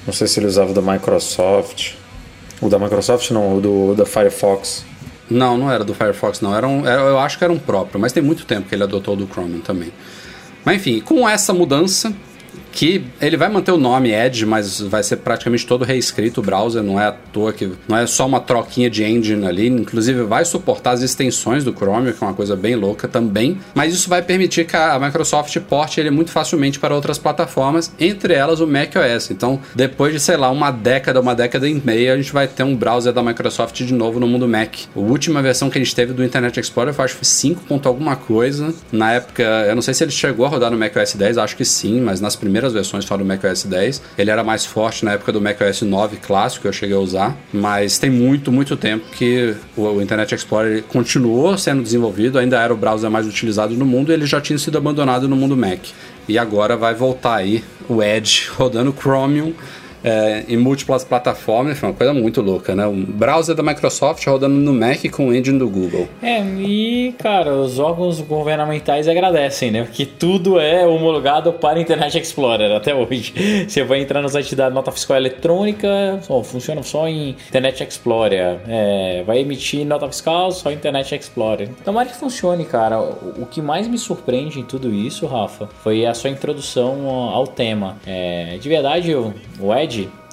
Não 0.07 0.13
sei 0.13 0.27
se 0.27 0.39
ele 0.41 0.47
usava 0.47 0.71
o 0.71 0.75
da 0.75 0.81
Microsoft. 0.83 1.93
O 2.61 2.69
da 2.69 2.79
Microsoft 2.79 3.31
não, 3.31 3.57
o 3.57 3.61
do 3.61 3.95
da 3.95 4.05
Firefox. 4.07 4.85
Não, 5.29 5.57
não 5.57 5.71
era 5.71 5.85
do 5.85 5.95
Firefox, 5.95 6.41
não. 6.41 6.55
Era 6.57 6.67
um, 6.67 6.87
era- 6.87 7.03
eu 7.03 7.19
acho 7.19 7.39
que 7.39 7.45
era 7.45 7.53
um 7.53 7.59
próprio, 7.59 8.01
mas 8.01 8.13
tem 8.13 8.23
muito 8.23 8.45
tempo 8.45 8.69
que 8.69 8.75
ele 8.75 8.83
adotou 8.83 9.15
o 9.15 9.17
do 9.17 9.27
Chromium 9.27 9.61
também. 9.61 9.93
Mas 10.65 10.77
enfim, 10.77 11.01
com 11.01 11.29
essa 11.29 11.53
mudança, 11.53 12.15
que 12.73 13.05
ele 13.21 13.37
vai 13.37 13.49
manter 13.49 13.73
o 13.73 13.77
nome 13.77 14.13
Edge, 14.13 14.47
mas 14.47 14.81
vai 14.81 15.03
ser 15.03 15.17
praticamente 15.17 15.67
todo 15.67 15.85
reescrito 15.85 16.41
o 16.41 16.45
browser, 16.45 16.83
não 16.83 17.01
é 17.01 17.07
à 17.07 17.13
toa 17.13 17.53
que 17.53 17.71
não 17.89 17.97
é 17.97 18.07
só 18.07 18.27
uma 18.27 18.41
troquinha 18.41 18.89
de 18.89 19.05
engine 19.05 19.47
ali, 19.47 19.69
inclusive 19.69 20.23
vai 20.23 20.45
suportar 20.45 20.93
as 20.93 21.03
extensões 21.03 21.65
do 21.65 21.73
Chromium, 21.73 22.13
que 22.13 22.23
é 22.23 22.27
uma 22.27 22.35
coisa 22.35 22.57
bem 22.57 22.75
louca 22.75 23.09
também, 23.09 23.59
mas 23.75 23.95
isso 23.95 24.09
vai 24.09 24.23
permitir 24.23 24.67
que 24.67 24.77
a 24.77 24.99
Microsoft 24.99 25.57
porte 25.61 26.01
ele 26.01 26.11
muito 26.11 26.31
facilmente 26.31 26.79
para 26.79 26.95
outras 26.95 27.19
plataformas, 27.19 27.93
entre 27.99 28.35
elas 28.35 28.61
o 28.61 28.67
macOS. 28.67 29.31
Então, 29.31 29.61
depois 29.75 30.13
de, 30.13 30.21
sei 30.21 30.37
lá, 30.37 30.51
uma 30.51 30.71
década, 30.71 31.21
uma 31.21 31.35
década 31.35 31.69
e 31.69 31.75
meia, 31.85 32.15
a 32.15 32.17
gente 32.17 32.33
vai 32.33 32.47
ter 32.47 32.63
um 32.63 32.77
browser 32.77 33.13
da 33.13 33.23
Microsoft 33.23 33.77
de 33.77 33.93
novo 33.93 34.21
no 34.21 34.27
mundo 34.27 34.49
Mac. 34.49 34.75
A 34.95 34.99
última 34.99 35.43
versão 35.43 35.71
que 35.71 35.79
a 35.79 35.83
gente 35.83 35.95
teve 35.95 36.13
do 36.13 36.25
Internet 36.25 36.59
Explorer, 36.59 36.95
eu 36.97 37.05
acho 37.05 37.15
que 37.15 37.25
foi 37.25 37.33
5 37.33 37.63
ponto 37.63 37.89
alguma 37.89 38.17
coisa. 38.17 38.75
Na 38.93 39.13
época, 39.13 39.43
eu 39.43 39.75
não 39.75 39.83
sei 39.83 39.95
se 39.95 40.05
ele 40.05 40.11
chegou 40.11 40.47
a 40.47 40.49
rodar 40.49 40.71
no 40.71 40.79
macOS 40.79 41.15
10, 41.15 41.39
acho 41.39 41.57
que 41.57 41.65
sim, 41.65 42.01
mas 42.01 42.21
nas 42.21 42.37
primeiras 42.37 42.60
versões 42.69 43.05
só 43.05 43.17
do 43.17 43.25
macOS 43.25 43.65
10. 43.65 44.03
Ele 44.19 44.31
era 44.31 44.45
mais 44.45 44.65
forte 44.65 45.05
na 45.05 45.13
época 45.13 45.33
do 45.33 45.41
macOS 45.41 45.83
9 45.83 46.17
clássico, 46.17 46.63
que 46.63 46.69
eu 46.69 46.73
cheguei 46.73 46.97
a 46.97 47.01
usar, 47.01 47.37
mas 47.53 47.99
tem 47.99 48.11
muito, 48.11 48.53
muito 48.53 48.77
tempo 48.77 49.07
que 49.11 49.55
o, 49.77 49.83
o 49.83 50.03
Internet 50.03 50.35
Explorer 50.35 50.83
continuou 50.85 51.57
sendo 51.57 51.83
desenvolvido, 51.83 52.39
ainda 52.39 52.61
era 52.61 52.73
o 52.73 52.77
browser 52.77 53.11
mais 53.11 53.27
utilizado 53.27 53.75
no 53.75 53.87
mundo 53.87 54.11
e 54.11 54.15
ele 54.15 54.27
já 54.27 54.41
tinha 54.41 54.59
sido 54.59 54.79
abandonado 54.79 55.29
no 55.29 55.37
mundo 55.37 55.57
Mac. 55.57 55.81
e 56.29 56.39
agora 56.39 56.77
vai 56.77 56.95
voltar 56.95 57.37
aí 57.37 57.65
o 57.89 58.03
Edge 58.03 58.49
rodando 58.57 58.95
Chromium 58.97 59.53
é, 60.03 60.45
em 60.49 60.57
múltiplas 60.57 61.05
plataformas, 61.05 61.79
foi 61.79 61.89
uma 61.89 61.95
coisa 61.95 62.13
muito 62.13 62.41
louca, 62.41 62.75
né? 62.75 62.87
Um 62.87 63.05
browser 63.05 63.55
da 63.55 63.63
Microsoft 63.63 64.27
rodando 64.27 64.55
no 64.55 64.73
Mac 64.73 65.05
com 65.11 65.29
o 65.29 65.35
engine 65.35 65.59
do 65.59 65.69
Google. 65.69 66.09
É, 66.23 66.41
e 66.41 67.15
cara, 67.19 67.55
os 67.55 67.79
órgãos 67.79 68.21
governamentais 68.21 69.09
agradecem, 69.09 69.71
né? 69.71 69.85
Porque 69.85 70.07
tudo 70.07 70.59
é 70.59 70.87
homologado 70.87 71.53
para 71.53 71.81
Internet 71.81 72.19
Explorer 72.19 72.73
até 72.73 72.95
hoje. 72.95 73.35
Você 73.69 73.85
vai 73.85 74.01
entrar 74.01 74.23
no 74.23 74.29
site 74.29 74.55
da 74.55 74.71
nota 74.71 74.91
fiscal 74.91 75.17
eletrônica, 75.17 75.89
só, 76.23 76.43
funciona 76.43 76.83
só 76.83 77.09
em 77.09 77.37
Internet 77.49 77.83
Explorer. 77.83 78.59
É, 78.69 79.23
vai 79.27 79.41
emitir 79.41 79.85
nota 79.87 80.07
fiscal 80.09 80.51
só 80.53 80.71
Internet 80.71 81.15
Explorer. 81.15 81.69
Tomara 81.85 82.09
que 82.09 82.17
funcione, 82.17 82.65
cara. 82.65 83.01
O, 83.01 83.43
o 83.43 83.47
que 83.47 83.61
mais 83.61 83.87
me 83.87 83.99
surpreende 83.99 84.61
em 84.61 84.65
tudo 84.65 84.93
isso, 84.93 85.27
Rafa, 85.27 85.69
foi 85.83 86.07
a 86.07 86.15
sua 86.15 86.31
introdução 86.31 87.09
ao 87.09 87.47
tema. 87.47 87.97
É, 88.07 88.57
de 88.61 88.69
verdade, 88.69 89.15
o 89.15 89.75
Ed 89.75 89.90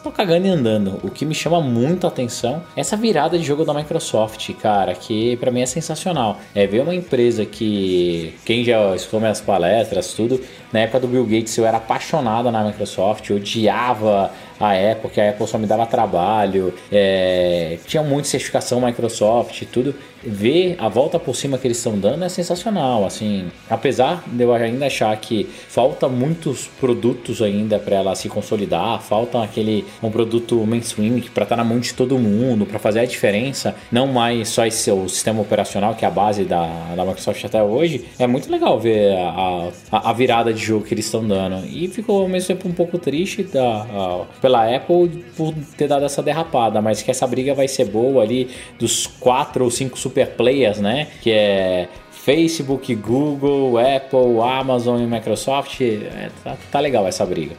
tô 0.08 0.12
cagando 0.12 0.48
e 0.48 0.50
andando. 0.50 1.00
O 1.04 1.10
que 1.10 1.26
me 1.26 1.36
chama 1.36 1.60
muito 1.62 2.06
a 2.06 2.10
atenção 2.10 2.64
é 2.76 2.82
essa 2.82 2.96
virada 2.96 3.38
de 3.38 3.44
jogo 3.44 3.66
da 3.66 3.74
Microsoft, 3.74 4.54
cara, 4.54 4.94
que 4.94 5.36
para 5.38 5.52
mim 5.52 5.62
é 5.62 5.66
sensacional. 5.66 6.40
É 6.56 6.66
ver 6.66 6.82
uma 6.82 6.96
empresa 6.96 7.46
que 7.46 8.34
quem 8.46 8.64
já 8.64 8.96
escutou 8.96 9.20
minhas 9.20 9.42
palestras, 9.42 10.14
tudo, 10.14 10.42
na 10.72 10.80
época 10.80 11.02
do 11.02 11.08
Bill 11.08 11.26
Gates 11.26 11.58
eu 11.58 11.66
era 11.66 11.78
apaixonado 11.78 12.52
na 12.52 12.64
Microsoft, 12.64 13.30
odiava 13.30 14.32
a 14.60 14.72
Apple, 14.74 15.10
que 15.10 15.22
a 15.22 15.30
Apple 15.30 15.48
só 15.48 15.58
me 15.58 15.68
dava 15.68 15.86
trabalho, 15.86 16.74
é, 16.92 17.78
tinha 17.86 18.02
muita 18.02 18.28
certificação 18.28 18.82
Microsoft, 18.82 19.64
tudo. 19.72 19.94
Ver 20.30 20.76
a 20.78 20.90
volta 20.90 21.18
por 21.18 21.36
cima 21.36 21.58
que 21.58 21.66
eles 21.66 21.78
estão 21.78 21.98
dando 21.98 22.26
é 22.26 22.30
sensacional, 22.30 23.06
assim. 23.06 23.48
Apesar 23.70 24.24
de 24.28 24.44
eu 24.44 24.54
ainda 24.54 24.88
achar 24.88 25.16
que 25.16 25.46
falta 25.46 26.10
muitos 26.10 26.68
produtos 26.80 27.42
ainda 27.42 27.80
para 27.80 27.96
ela 27.96 28.14
se 28.14 28.28
consolidar, 28.28 29.02
falta 29.02 29.42
aquele 29.42 29.86
um 30.04 30.12
produto 30.12 30.56
mainstream 30.66 31.22
para 31.34 31.44
estar 31.44 31.56
tá 31.56 31.56
na 31.56 31.64
mão 31.64 31.80
de 31.80 31.94
todo 31.94 32.20
mundo, 32.20 32.66
para 32.66 32.78
fazer 32.78 33.00
a 33.00 33.06
diferença, 33.06 33.74
não 33.90 34.08
mais 34.08 34.50
só 34.50 34.66
esse 34.66 34.92
o 34.92 35.08
sistema 35.08 35.42
operacional 35.42 35.96
que 35.96 36.04
é 36.04 36.08
a 36.10 36.12
base 36.12 36.44
da, 36.44 36.66
da 36.94 37.06
Microsoft 37.06 37.44
até 37.46 37.64
hoje. 37.64 38.06
É 38.20 38.28
muito 38.28 38.52
legal 38.52 38.78
ver 38.80 39.16
a, 39.16 39.70
a, 39.92 40.10
a 40.10 40.14
virada 40.14 40.54
de 40.54 40.62
jogo 40.62 40.84
que 40.84 40.94
eles 40.94 41.06
estão 41.06 41.26
dando. 41.26 41.66
E 41.66 41.88
ficou 41.88 42.24
ao 42.24 42.28
mesmo 42.28 42.48
tempo 42.48 42.68
um 42.68 42.74
pouco 42.74 42.98
triste 42.98 43.44
da, 43.44 43.84
a, 43.84 44.26
pela 44.42 44.76
Apple 44.76 45.24
por 45.38 45.54
ter 45.78 45.88
dado 45.88 46.04
essa 46.06 46.22
derrapada, 46.22 46.82
mas 46.82 47.02
que 47.02 47.12
essa 47.12 47.26
briga 47.26 47.54
vai 47.54 47.68
ser 47.68 47.86
boa 47.86 48.24
ali 48.24 48.50
dos 48.78 49.08
quatro 49.08 49.64
ou 49.64 49.72
cinco 49.72 49.98
super 49.98 50.17
players, 50.26 50.80
né? 50.80 51.08
Que 51.22 51.32
é 51.32 51.88
Facebook, 52.12 52.94
Google, 52.96 53.78
Apple, 53.78 54.40
Amazon 54.42 55.02
e 55.02 55.06
Microsoft. 55.06 55.82
É, 55.82 56.30
tá, 56.44 56.58
tá 56.72 56.80
legal 56.80 57.08
essa 57.08 57.26
briga. 57.26 57.56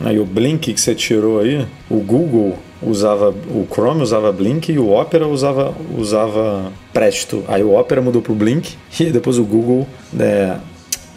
Aí 0.00 0.18
o 0.18 0.24
Blink 0.24 0.72
que 0.72 0.80
você 0.80 0.94
tirou 0.94 1.40
aí, 1.40 1.66
o 1.90 2.00
Google 2.00 2.58
usava 2.82 3.30
o 3.30 3.66
Chrome 3.70 4.02
usava 4.02 4.30
Blink 4.30 4.70
e 4.70 4.78
o 4.78 4.90
Opera 4.90 5.26
usava 5.26 5.74
usava 5.96 6.70
Presto. 6.92 7.44
Aí 7.48 7.62
o 7.62 7.74
Opera 7.74 8.02
mudou 8.02 8.20
pro 8.20 8.34
Blink 8.34 8.76
e 9.00 9.04
depois 9.06 9.38
o 9.38 9.44
Google 9.44 9.86
é, 10.18 10.56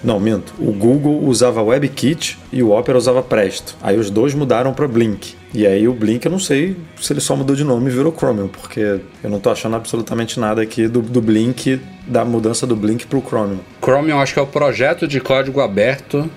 não, 0.03 0.19
minto. 0.19 0.53
O 0.59 0.71
Google 0.71 1.23
usava 1.25 1.61
WebKit 1.61 2.37
e 2.51 2.63
o 2.63 2.71
Opera 2.71 2.97
usava 2.97 3.21
Presto. 3.21 3.75
Aí 3.81 3.97
os 3.97 4.09
dois 4.09 4.33
mudaram 4.33 4.73
para 4.73 4.87
Blink. 4.87 5.35
E 5.53 5.65
aí 5.65 5.87
o 5.87 5.93
Blink 5.93 6.25
eu 6.25 6.31
não 6.31 6.39
sei 6.39 6.77
se 7.01 7.11
ele 7.11 7.19
só 7.19 7.35
mudou 7.35 7.55
de 7.55 7.63
nome 7.63 7.87
e 7.87 7.93
virou 7.93 8.13
Chromium, 8.15 8.47
porque 8.47 8.99
eu 9.23 9.29
não 9.29 9.39
tô 9.39 9.49
achando 9.49 9.75
absolutamente 9.75 10.39
nada 10.39 10.61
aqui 10.61 10.87
do, 10.87 11.01
do 11.01 11.21
Blink, 11.21 11.81
da 12.07 12.23
mudança 12.23 12.67
do 12.67 12.75
Blink 12.75 13.07
pro 13.07 13.21
Chromium. 13.21 13.59
Chromium 13.81 14.19
acho 14.19 14.33
que 14.33 14.39
é 14.39 14.43
o 14.43 14.47
projeto 14.47 15.07
de 15.07 15.19
código 15.19 15.59
aberto 15.59 16.29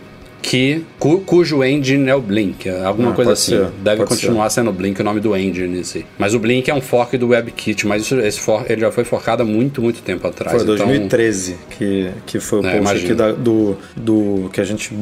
que 0.43 0.85
cu, 0.99 1.21
cujo 1.21 1.63
engine 1.63 2.11
é 2.11 2.15
o 2.15 2.21
Blink, 2.21 2.69
é 2.69 2.85
alguma 2.85 3.13
ah, 3.13 3.15
coisa 3.15 3.33
assim. 3.33 3.53
Ser, 3.53 3.71
Deve 3.83 4.05
continuar 4.05 4.51
ser. 4.51 4.57
sendo 4.61 4.73
Blink 4.73 5.01
o 5.01 5.05
nome 5.05 5.21
do 5.21 5.37
engine 5.37 5.79
em 5.79 5.85
si. 5.85 6.05
Mas 6.19 6.35
o 6.35 6.39
Blink 6.41 6.69
é 6.69 6.75
um 6.75 6.81
fork 6.81 7.17
do 7.17 7.29
WebKit, 7.29 7.87
mas 7.87 8.03
isso, 8.03 8.19
esse 8.19 8.41
fork, 8.41 8.71
ele 8.71 8.81
já 8.81 8.91
foi 8.91 9.05
forcado 9.05 9.43
há 9.43 9.47
muito, 9.47 9.81
muito 9.81 10.03
tempo 10.03 10.27
atrás. 10.27 10.63
Foi 10.63 10.63
então... 10.63 10.87
2013 10.87 11.57
que, 11.71 12.11
que 12.27 12.41
foi 12.41 12.61
o 12.61 12.67
é, 12.67 12.79
post 12.79 12.97
aqui 12.97 13.15
da, 13.15 13.33
do, 13.33 13.77
do 13.97 14.51
que 14.53 14.61
a 14.61 14.65
gente 14.65 14.93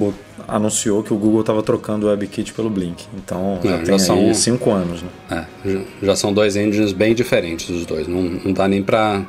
anunciou 0.46 1.02
que 1.02 1.12
o 1.12 1.16
Google 1.16 1.40
estava 1.40 1.62
trocando 1.62 2.06
o 2.06 2.10
WebKit 2.10 2.52
pelo 2.52 2.68
Blink. 2.68 3.04
Então 3.14 3.58
é, 3.64 3.68
já, 3.68 3.76
já 3.78 3.84
tem 3.84 3.98
são 3.98 4.34
cinco 4.34 4.70
anos, 4.70 5.02
né? 5.02 5.46
É, 5.64 5.80
já 6.02 6.14
são 6.14 6.32
dois 6.32 6.56
engines 6.56 6.92
bem 6.92 7.14
diferentes 7.14 7.68
os 7.70 7.86
dois. 7.86 8.06
Não, 8.06 8.22
não 8.22 8.52
dá 8.52 8.68
nem 8.68 8.82
para 8.82 9.24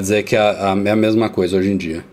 dizer 0.00 0.22
que 0.22 0.36
é 0.36 0.40
a, 0.40 0.76
é 0.84 0.90
a 0.90 0.96
mesma 0.96 1.28
coisa 1.30 1.56
hoje 1.56 1.70
em 1.70 1.76
dia. 1.76 2.04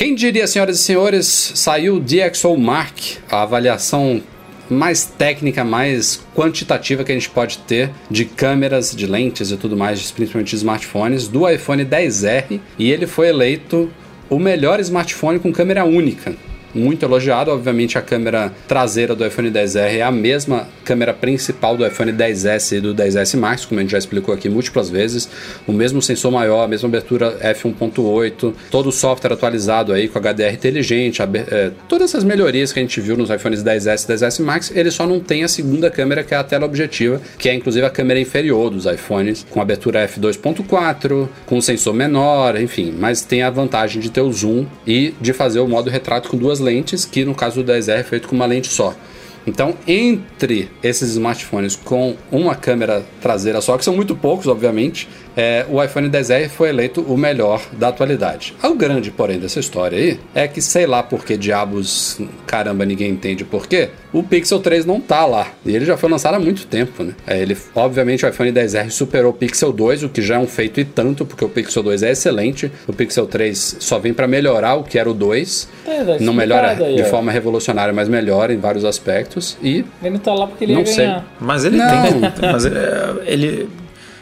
Quem 0.00 0.14
diria, 0.14 0.46
senhoras 0.46 0.80
e 0.80 0.82
senhores, 0.82 1.26
saiu 1.56 1.96
o 1.96 2.00
DxO 2.00 2.56
Mark, 2.56 2.96
a 3.30 3.42
avaliação 3.42 4.22
mais 4.70 5.04
técnica, 5.04 5.62
mais 5.62 6.24
quantitativa 6.34 7.04
que 7.04 7.12
a 7.12 7.14
gente 7.14 7.28
pode 7.28 7.58
ter 7.58 7.90
de 8.10 8.24
câmeras, 8.24 8.96
de 8.96 9.06
lentes 9.06 9.50
e 9.50 9.58
tudo 9.58 9.76
mais, 9.76 10.10
principalmente 10.10 10.48
de 10.48 10.56
smartphones, 10.56 11.28
do 11.28 11.46
iPhone 11.46 11.84
10R, 11.84 12.58
e 12.78 12.90
ele 12.90 13.06
foi 13.06 13.28
eleito 13.28 13.90
o 14.30 14.38
melhor 14.38 14.80
smartphone 14.80 15.38
com 15.38 15.52
câmera 15.52 15.84
única 15.84 16.34
muito 16.74 17.04
elogiado. 17.04 17.50
Obviamente, 17.50 17.98
a 17.98 18.02
câmera 18.02 18.52
traseira 18.66 19.14
do 19.14 19.26
iPhone 19.26 19.50
10R 19.50 19.96
é 19.96 20.02
a 20.02 20.10
mesma 20.10 20.68
câmera 20.84 21.12
principal 21.12 21.76
do 21.76 21.86
iPhone 21.86 22.12
10S 22.12 22.76
e 22.76 22.80
do 22.80 22.94
10S 22.94 23.38
Max, 23.38 23.64
como 23.64 23.80
a 23.80 23.82
gente 23.82 23.92
já 23.92 23.98
explicou 23.98 24.34
aqui 24.34 24.48
múltiplas 24.48 24.90
vezes. 24.90 25.28
O 25.66 25.72
mesmo 25.72 26.00
sensor 26.02 26.30
maior, 26.30 26.64
a 26.64 26.68
mesma 26.68 26.88
abertura 26.88 27.36
f1.8, 27.40 28.52
todo 28.70 28.88
o 28.88 28.92
software 28.92 29.32
atualizado 29.32 29.92
aí 29.92 30.08
com 30.08 30.18
HDR 30.18 30.52
inteligente, 30.52 31.22
é, 31.22 31.70
todas 31.88 32.10
essas 32.10 32.24
melhorias 32.24 32.72
que 32.72 32.78
a 32.78 32.82
gente 32.82 33.00
viu 33.00 33.16
nos 33.16 33.30
iPhones 33.30 33.62
10S 33.62 34.04
e 34.04 34.12
10S 34.12 34.44
Max, 34.44 34.72
ele 34.74 34.90
só 34.90 35.06
não 35.06 35.20
tem 35.20 35.44
a 35.44 35.48
segunda 35.48 35.90
câmera, 35.90 36.22
que 36.22 36.34
é 36.34 36.36
a 36.36 36.44
tela 36.44 36.66
objetiva, 36.66 37.20
que 37.38 37.48
é 37.48 37.54
inclusive 37.54 37.84
a 37.84 37.90
câmera 37.90 38.20
inferior 38.20 38.70
dos 38.70 38.86
iPhones, 38.86 39.46
com 39.50 39.60
abertura 39.60 40.06
f2.4, 40.08 41.28
com 41.46 41.60
sensor 41.60 41.94
menor, 41.94 42.60
enfim, 42.60 42.94
mas 42.96 43.22
tem 43.22 43.42
a 43.42 43.50
vantagem 43.50 44.00
de 44.00 44.10
ter 44.10 44.20
o 44.20 44.32
zoom 44.32 44.66
e 44.86 45.14
de 45.20 45.32
fazer 45.32 45.60
o 45.60 45.68
modo 45.68 45.90
retrato 45.90 46.28
com 46.28 46.36
duas 46.36 46.59
lentes, 46.60 47.04
que 47.04 47.24
no 47.24 47.34
caso 47.34 47.62
do 47.62 47.72
10R 47.72 48.00
é 48.00 48.02
feito 48.04 48.28
com 48.28 48.36
uma 48.36 48.46
lente 48.46 48.68
só. 48.68 48.94
Então, 49.46 49.74
entre 49.86 50.70
esses 50.82 51.10
smartphones 51.10 51.74
com 51.74 52.14
uma 52.30 52.54
câmera 52.54 53.04
traseira 53.20 53.60
só, 53.60 53.76
que 53.78 53.84
são 53.84 53.96
muito 53.96 54.14
poucos, 54.14 54.46
obviamente, 54.46 55.08
é, 55.40 55.64
o 55.70 55.82
iPhone 55.82 56.10
10R 56.10 56.50
foi 56.50 56.68
eleito 56.68 57.00
o 57.00 57.16
melhor 57.16 57.62
da 57.72 57.88
atualidade. 57.88 58.54
O 58.62 58.74
grande, 58.74 59.10
porém, 59.10 59.38
dessa 59.38 59.58
história 59.58 59.96
aí 59.96 60.20
é 60.34 60.46
que, 60.46 60.60
sei 60.60 60.86
lá 60.86 61.02
por 61.02 61.24
que 61.24 61.34
diabos, 61.34 62.20
caramba, 62.46 62.84
ninguém 62.84 63.10
entende 63.10 63.42
por 63.42 63.66
quê, 63.66 63.88
o 64.12 64.22
Pixel 64.22 64.60
3 64.60 64.84
não 64.84 65.00
tá 65.00 65.24
lá. 65.24 65.46
E 65.64 65.74
ele 65.74 65.86
já 65.86 65.96
foi 65.96 66.10
lançado 66.10 66.34
há 66.34 66.38
muito 66.38 66.66
tempo, 66.66 67.02
né? 67.02 67.14
É, 67.26 67.40
ele, 67.40 67.56
obviamente, 67.74 68.26
o 68.26 68.28
iPhone 68.28 68.52
10R 68.52 68.90
superou 68.90 69.30
o 69.30 69.34
Pixel 69.34 69.72
2, 69.72 70.04
o 70.04 70.08
que 70.10 70.20
já 70.20 70.34
é 70.34 70.38
um 70.38 70.46
feito 70.46 70.78
e 70.78 70.84
tanto, 70.84 71.24
porque 71.24 71.44
o 71.44 71.48
Pixel 71.48 71.82
2 71.82 72.02
é 72.02 72.10
excelente. 72.10 72.70
O 72.86 72.92
Pixel 72.92 73.26
3 73.26 73.76
só 73.80 73.98
vem 73.98 74.12
para 74.12 74.28
melhorar 74.28 74.74
o 74.74 74.84
que 74.84 74.98
era 74.98 75.08
o 75.08 75.14
2. 75.14 75.68
É, 75.86 76.18
não 76.20 76.34
melhora 76.34 76.72
aí, 76.72 76.96
de 76.96 77.04
forma 77.04 77.32
revolucionária, 77.32 77.94
mas 77.94 78.10
melhora 78.10 78.52
em 78.52 78.58
vários 78.58 78.84
aspectos. 78.84 79.56
E. 79.62 79.86
Ele 80.02 80.10
não 80.10 80.18
tá 80.18 80.34
lá 80.34 80.46
porque 80.46 80.64
ele 80.64 80.74
não 80.74 80.80
ia 80.80 80.86
sei. 80.86 81.06
ganhar. 81.06 81.26
Mas 81.40 81.64
ele 81.64 81.76
não. 81.78 82.02
tem. 82.02 82.52
Mas 82.52 82.66
é, 82.66 83.14
ele 83.24 83.68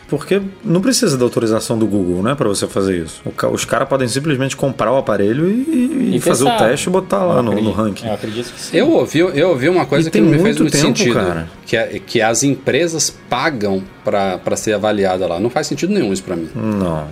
porque 0.08 0.40
não 0.64 0.80
precisa 0.80 1.18
da 1.18 1.24
autorização 1.24 1.78
do 1.78 1.86
Google, 1.86 2.22
né, 2.22 2.34
para 2.34 2.48
você 2.48 2.66
fazer 2.66 3.04
isso. 3.04 3.22
Os 3.52 3.64
caras 3.64 3.88
podem 3.88 4.08
simplesmente 4.08 4.56
comprar 4.56 4.90
o 4.90 4.96
aparelho 4.96 5.48
e, 5.48 6.16
e 6.16 6.20
fazer 6.20 6.44
o 6.44 6.56
teste 6.56 6.88
e 6.88 6.92
botar 6.92 7.24
lá 7.24 7.42
no, 7.42 7.60
no, 7.60 7.72
ranking. 7.72 8.06
Eu 8.06 8.14
acredito 8.14 8.52
que 8.52 8.60
sim. 8.60 8.76
Eu 8.76 8.90
ouvi, 8.90 9.18
eu 9.18 9.50
ouvi 9.50 9.68
uma 9.68 9.84
coisa 9.84 10.08
e 10.08 10.10
que 10.10 10.20
não 10.20 10.30
me 10.30 10.38
fez 10.38 10.58
muito 10.58 10.72
tempo, 10.72 10.86
sentido. 10.86 11.14
Cara. 11.14 11.48
Que, 11.66 11.76
é, 11.76 12.00
que 12.04 12.22
as 12.22 12.42
empresas 12.42 13.14
pagam 13.28 13.82
para 14.02 14.56
ser 14.56 14.72
avaliada 14.72 15.26
lá. 15.26 15.38
Não 15.38 15.50
faz 15.50 15.66
sentido 15.66 15.92
nenhum 15.92 16.12
isso 16.12 16.22
para 16.22 16.36
mim. 16.36 16.48
Não. 16.54 17.06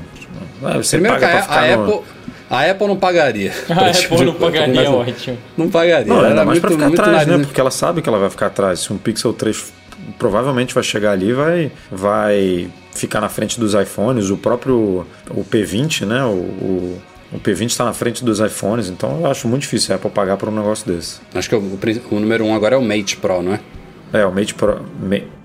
Você 0.76 0.96
Primeiro 0.96 1.18
que 1.18 1.24
a, 1.24 1.44
a 1.44 1.76
no... 1.76 1.84
Apple. 1.84 2.16
A 2.48 2.70
Apple 2.70 2.86
não 2.86 2.96
pagaria. 2.96 3.52
A 3.68 3.90
Apple 3.90 4.24
não 4.24 4.34
pagaria, 4.34 4.82
é 4.82 4.88
ótimo. 4.88 5.38
Não 5.56 5.68
pagaria. 5.68 6.06
Não, 6.06 6.20
ainda 6.20 6.44
mais 6.44 6.60
muito, 6.60 6.60
pra 6.60 6.70
ficar 6.70 7.02
atrás, 7.02 7.26
né? 7.26 7.38
Porque 7.38 7.60
ela 7.60 7.70
sabe 7.70 8.00
que 8.00 8.08
ela 8.08 8.18
vai 8.18 8.30
ficar 8.30 8.46
atrás. 8.46 8.80
Se 8.80 8.92
um 8.92 8.96
Pixel 8.96 9.32
3 9.32 9.72
provavelmente 10.18 10.72
vai 10.72 10.82
chegar 10.82 11.12
ali 11.12 11.32
vai 11.32 11.72
vai 11.90 12.68
ficar 12.96 13.20
na 13.20 13.28
frente 13.28 13.58
dos 13.60 13.74
iPhones, 13.74 14.30
o 14.30 14.36
próprio 14.36 15.06
o 15.30 15.44
P20, 15.44 16.06
né? 16.06 16.24
O, 16.24 16.30
o, 16.30 17.02
o 17.32 17.38
P20 17.40 17.66
está 17.66 17.84
na 17.84 17.92
frente 17.92 18.24
dos 18.24 18.40
iPhones, 18.40 18.88
então 18.88 19.20
eu 19.20 19.30
acho 19.30 19.46
muito 19.48 19.62
difícil 19.62 19.94
a 19.94 19.96
Apple 19.96 20.10
pagar 20.10 20.36
por 20.36 20.48
um 20.48 20.52
negócio 20.52 20.86
desse. 20.86 21.20
Acho 21.34 21.48
que 21.48 21.54
o, 21.54 21.78
o 22.10 22.20
número 22.20 22.44
um 22.44 22.54
agora 22.54 22.74
é 22.74 22.78
o 22.78 22.82
Mate 22.82 23.16
Pro, 23.16 23.42
não 23.42 23.54
é? 23.54 23.60
É, 24.12 24.24
o 24.24 24.32
Mate 24.32 24.54
Pro. 24.54 24.80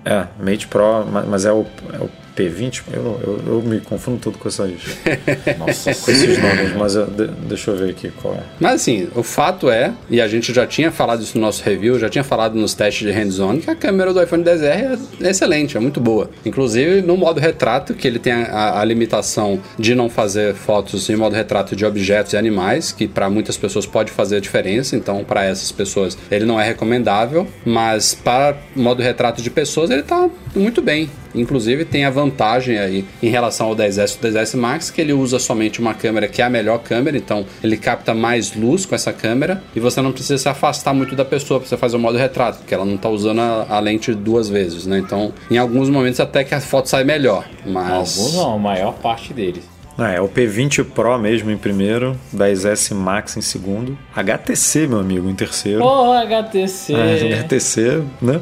é, 0.05 0.27
Mate 0.39 0.67
Pro, 0.67 1.05
mas 1.27 1.45
é 1.45 1.51
o, 1.51 1.65
é 1.93 1.97
o 1.97 2.09
P20? 2.35 2.83
Eu, 2.93 3.19
eu, 3.23 3.43
eu 3.53 3.61
me 3.61 3.79
confundo 3.79 4.17
todo 4.19 4.37
com 4.37 4.47
essas. 4.47 4.71
Nossa, 5.57 5.93
com 5.93 6.11
esses 6.11 6.37
nomes, 6.41 6.75
mas 6.77 6.95
eu, 6.95 7.05
de, 7.07 7.27
deixa 7.27 7.71
eu 7.71 7.77
ver 7.77 7.91
aqui 7.91 8.11
qual 8.21 8.35
é. 8.35 8.43
Mas 8.59 8.81
assim, 8.81 9.07
o 9.15 9.23
fato 9.23 9.69
é, 9.69 9.93
e 10.09 10.21
a 10.21 10.27
gente 10.27 10.53
já 10.53 10.65
tinha 10.65 10.91
falado 10.91 11.21
isso 11.21 11.37
no 11.37 11.45
nosso 11.45 11.63
review, 11.63 11.99
já 11.99 12.09
tinha 12.09 12.23
falado 12.23 12.55
nos 12.55 12.73
testes 12.73 13.07
de 13.07 13.11
hands-on, 13.11 13.57
que 13.57 13.69
a 13.69 13.75
câmera 13.75 14.13
do 14.13 14.21
iPhone 14.21 14.43
10R 14.43 14.99
é 15.21 15.29
excelente, 15.29 15.77
é 15.77 15.79
muito 15.79 15.99
boa. 15.99 16.29
Inclusive 16.45 17.01
no 17.01 17.17
modo 17.17 17.39
retrato, 17.39 17.93
que 17.93 18.07
ele 18.07 18.19
tem 18.19 18.33
a, 18.33 18.79
a 18.79 18.85
limitação 18.85 19.59
de 19.77 19.95
não 19.95 20.09
fazer 20.09 20.53
fotos 20.55 21.09
em 21.09 21.15
modo 21.15 21.35
retrato 21.35 21.75
de 21.75 21.85
objetos 21.85 22.33
e 22.33 22.37
animais, 22.37 22.91
que 22.91 23.07
para 23.07 23.29
muitas 23.29 23.57
pessoas 23.57 23.85
pode 23.85 24.11
fazer 24.11 24.37
a 24.37 24.39
diferença, 24.39 24.95
então 24.95 25.23
para 25.23 25.43
essas 25.43 25.71
pessoas 25.71 26.17
ele 26.29 26.45
não 26.45 26.59
é 26.59 26.65
recomendável, 26.65 27.47
mas 27.65 28.13
para 28.13 28.57
modo 28.75 29.01
retrato 29.01 29.41
de 29.41 29.49
pessoas 29.49 29.89
ele 29.89 30.03
tá 30.03 30.29
muito 30.55 30.81
bem. 30.81 31.09
Inclusive 31.33 31.85
tem 31.85 32.05
a 32.05 32.09
vantagem 32.09 32.77
aí 32.77 33.05
em 33.21 33.29
relação 33.29 33.67
ao 33.67 33.75
10S 33.75 34.17
e 34.17 34.27
10S 34.27 34.57
Max 34.57 34.89
que 34.89 35.01
ele 35.01 35.13
usa 35.13 35.39
somente 35.39 35.79
uma 35.79 35.93
câmera 35.93 36.27
que 36.27 36.41
é 36.41 36.45
a 36.45 36.49
melhor 36.49 36.79
câmera, 36.79 37.17
então 37.17 37.45
ele 37.63 37.77
capta 37.77 38.13
mais 38.13 38.55
luz 38.55 38.85
com 38.85 38.95
essa 38.95 39.13
câmera 39.13 39.63
e 39.75 39.79
você 39.79 40.01
não 40.01 40.11
precisa 40.11 40.37
se 40.37 40.49
afastar 40.49 40.93
muito 40.93 41.15
da 41.15 41.25
pessoa 41.25 41.59
para 41.59 41.69
você 41.69 41.77
fazer 41.77 41.97
o 41.97 41.99
modo 41.99 42.17
retrato, 42.17 42.59
porque 42.59 42.73
ela 42.73 42.85
não 42.85 42.95
está 42.95 43.09
usando 43.09 43.39
a, 43.39 43.65
a, 43.69 43.79
lente 43.79 44.13
duas 44.13 44.49
vezes, 44.49 44.85
né? 44.85 44.99
Então, 44.99 45.33
em 45.49 45.57
alguns 45.57 45.89
momentos 45.89 46.19
até 46.19 46.43
que 46.43 46.53
a 46.53 46.61
foto 46.61 46.89
sai 46.89 47.03
melhor, 47.03 47.47
mas 47.65 48.17
alguns 48.17 48.33
não, 48.35 48.55
a 48.55 48.57
maior 48.57 48.93
parte 48.93 49.33
deles. 49.33 49.63
Ah, 49.97 50.11
é 50.11 50.21
o 50.21 50.27
P20 50.27 50.85
Pro 50.85 51.17
mesmo 51.19 51.51
em 51.51 51.57
primeiro, 51.57 52.17
10S 52.35 52.95
Max 52.95 53.37
em 53.37 53.41
segundo, 53.41 53.97
HTC, 54.15 54.87
meu 54.87 54.99
amigo, 54.99 55.29
em 55.29 55.35
terceiro. 55.35 55.83
Oh, 55.83 56.11
HTC! 56.13 56.93
É, 56.93 57.39
HTC, 57.39 58.01
né? 58.21 58.39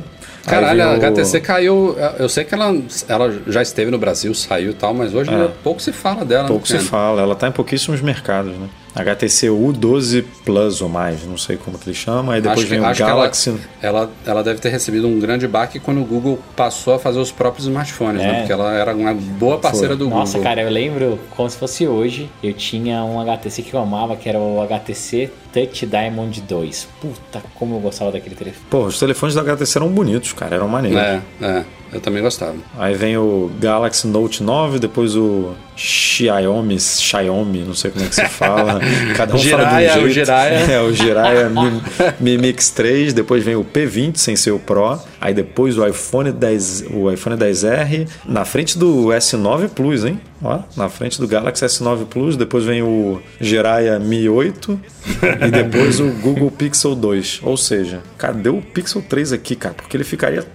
Caralho, 0.49 0.83
a 0.83 0.95
HTC 0.95 1.41
caiu. 1.41 1.95
Eu 2.17 2.27
sei 2.27 2.43
que 2.43 2.53
ela, 2.53 2.75
ela 3.07 3.39
já 3.47 3.61
esteve 3.61 3.91
no 3.91 3.97
Brasil, 3.97 4.33
saiu 4.33 4.71
e 4.71 4.73
tal, 4.73 4.93
mas 4.93 5.13
hoje 5.13 5.31
é. 5.33 5.49
pouco 5.63 5.81
se 5.81 5.91
fala 5.91 6.25
dela. 6.25 6.47
Pouco 6.47 6.67
se 6.67 6.79
fala, 6.79 7.21
ela 7.21 7.33
está 7.33 7.47
em 7.47 7.51
pouquíssimos 7.51 8.01
mercados, 8.01 8.53
né? 8.57 8.67
HTC 8.95 9.47
U12 9.47 10.25
Plus 10.43 10.81
ou 10.81 10.89
mais, 10.89 11.25
não 11.25 11.37
sei 11.37 11.57
como 11.57 11.77
que 11.77 11.89
ele 11.89 11.95
chama. 11.95 12.33
Aí 12.33 12.41
depois 12.41 12.59
acho 12.59 12.67
vem 12.67 12.81
que, 12.81 13.03
o 13.03 13.05
Galaxy. 13.05 13.49
Ela, 13.49 13.59
ela, 13.81 14.11
ela, 14.25 14.43
deve 14.43 14.59
ter 14.59 14.69
recebido 14.69 15.07
um 15.07 15.19
grande 15.19 15.47
baque 15.47 15.79
quando 15.79 16.01
o 16.01 16.05
Google 16.05 16.39
passou 16.55 16.95
a 16.95 16.99
fazer 16.99 17.19
os 17.19 17.31
próprios 17.31 17.67
smartphones, 17.67 18.21
né? 18.21 18.27
é. 18.27 18.31
né? 18.31 18.39
Porque 18.39 18.53
ela 18.53 18.71
era 18.71 18.95
uma 18.95 19.13
boa 19.13 19.57
parceira 19.57 19.89
Foi. 19.89 19.97
do 19.97 20.05
Nossa, 20.05 20.37
Google. 20.37 20.39
Nossa, 20.39 20.39
cara, 20.39 20.61
eu 20.61 20.69
lembro 20.69 21.19
como 21.35 21.49
se 21.49 21.57
fosse 21.57 21.87
hoje. 21.87 22.29
Eu 22.43 22.53
tinha 22.53 23.03
um 23.03 23.19
HTC 23.19 23.61
que 23.61 23.73
eu 23.73 23.79
amava, 23.79 24.15
que 24.15 24.27
era 24.27 24.39
o 24.39 24.61
HTC 24.61 25.29
Touch 25.53 25.85
Diamond 25.85 26.41
2. 26.41 26.87
Puta, 26.99 27.43
como 27.55 27.75
eu 27.75 27.79
gostava 27.79 28.11
daquele 28.11 28.35
telefone. 28.35 28.65
Pô, 28.69 28.85
os 28.85 28.99
telefones 28.99 29.35
da 29.35 29.41
HTC 29.41 29.77
eram 29.77 29.89
bonitos, 29.89 30.33
cara, 30.33 30.55
eram 30.55 30.67
maneiros. 30.67 30.99
É, 30.99 31.21
é. 31.41 31.65
Eu 31.91 31.99
também 31.99 32.21
gostava. 32.21 32.55
Aí 32.77 32.93
vem 32.93 33.17
o 33.17 33.49
Galaxy 33.59 34.07
Note 34.07 34.43
9, 34.43 34.79
depois 34.79 35.15
o 35.15 35.55
Xiaomi, 35.75 36.79
Xiaomi, 36.79 37.59
não 37.59 37.73
sei 37.73 37.89
como 37.89 38.05
é 38.05 38.07
que 38.07 38.15
se 38.15 38.27
fala. 38.27 38.79
Cada 39.15 39.35
um 39.35 39.37
Jiraya, 39.37 39.89
fala 39.89 40.01
de 40.01 40.05
um 40.05 40.09
jeito. 40.09 40.09
O 40.09 40.13
Jiraya. 40.13 40.59
É, 40.69 40.81
o 40.81 40.93
Jiraya 40.93 41.49
Mi, 41.49 41.81
Mi 42.19 42.37
Mix 42.37 42.69
3, 42.69 43.13
depois 43.13 43.43
vem 43.43 43.55
o 43.55 43.63
P20 43.63 44.17
sem 44.17 44.35
ser 44.35 44.51
o 44.51 44.59
Pro, 44.59 44.99
aí 45.19 45.33
depois 45.33 45.77
o 45.77 45.87
iPhone 45.87 46.31
10, 46.31 46.85
o 46.91 47.09
iPhone 47.11 47.35
10R, 47.35 48.07
na 48.25 48.45
frente 48.45 48.77
do 48.77 49.07
S9 49.07 49.69
Plus, 49.69 50.05
hein? 50.05 50.19
Ó, 50.43 50.59
na 50.75 50.89
frente 50.89 51.19
do 51.19 51.27
Galaxy 51.27 51.65
S9 51.65 52.05
Plus, 52.05 52.37
depois 52.37 52.63
vem 52.63 52.83
o 52.83 53.21
Jiraya 53.39 53.99
Mi 53.99 54.29
8 54.29 54.79
e 55.47 55.51
depois 55.51 55.99
o 55.99 56.11
Google 56.11 56.51
Pixel 56.51 56.93
2. 56.93 57.41
Ou 57.43 57.57
seja, 57.57 58.01
cadê 58.17 58.49
o 58.49 58.61
Pixel 58.61 59.01
3 59.01 59.33
aqui, 59.33 59.55
cara? 59.55 59.73
Porque 59.73 59.97
ele 59.97 60.03
ficaria 60.03 60.45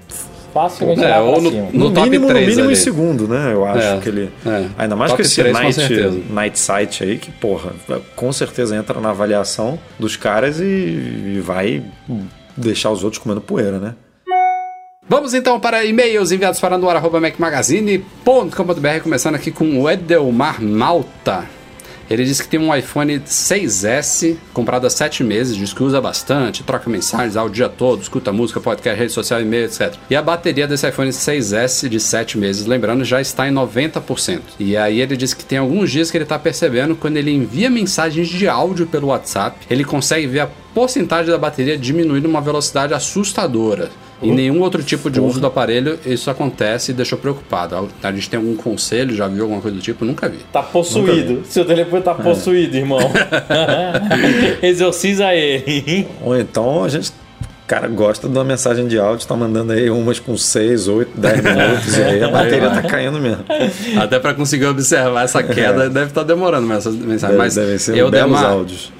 facilmente 0.55 1.05
é, 1.05 1.19
ou 1.19 1.43
no, 1.43 1.51
no, 1.51 1.91
no, 1.91 2.03
mínimo, 2.03 2.29
no 2.29 2.41
mínimo 2.41 2.71
em 2.71 2.77
segundo, 2.77 3.27
né? 3.27 3.53
Eu 3.53 3.67
acho 3.67 3.87
é, 3.87 3.99
que 3.99 4.09
ele. 4.09 4.31
É. 4.47 4.67
Ainda 4.79 4.95
mais 4.95 5.11
top 5.11 5.21
que 5.21 5.27
esse 5.27 5.43
3, 5.43 5.53
night, 5.53 6.23
night 6.31 6.57
Site 6.59 7.03
aí, 7.03 7.19
que, 7.19 7.33
porra, 7.33 7.73
com 8.15 8.33
certeza 8.33 8.77
entra 8.77 9.01
na 9.01 9.11
avaliação 9.11 9.77
dos 9.99 10.17
caras 10.17 10.61
e, 10.61 10.65
e 10.65 11.43
vai 11.45 11.83
deixar 12.57 12.91
os 12.91 13.03
outros 13.03 13.21
comendo 13.21 13.41
poeira, 13.41 13.81
né? 13.81 13.97
Vamos 15.07 15.35
então 15.35 15.61
para 15.61 15.85
e-mails 15.85 16.33
enviados 16.33 16.59
para 16.61 16.79
noar.mecmagazine.com.br, 16.79 19.03
começando 19.03 19.35
aqui 19.35 19.51
com 19.51 19.83
o 19.83 19.91
Edelmar 19.91 20.63
Malta. 20.63 21.45
Ele 22.09 22.25
diz 22.25 22.41
que 22.41 22.49
tem 22.49 22.61
um 22.61 22.75
iPhone 22.75 23.19
6S 23.21 24.37
comprado 24.53 24.87
há 24.87 24.91
7 24.91 25.25
meses, 25.25 25.57
diz 25.57 25.73
que 25.73 25.83
usa 25.83 26.01
bastante, 26.01 26.63
troca 26.63 26.89
mensagens 26.89 27.37
ao 27.37 27.49
dia 27.49 27.69
todo, 27.69 28.03
escuta 28.03 28.33
música, 28.33 28.61
podcast, 28.61 28.99
rede 28.99 29.13
social, 29.13 29.41
e-mail, 29.41 29.65
etc. 29.65 29.95
E 30.09 30.17
a 30.17 30.23
bateria 30.23 30.67
desse 30.67 30.89
iPhone 30.89 31.11
6S 31.11 31.89
de 31.89 32.01
7 32.01 32.39
meses, 32.39 32.67
lembrando, 32.67 33.05
já 33.05 33.21
está 33.21 33.49
em 33.49 33.53
90%. 33.53 34.41
E 34.59 34.77
aí 34.77 35.01
ele 35.01 35.17
diz 35.17 35.35
que 35.35 35.45
tem 35.45 35.59
alguns 35.59 35.91
dias 35.91 36.11
que 36.11 36.17
ele 36.17 36.25
está 36.25 36.39
percebendo 36.39 36.97
quando 36.97 37.17
ele 37.17 37.33
envia 37.33 37.71
mensagens 37.71 38.29
de 38.29 38.49
áudio 38.49 38.87
pelo 38.87 39.09
WhatsApp, 39.09 39.59
ele 39.71 39.85
consegue 39.85 40.27
ver 40.27 40.41
a 40.41 40.49
porcentagem 40.75 41.31
da 41.31 41.39
bateria 41.39 41.79
diminuir 41.79 42.21
numa 42.21 42.41
velocidade 42.41 42.93
assustadora. 42.93 43.91
Em 44.25 44.33
nenhum 44.33 44.61
outro 44.61 44.83
tipo 44.83 45.11
de 45.11 45.21
uso 45.21 45.41
do 45.41 45.47
aparelho 45.47 45.99
isso 46.05 46.31
acontece 46.31 46.93
e 46.93 46.95
deixou 46.95 47.19
preocupado. 47.19 47.89
A 48.03 48.13
gente 48.13 48.31
tem 48.31 48.39
algum 48.39 48.57
conselho, 48.57 49.15
já 49.15 49.29
viu 49.29 49.43
alguma 49.43 49.61
coisa 49.61 49.77
do 49.77 49.83
tipo? 49.83 50.05
Nunca 50.05 50.29
vi. 50.29 50.39
Tá 50.53 50.63
possuído. 50.63 51.43
Vi. 51.43 51.49
Seu 51.49 51.65
telefone 51.65 52.03
tá 52.03 52.17
é. 52.19 52.23
possuído, 52.23 52.77
irmão. 52.77 52.99
Exorciza 54.63 55.35
ele. 55.35 56.07
Ou 56.23 56.39
então 56.39 56.85
a 56.85 56.89
gente 56.89 57.13
cara 57.67 57.89
gosta 57.89 58.29
de 58.29 58.37
uma 58.37 58.45
mensagem 58.45 58.87
de 58.87 58.99
áudio, 58.99 59.27
tá 59.27 59.35
mandando 59.35 59.73
aí 59.73 59.89
umas 59.89 60.21
com 60.21 60.37
6, 60.37 60.89
8, 60.89 61.19
10 61.19 61.43
minutos, 61.43 61.97
e 61.97 62.03
aí 62.03 62.23
a 62.23 62.29
bateria 62.29 62.71
tá 62.71 62.83
caindo 62.83 63.19
mesmo. 63.19 63.45
Até 64.01 64.19
para 64.19 64.35
conseguir 64.35 64.67
observar 64.67 65.25
essa 65.25 65.43
queda, 65.43 65.85
é. 65.85 65.89
deve 65.89 66.07
estar 66.07 66.21
tá 66.21 66.27
demorando 66.27 66.71
essas 66.73 66.95
mensagens. 66.95 67.39
Mas 67.39 67.55
devem 67.55 67.79
ser 67.79 67.97
eu 67.97 68.11
belos 68.11 68.43
áudios. 68.43 68.93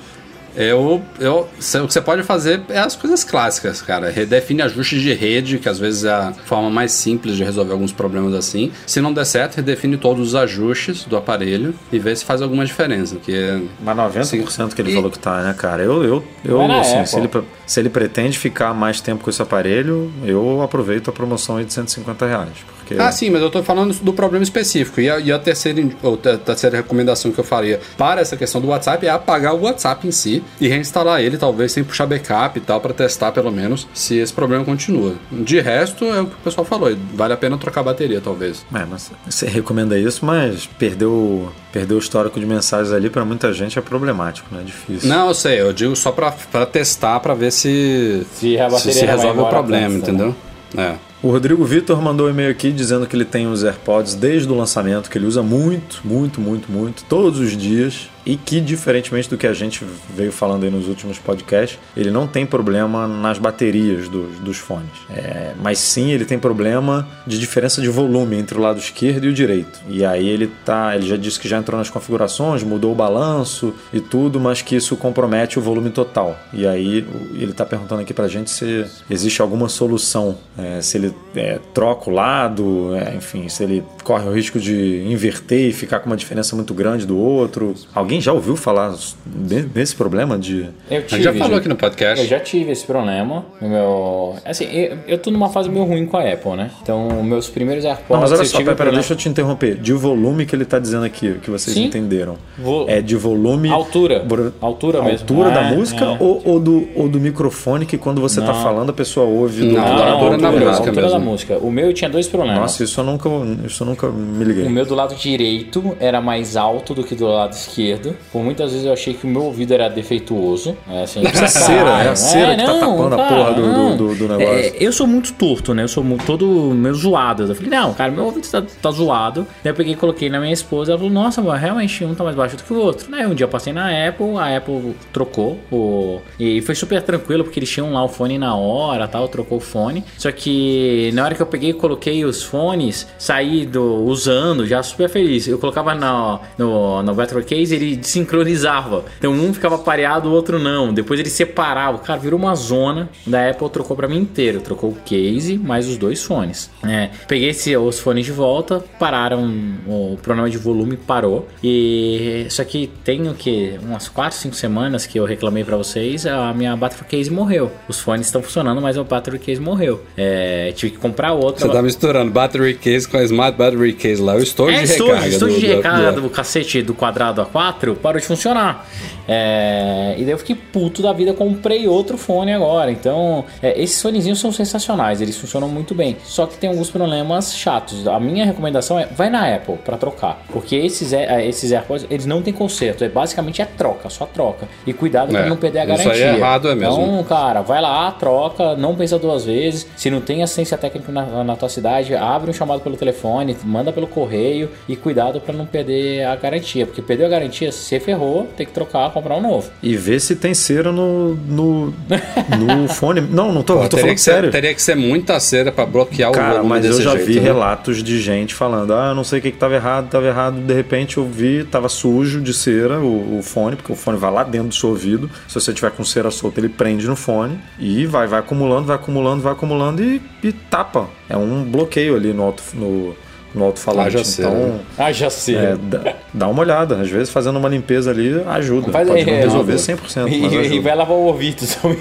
Eu, 0.57 1.03
eu, 1.19 1.41
o 1.41 1.87
que 1.87 1.93
você 1.93 2.01
pode 2.01 2.23
fazer 2.23 2.63
é 2.69 2.79
as 2.79 2.95
coisas 2.95 3.25
clássicas, 3.25 3.83
cara. 3.83 4.11
Redefine 4.11 4.63
ajustes 4.63 5.03
de 5.03 5.13
rede, 5.13 5.59
que 5.59 5.69
às 5.69 5.79
vezes 5.79 6.05
é 6.05 6.13
a 6.13 6.33
forma 6.33 6.71
mais 6.71 6.93
simples 6.93 7.37
de 7.37 7.45
resolver 7.45 7.73
alguns 7.73 7.93
problemas 7.93 8.35
assim. 8.35 8.71
Se 8.87 9.01
não 9.01 9.13
der 9.13 9.25
certo, 9.25 9.57
redefine 9.57 9.97
todos 9.97 10.29
os 10.29 10.35
ajustes 10.35 11.05
do 11.05 11.17
aparelho 11.17 11.75
e 11.93 11.99
vê 11.99 12.15
se 12.15 12.25
faz 12.25 12.41
alguma 12.41 12.65
diferença. 12.65 13.17
Que 13.17 13.67
Mas 13.83 13.97
90% 13.97 14.47
assim, 14.47 14.69
que 14.69 14.83
ele 14.83 14.93
e... 14.93 14.95
falou 14.95 15.11
que 15.11 15.19
tá, 15.19 15.43
né, 15.43 15.55
cara? 15.57 15.83
Eu, 15.83 16.05
eu, 16.05 16.25
eu 16.45 16.73
assim, 16.73 17.05
se, 17.05 17.17
ele, 17.17 17.31
se 17.67 17.81
ele 17.81 17.89
pretende 17.89 18.39
ficar 18.39 18.73
mais 18.73 19.01
tempo 19.01 19.25
com 19.25 19.31
esse 19.31 19.43
aparelho, 19.43 20.13
eu 20.25 20.63
aproveito 20.63 21.09
a 21.09 21.13
promoção 21.13 21.57
aí 21.57 21.65
de 21.65 21.73
150 21.73 22.27
reais. 22.27 22.75
Porque... 22.79 23.01
Ah, 23.01 23.11
sim, 23.11 23.31
mas 23.31 23.41
eu 23.41 23.51
tô 23.51 23.63
falando 23.63 23.95
do 23.95 24.13
problema 24.13 24.43
específico. 24.43 25.01
E 25.01 25.11
a, 25.11 25.19
e 25.19 25.33
a 25.33 25.39
terceira, 25.39 25.83
ou 26.03 26.15
a 26.15 26.37
terceira 26.37 26.77
recomendação 26.77 27.33
que 27.33 27.39
eu 27.39 27.45
faria 27.45 27.81
para 27.97 28.21
essa 28.21 28.37
questão 28.37 28.61
do 28.61 28.69
WhatsApp 28.69 29.07
é 29.07 29.11
apagar 29.11 29.55
o 29.55 29.63
WhatsApp 29.63 30.07
em 30.07 30.13
si 30.13 30.44
e 30.61 30.69
reinstalar 30.69 31.21
ele, 31.21 31.37
talvez 31.37 31.73
sem 31.73 31.85
puxar 31.85 32.07
backup 32.07 32.59
e 32.59 32.61
tal, 32.61 32.81
para 32.81 32.93
testar 32.93 33.33
pelo 33.33 33.51
menos 33.51 33.87
se 33.95 34.17
esse 34.17 34.33
problema 34.33 34.65
continua. 34.65 35.15
De 35.31 35.61
resto, 35.61 36.05
é 36.05 36.21
o 36.21 36.27
que 36.27 36.35
o 36.35 36.45
pessoal 36.45 36.65
falou, 36.65 36.95
vale 37.15 37.33
a 37.33 37.37
pena 37.37 37.57
trocar 37.59 37.81
a 37.81 37.85
bateria, 37.85 38.21
talvez. 38.21 38.65
É, 38.75 38.85
mas 38.85 39.11
você 39.29 39.47
recomenda 39.47 39.99
isso, 39.99 40.25
mas 40.25 40.67
perdeu, 40.67 41.53
perdeu 41.73 41.97
o 41.97 42.01
histórico 42.01 42.39
de 42.39 42.47
mensagens 42.47 42.93
ali 42.93 43.11
para 43.11 43.25
muita 43.25 43.53
gente 43.53 43.79
é 43.79 43.83
problemático, 43.83 44.55
né? 44.55 44.61
É 44.63 44.65
difícil. 44.65 45.09
Não, 45.09 45.29
eu 45.29 45.35
sei, 45.35 45.61
eu 45.61 45.73
digo 45.73 45.95
só 45.97 46.13
para 46.13 46.31
testar, 46.67 47.21
para 47.21 47.35
ver 47.35 47.51
se, 47.51 48.27
se, 48.35 48.57
se, 48.79 48.93
se 48.93 49.05
resolve 49.05 49.41
o 49.41 49.47
problema, 49.47 49.95
entendeu? 49.95 50.35
É. 50.77 50.95
O 51.23 51.31
Rodrigo 51.31 51.65
Vitor 51.65 52.03
mandou 52.03 52.27
um 52.27 52.31
e-mail 52.31 52.51
aqui 52.51 52.71
dizendo 52.71 53.07
que 53.07 53.17
ele 53.17 53.25
tem 53.25 53.47
os 53.47 53.65
AirPods 53.65 54.15
desde 54.15 54.47
o 54.53 54.55
lançamento, 54.55 55.09
que 55.09 55.17
ele 55.17 55.25
usa 55.25 55.43
muito, 55.43 56.03
muito, 56.05 56.39
muito, 56.39 56.71
muito, 56.71 57.03
todos 57.05 57.41
os 57.41 57.57
dias 57.57 58.11
e 58.27 58.37
que, 58.37 58.61
diferentemente 58.61 59.29
do 59.29 59.37
que 59.37 59.47
a 59.47 59.53
gente 59.53 59.85
veio 60.15 60.33
falando 60.33 60.65
aí 60.65 60.71
nos 60.71 60.89
últimos 60.89 61.19
podcasts, 61.19 61.79
ele 61.97 62.11
não 62.11 62.27
tem 62.27 62.47
problema 62.47 63.07
nas 63.07 63.39
baterias 63.39 64.09
dos, 64.09 64.39
dos 64.39 64.59
fones. 64.59 64.91
É, 65.11 65.53
mas 65.61 65.79
sim 65.79 66.11
ele 66.11 66.25
tem 66.25 66.39
problema 66.39 67.07
de 67.27 67.39
diferença 67.39 67.81
de 67.81 67.89
volume 67.89 68.37
entre 68.37 68.57
o 68.57 68.61
lado 68.61 68.79
esquerdo 68.79 69.25
e 69.25 69.29
o 69.29 69.33
direito. 69.33 69.81
E 69.89 70.05
aí 70.05 70.29
ele 70.29 70.51
tá. 70.65 70.95
Ele 70.97 71.07
já 71.07 71.17
disse 71.17 71.39
que 71.39 71.49
já 71.49 71.59
entrou 71.59 71.79
nas 71.79 71.91
configurações, 71.91 72.63
mudou 72.63 72.93
o 72.93 72.95
balanço 72.95 73.75
e 73.93 74.01
tudo, 74.01 74.41
mas 74.41 74.63
que 74.63 74.77
isso 74.77 74.97
compromete 74.97 75.59
o 75.59 75.63
volume 75.63 75.91
total. 75.91 76.39
E 76.53 76.67
aí 76.67 77.07
ele 77.35 77.51
está 77.51 77.65
perguntando 77.65 78.03
aqui 78.03 78.15
pra 78.15 78.29
gente 78.29 78.51
se 78.51 78.85
existe 79.11 79.43
alguma 79.43 79.69
solução. 79.69 80.37
É, 80.57 80.81
se 80.81 80.97
ele 80.97 81.15
é, 81.35 81.59
troca 81.73 82.11
o 82.11 82.13
lado, 82.13 82.95
é, 82.95 83.17
enfim, 83.17 83.49
se 83.49 83.63
ele 83.63 83.85
corre 84.03 84.29
o 84.29 84.33
risco 84.33 84.59
de 84.59 85.05
inverter 85.07 85.69
e 85.69 85.73
ficar 85.73 86.01
com 86.01 86.07
uma 86.07 86.17
diferença 86.17 86.57
muito 86.57 86.73
grande 86.73 87.07
do 87.07 87.19
outro. 87.19 87.75
Alguém 87.95 88.14
alguém 88.15 88.21
já 88.21 88.33
ouviu 88.33 88.57
falar 88.57 88.95
desse 89.27 89.95
problema 89.95 90.39
de. 90.39 90.67
Eu 90.91 91.03
tive, 91.07 91.23
já 91.23 91.33
falou 91.35 91.57
aqui 91.59 91.69
no 91.69 91.77
podcast. 91.77 92.23
Eu 92.23 92.29
já 92.29 92.41
tive 92.41 92.73
esse 92.73 92.85
problema. 92.85 93.45
O 93.61 93.69
meu. 93.69 94.37
Assim, 94.45 94.65
eu, 94.65 94.99
eu 95.07 95.19
tô 95.19 95.31
numa 95.31 95.49
fase 95.49 95.69
meio 95.69 95.85
ruim 95.85 96.07
com 96.07 96.17
a 96.17 96.23
Apple, 96.33 96.53
né? 96.57 96.71
Então, 96.83 97.23
meus 97.23 97.49
primeiros 97.49 97.85
AirPods. 97.85 98.09
Não, 98.11 98.21
mas 98.21 98.33
olha 98.33 98.45
só, 98.45 98.59
pera, 98.59 98.75
problema- 98.75 98.99
deixa 98.99 99.13
eu 99.13 99.17
te 99.17 99.29
interromper. 99.29 99.77
De 99.77 99.93
volume 99.93 100.47
que 100.47 100.55
ele 100.55 100.65
tá 100.65 100.79
dizendo 100.79 101.05
aqui, 101.05 101.35
que 101.43 101.51
vocês 101.51 101.75
Sim. 101.75 101.85
entenderam. 101.87 102.37
Vo- 102.59 102.87
É 102.89 103.01
de 103.01 103.17
volume. 103.17 103.69
Altura. 103.69 104.21
Br- 104.21 104.49
Altura 104.61 105.03
mesmo. 105.03 105.21
altura 105.21 105.51
da 105.51 105.63
É, 105.71 105.75
música 105.75 106.05
é. 106.05 106.17
Ou, 106.21 106.43
ou 106.45 106.61
do, 106.61 106.89
ou 106.95 107.09
do 107.09 107.19
microfone 107.21 107.87
que 107.87 107.99
quando 107.99 108.21
você 108.21 108.41
tá 108.41 108.53
Não. 108.53 108.63
falando 108.63 108.91
a 108.91 108.93
pessoa 108.93 109.27
ouve 109.27 109.61
do 109.67 109.73
Não, 109.75 109.83
do- 109.83 109.89
da 109.89 109.97
Não, 109.97 110.13
altura 110.13 110.39
da 110.39 110.51
música 110.51 110.69
altura 110.89 110.93
da 110.95 111.03
mesmo. 111.19 111.21
música. 111.31 111.59
O 111.59 111.71
meu 111.71 111.93
tinha 111.93 112.11
dois 112.11 112.27
problemas. 112.29 112.61
Nossa, 112.61 112.85
isso 112.85 113.01
eu 113.01 113.05
nunca, 113.05 113.29
isso 113.65 113.83
eu 113.83 113.87
nunca 113.87 114.09
me 114.09 114.45
liguei. 114.45 114.65
O 114.67 114.71
meu 114.71 114.85
do 114.85 114.95
lado 114.95 115.15
direito 115.15 115.97
era 116.01 116.21
mais 116.21 116.57
alto 116.57 116.95
do 116.95 117.03
que 117.05 117.15
do 117.15 117.27
lado 117.27 117.53
esquerdo. 117.53 118.04
Por 118.33 118.43
muitas 118.43 118.71
vezes 118.73 118.87
eu 118.87 118.93
achei 118.93 119.15
que 119.15 119.27
o 119.27 119.31
meu 119.31 119.43
ouvido 119.45 119.73
era 119.73 119.89
defeituoso. 119.89 120.77
É, 120.89 121.03
assim, 121.03 121.23
É 121.25 121.29
a 121.29 121.47
cera, 121.49 122.03
é 122.05 122.09
a 122.09 122.17
cera 122.17 122.57
que 122.57 122.63
tá 122.65 122.79
tapando 122.79 123.15
a 123.15 123.19
porra 123.29 123.53
do- 123.55 123.73
do- 123.73 123.97
do- 123.97 124.15
do 124.15 124.29
negócio. 124.29 124.55
É, 124.55 124.73
eu 124.81 124.93
sou 124.93 125.07
muito 125.07 125.33
torto, 125.35 125.75
né? 125.75 125.83
Eu 125.85 125.89
sou 125.89 126.03
mu- 126.05 126.19
todo 126.25 126.47
meio 126.75 126.95
zoado. 126.95 127.45
Eu 127.45 127.55
falei, 127.55 127.71
não, 127.71 127.93
cara, 127.95 128.11
meu 128.13 128.25
ouvido 128.25 128.49
tá, 128.49 128.63
tá 128.83 128.91
zoado. 128.91 129.47
Daí 129.63 129.73
eu 129.73 129.75
peguei 129.77 129.93
e 129.93 129.97
coloquei 129.97 130.29
na 130.29 130.41
minha 130.41 130.53
esposa. 130.53 130.93
Ela 130.93 130.99
falou, 130.99 131.13
nossa, 131.13 131.43
mano, 131.43 131.59
realmente 131.59 132.05
um 132.05 132.15
tá 132.15 132.25
mais 132.25 132.37
baixo 132.37 132.57
do 132.57 132.63
que 132.63 132.73
o 132.73 132.79
outro. 132.79 133.11
Daí 133.11 133.27
um 133.27 133.35
dia 133.35 133.45
eu 133.45 133.49
passei 133.49 133.73
na 133.73 133.89
Apple, 134.09 134.37
a 134.39 134.57
Apple 134.57 134.95
trocou 135.13 135.59
o. 135.71 136.21
E 136.39 136.61
foi 136.63 136.75
super 136.75 137.01
tranquilo, 137.03 137.45
porque 137.45 137.59
eles 137.59 137.71
tinham 137.71 137.93
lá 137.93 138.03
o 138.05 138.09
fone 138.09 138.39
na 138.39 138.55
hora 138.55 139.07
tal, 139.09 139.29
trocou 139.29 139.59
o 139.59 139.61
fone. 139.61 140.05
Só 140.19 140.31
que 140.33 141.11
na 141.15 141.25
hora 141.25 141.35
que 141.35 141.43
eu 141.43 141.47
peguei 141.47 141.71
e 141.71 141.75
coloquei 141.75 142.25
os 142.25 142.43
fones, 142.43 143.07
saí 143.19 143.67
do, 143.67 144.05
usando, 144.05 144.67
já 144.67 144.83
super 144.83 145.09
feliz. 145.09 145.47
Eu 145.49 145.59
colocava 145.59 145.95
na, 145.95 146.41
no, 146.59 147.03
no 147.03 147.15
battery 147.15 147.45
case, 147.45 147.75
ele 147.75 147.94
sincronizava. 148.03 149.05
Então 149.19 149.33
um 149.33 149.53
ficava 149.55 149.79
pareado, 149.79 150.29
o 150.29 150.33
outro 150.33 150.59
não. 150.59 150.93
Depois 150.93 151.19
ele 151.21 151.31
separava. 151.31 151.99
Cara, 151.99 152.19
virou 152.19 152.39
uma 152.39 152.55
zona. 152.55 153.09
Da 153.27 153.51
Apple 153.51 153.69
trocou 153.71 153.97
pra 153.97 154.09
mim 154.09 154.19
inteiro. 154.19 154.61
Trocou 154.61 154.91
o 154.91 154.97
case 155.05 155.57
mais 155.59 155.89
os 155.89 155.97
dois 155.97 156.23
fones. 156.23 156.71
É, 156.87 157.11
peguei 157.29 157.51
esse- 157.51 157.77
os 157.77 157.99
fones 157.99 158.25
de 158.25 158.33
volta, 158.33 158.83
pararam. 158.99 159.45
O 159.87 160.19
problema 160.23 160.49
de 160.51 160.59
volume 160.59 160.97
parou. 160.97 161.49
E 161.63 162.47
só 162.51 162.65
que 162.65 162.91
tem 163.05 163.29
o 163.29 163.35
que? 163.35 163.79
Umas 163.83 164.09
4, 164.09 164.39
5 164.39 164.55
semanas 164.55 165.07
que 165.07 165.19
eu 165.19 165.25
reclamei 165.25 165.65
pra 165.65 165.77
vocês. 165.77 166.27
A 166.27 166.53
minha 166.55 166.77
battery 166.77 167.05
case 167.09 167.31
morreu. 167.31 167.71
Os 167.89 168.01
fones 168.01 168.27
estão 168.27 168.43
funcionando, 168.43 168.81
mas 168.81 168.97
o 168.97 169.05
battery 169.05 169.39
case 169.39 169.61
morreu. 169.61 170.03
É, 170.17 170.73
tive 170.75 170.93
que 170.93 170.99
comprar 170.99 171.33
outro. 171.33 171.67
Você 171.67 171.73
tá 171.73 171.83
misturando 171.83 172.31
battery 172.31 172.75
case 172.75 173.07
com 173.09 173.17
a 173.17 173.23
Smart 173.25 173.57
Battery 173.57 173.93
Case 173.93 174.21
lá. 174.23 174.35
O 174.35 174.39
estojo 174.39 174.71
É, 174.77 174.83
de 174.85 174.93
recarga. 174.93 175.27
estojo 175.29 175.55
do- 175.55 175.61
de 175.61 175.67
do- 175.67 175.77
recarga 175.77 176.13
do- 176.13 176.21
do 176.23 176.31
cacete 176.31 176.83
do 176.83 176.95
quadrado 176.95 177.41
A4 177.43 177.84
parou 177.95 178.21
de 178.21 178.27
funcionar. 178.27 178.87
É, 179.29 180.15
e 180.17 180.23
daí 180.23 180.31
eu 180.31 180.39
fiquei 180.39 180.55
puto 180.55 181.03
da 181.03 181.13
vida, 181.13 181.33
comprei 181.35 181.87
outro 181.89 182.17
fone 182.17 182.53
agora. 182.53 182.91
Então, 182.91 183.45
é, 183.63 183.81
esses 183.81 184.01
fonezinhos 184.01 184.39
são 184.39 184.53
sensacionais, 184.53 185.21
eles 185.21 185.37
funcionam 185.37 185.69
muito 185.69 185.95
bem. 185.95 186.17
Só 186.25 186.47
que 186.47 186.57
tem 186.57 186.71
alguns 186.71 186.91
problemas 186.91 187.55
chatos. 187.55 188.07
A 188.07 188.21
minha 188.21 188.45
recomendação 188.45 188.99
é 188.99 189.07
vai 189.07 189.29
na 189.31 189.55
Apple 189.55 189.77
pra 189.85 189.97
trocar, 189.97 190.43
porque 190.53 190.77
esses, 190.77 191.13
é, 191.13 191.45
esses 191.47 191.73
AirPods 191.73 192.07
eles 192.11 192.27
não 192.27 192.43
tem 192.43 192.53
conserto, 192.53 193.05
é 193.05 193.09
basicamente 193.09 193.61
é 193.61 193.65
troca, 193.65 194.09
só 194.09 194.25
troca. 194.27 194.69
E 194.87 194.93
cuidado 194.93 195.31
pra 195.31 195.41
É, 195.47 195.49
não 195.49 195.57
perder 195.57 195.81
a 195.81 195.85
isso 195.85 195.93
aí 195.93 196.05
garantia. 196.05 196.27
é 196.27 196.37
errado, 196.37 196.69
é 196.71 196.75
mesmo. 196.75 196.95
Então, 197.03 197.25
cara, 197.25 197.61
vai 197.63 197.81
lá, 197.81 198.11
troca, 198.13 198.77
não 198.77 198.95
pensa 198.95 199.19
duas 199.19 199.45
vezes. 199.45 199.87
Se 199.97 200.11
não 200.11 200.21
tem 200.21 200.43
assistência 200.43 200.77
técnica 200.79 201.11
na, 201.11 201.43
na 201.45 201.57
tua 201.57 201.69
cidade, 201.69 202.15
abre 202.15 202.51
um 202.51 202.55
chamado 202.55 202.81
pelo 202.81 202.97
telefone, 202.97 203.57
manda 203.65 203.93
pelo 203.93 204.07
correio 204.07 204.71
e 204.89 204.95
cuidado 204.97 205.41
pra 205.41 205.53
não 205.55 205.67
perder 205.67 206.25
a 206.25 206.37
garantia, 206.37 206.87
porque 206.87 207.03
perdeu 207.03 207.27
a 207.27 207.31
garantia, 207.31 207.64
se 207.73 207.99
ferrou, 208.01 208.49
tem 208.57 208.67
que 208.67 208.73
trocar, 208.73 209.11
comprar 209.13 209.37
um 209.37 209.41
novo. 209.43 209.71
E 209.83 209.97
ver 209.97 210.21
se 210.21 210.37
tem 210.37 210.55
cera 210.55 210.93
no, 210.93 211.35
no, 211.35 211.87
no 211.87 212.89
fone. 212.93 213.21
Não, 213.21 213.53
não 213.53 213.63
tô, 213.63 213.75
Pô, 213.75 213.83
tô 213.83 213.89
teria, 213.89 214.01
falando 214.03 214.15
que 214.17 214.21
ser, 214.21 214.31
sério. 214.33 214.51
teria 214.51 214.75
que 214.75 214.83
ser 214.83 214.95
muita 214.95 215.39
cera 215.41 215.71
pra 215.73 215.87
bloquear 215.87 216.31
o 216.31 216.35
Cara, 216.35 216.55
volume 216.55 216.69
mas 216.69 216.85
eu 216.85 217.01
já 217.01 217.13
jeito, 217.13 217.27
vi 217.27 217.35
né? 217.37 217.41
relatos 217.43 218.03
de 218.03 218.21
gente 218.21 218.55
falando: 218.55 218.95
ah, 218.95 219.09
eu 219.11 219.15
não 219.15 219.25
sei 219.25 219.39
o 219.39 219.43
que, 219.43 219.51
que 219.51 219.59
tava 219.59 219.75
errado, 219.75 220.09
tava 220.09 220.27
errado. 220.27 220.61
De 220.61 220.75
repente 220.75 221.17
eu 221.17 221.27
vi, 221.27 221.65
tava 221.65 221.89
sujo 221.89 222.41
de 222.41 222.53
cera 222.53 223.01
o, 223.01 223.39
o 223.39 223.43
fone, 223.43 223.77
porque 223.77 223.93
o 223.93 223.97
fone 223.97 224.19
vai 224.19 224.31
lá 224.33 224.43
dentro 224.43 224.69
do 224.69 224.75
seu 224.75 224.91
ouvido. 224.91 225.31
Se 225.49 225.55
você 225.55 225.73
tiver 225.73 225.91
com 225.91 226.05
cera 226.05 226.31
solta, 226.31 226.61
ele 226.61 226.69
prende 226.69 227.07
no 227.07 227.17
fone 227.17 227.59
e 227.79 228.07
vai, 228.07 228.27
vai 228.27 228.41
acumulando, 228.41 228.87
vai 228.87 228.97
acumulando, 228.97 229.43
vai 229.43 229.53
acumulando 229.53 230.03
e, 230.03 230.21
e 230.43 230.53
tapa. 230.53 231.09
É 231.29 231.37
um 231.37 231.65
bloqueio 231.65 232.17
ali 232.17 232.33
no 232.33 232.43
alto, 232.43 232.63
no, 232.75 233.15
no 233.55 233.65
alto-falante. 233.65 234.27
Cera, 234.27 234.49
então, 234.49 234.67
né? 234.69 234.81
Ah, 234.99 235.13
já 235.13 235.31
sei. 235.31 235.57
é, 235.57 235.77
dá, 235.81 236.15
dá 236.33 236.49
uma 236.49 236.61
olhada. 236.61 237.01
Às 237.01 237.09
vezes 237.11 237.31
fazendo 237.31 237.59
uma 237.59 237.69
limpeza 237.69 238.11
ali 238.11 238.43
ajuda. 238.47 238.91
Faz 238.93 239.07
Pode 239.09 239.21
aí, 239.21 239.27
não 239.27 239.33
é, 239.35 239.41
resolver 239.43 239.73
não. 239.73 239.79
100%, 239.79 239.99
mas 240.17 240.33
E, 240.33 240.41
e 240.41 240.59
ajuda. 240.59 240.81
vai 240.83 240.95
lavar 240.97 241.17
o 241.17 241.21
ouvido 241.23 241.63
também. 241.81 241.99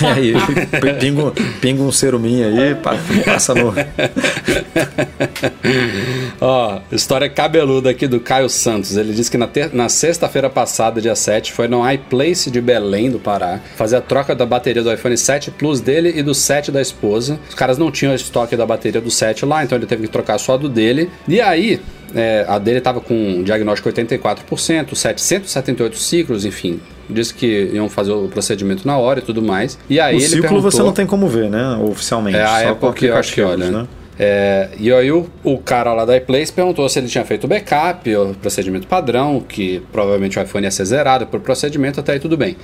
É, 0.00 0.20
e 0.20 0.32
pinga, 1.00 1.24
um- 1.26 1.30
pinga 1.60 1.82
um 1.82 1.92
ceruminho 1.92 2.46
aí, 2.46 2.74
pa- 2.74 2.96
passa 3.24 3.54
no. 3.54 3.72
Ó, 6.40 6.80
história 6.90 7.28
cabeluda 7.28 7.90
aqui 7.90 8.06
do 8.06 8.18
Caio 8.20 8.48
Santos. 8.48 8.96
Ele 8.96 9.12
disse 9.12 9.30
que 9.30 9.36
na, 9.38 9.46
ter- 9.46 9.72
na 9.72 9.88
sexta-feira 9.88 10.48
passada, 10.50 11.00
dia 11.00 11.14
7, 11.14 11.52
foi 11.52 11.68
no 11.68 11.88
iPlace 11.90 12.50
de 12.50 12.60
Belém, 12.60 13.10
do 13.10 13.18
Pará, 13.18 13.60
fazer 13.76 13.96
a 13.96 14.00
troca 14.00 14.34
da 14.34 14.46
bateria 14.46 14.82
do 14.82 14.92
iPhone 14.92 15.16
7 15.16 15.50
Plus 15.52 15.80
dele 15.80 16.12
e 16.16 16.22
do 16.22 16.34
7 16.34 16.70
da 16.72 16.80
esposa. 16.80 17.38
Os 17.48 17.54
caras 17.54 17.78
não 17.78 17.90
tinham 17.90 18.14
estoque 18.14 18.56
da 18.56 18.66
bateria 18.66 19.00
do 19.00 19.10
7 19.10 19.44
lá, 19.44 19.62
então 19.64 19.76
ele 19.76 19.86
teve 19.86 20.02
que 20.02 20.08
trocar 20.08 20.38
só 20.38 20.56
do 20.56 20.68
dele. 20.68 21.10
E 21.28 21.40
aí, 21.40 21.80
é, 22.14 22.44
a 22.48 22.58
dele 22.58 22.80
tava 22.80 23.00
com 23.00 23.14
um 23.14 23.42
diagnóstico 23.42 23.88
84%, 23.90 24.94
778 24.94 25.96
ciclos, 25.98 26.44
enfim. 26.44 26.80
Disse 27.08 27.34
que 27.34 27.70
iam 27.72 27.88
fazer 27.88 28.12
o 28.12 28.28
procedimento 28.28 28.86
na 28.86 28.96
hora 28.96 29.18
e 29.18 29.22
tudo 29.22 29.42
mais. 29.42 29.78
E 29.88 30.00
aí 30.00 30.14
O 30.14 30.18
ele 30.18 30.24
ciclo 30.26 30.42
perguntou... 30.42 30.70
você 30.70 30.82
não 30.82 30.92
tem 30.92 31.06
como 31.06 31.28
ver, 31.28 31.50
né? 31.50 31.76
Oficialmente. 31.82 32.36
É 32.38 32.44
a 32.44 32.74
com 32.74 32.92
que 32.92 33.06
eu 33.06 33.16
acho 33.16 33.34
que 33.34 33.40
aplicativos, 33.40 33.76
olha, 33.76 33.82
né? 33.82 33.88
É, 34.18 34.68
e 34.78 34.92
aí 34.92 35.10
o, 35.10 35.26
o 35.42 35.58
cara 35.58 35.92
lá 35.94 36.04
da 36.04 36.16
iPlace 36.16 36.52
perguntou 36.52 36.88
se 36.88 36.98
ele 36.98 37.08
tinha 37.08 37.24
feito 37.24 37.44
o 37.44 37.48
backup, 37.48 38.14
o 38.14 38.34
procedimento 38.34 38.86
padrão, 38.86 39.40
que 39.40 39.82
provavelmente 39.90 40.38
o 40.38 40.42
iPhone 40.42 40.64
ia 40.64 40.70
ser 40.70 40.84
zerado 40.84 41.26
por 41.26 41.40
procedimento, 41.40 41.98
até 41.98 42.12
aí 42.12 42.20
tudo 42.20 42.36
bem. 42.36 42.56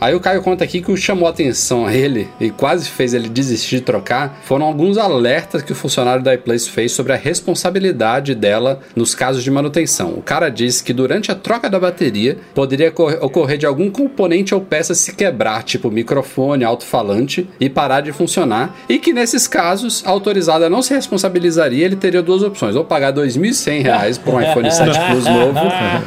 Aí 0.00 0.14
o 0.14 0.20
Caio 0.20 0.42
conta 0.42 0.64
aqui 0.64 0.80
que 0.80 0.90
o 0.90 0.94
que 0.94 1.00
chamou 1.00 1.26
a 1.26 1.30
atenção 1.30 1.86
a 1.86 1.94
ele 1.94 2.28
e 2.40 2.50
quase 2.50 2.88
fez 2.88 3.14
ele 3.14 3.28
desistir 3.28 3.76
de 3.76 3.82
trocar 3.82 4.40
foram 4.44 4.66
alguns 4.66 4.98
alertas 4.98 5.62
que 5.62 5.72
o 5.72 5.74
funcionário 5.74 6.22
da 6.22 6.34
iPlace 6.34 6.68
fez 6.68 6.92
sobre 6.92 7.12
a 7.12 7.16
responsabilidade 7.16 8.34
dela 8.34 8.80
nos 8.94 9.14
casos 9.14 9.42
de 9.42 9.50
manutenção. 9.50 10.10
O 10.10 10.22
cara 10.22 10.48
disse 10.48 10.82
que 10.84 10.92
durante 10.92 11.30
a 11.32 11.34
troca 11.34 11.68
da 11.70 11.78
bateria 11.80 12.38
poderia 12.54 12.90
cor- 12.90 13.18
ocorrer 13.20 13.58
de 13.58 13.66
algum 13.66 13.90
componente 13.90 14.54
ou 14.54 14.60
peça 14.60 14.94
se 14.94 15.14
quebrar, 15.14 15.62
tipo 15.62 15.90
microfone, 15.90 16.64
alto-falante, 16.64 17.48
e 17.58 17.68
parar 17.68 18.00
de 18.02 18.12
funcionar, 18.12 18.76
e 18.88 18.98
que 18.98 19.12
nesses 19.12 19.46
casos 19.48 20.02
a 20.06 20.10
autorizada 20.10 20.68
não 20.68 20.82
se 20.82 20.94
responsabilizaria, 20.94 21.84
ele 21.84 21.96
teria 21.96 22.22
duas 22.22 22.42
opções: 22.42 22.76
ou 22.76 22.84
pagar 22.84 23.12
2.100 23.12 23.82
reais 23.82 24.18
por 24.18 24.34
um 24.34 24.40
iPhone 24.40 24.70
7 24.70 24.90
Plus 25.10 25.24
novo, 25.24 25.60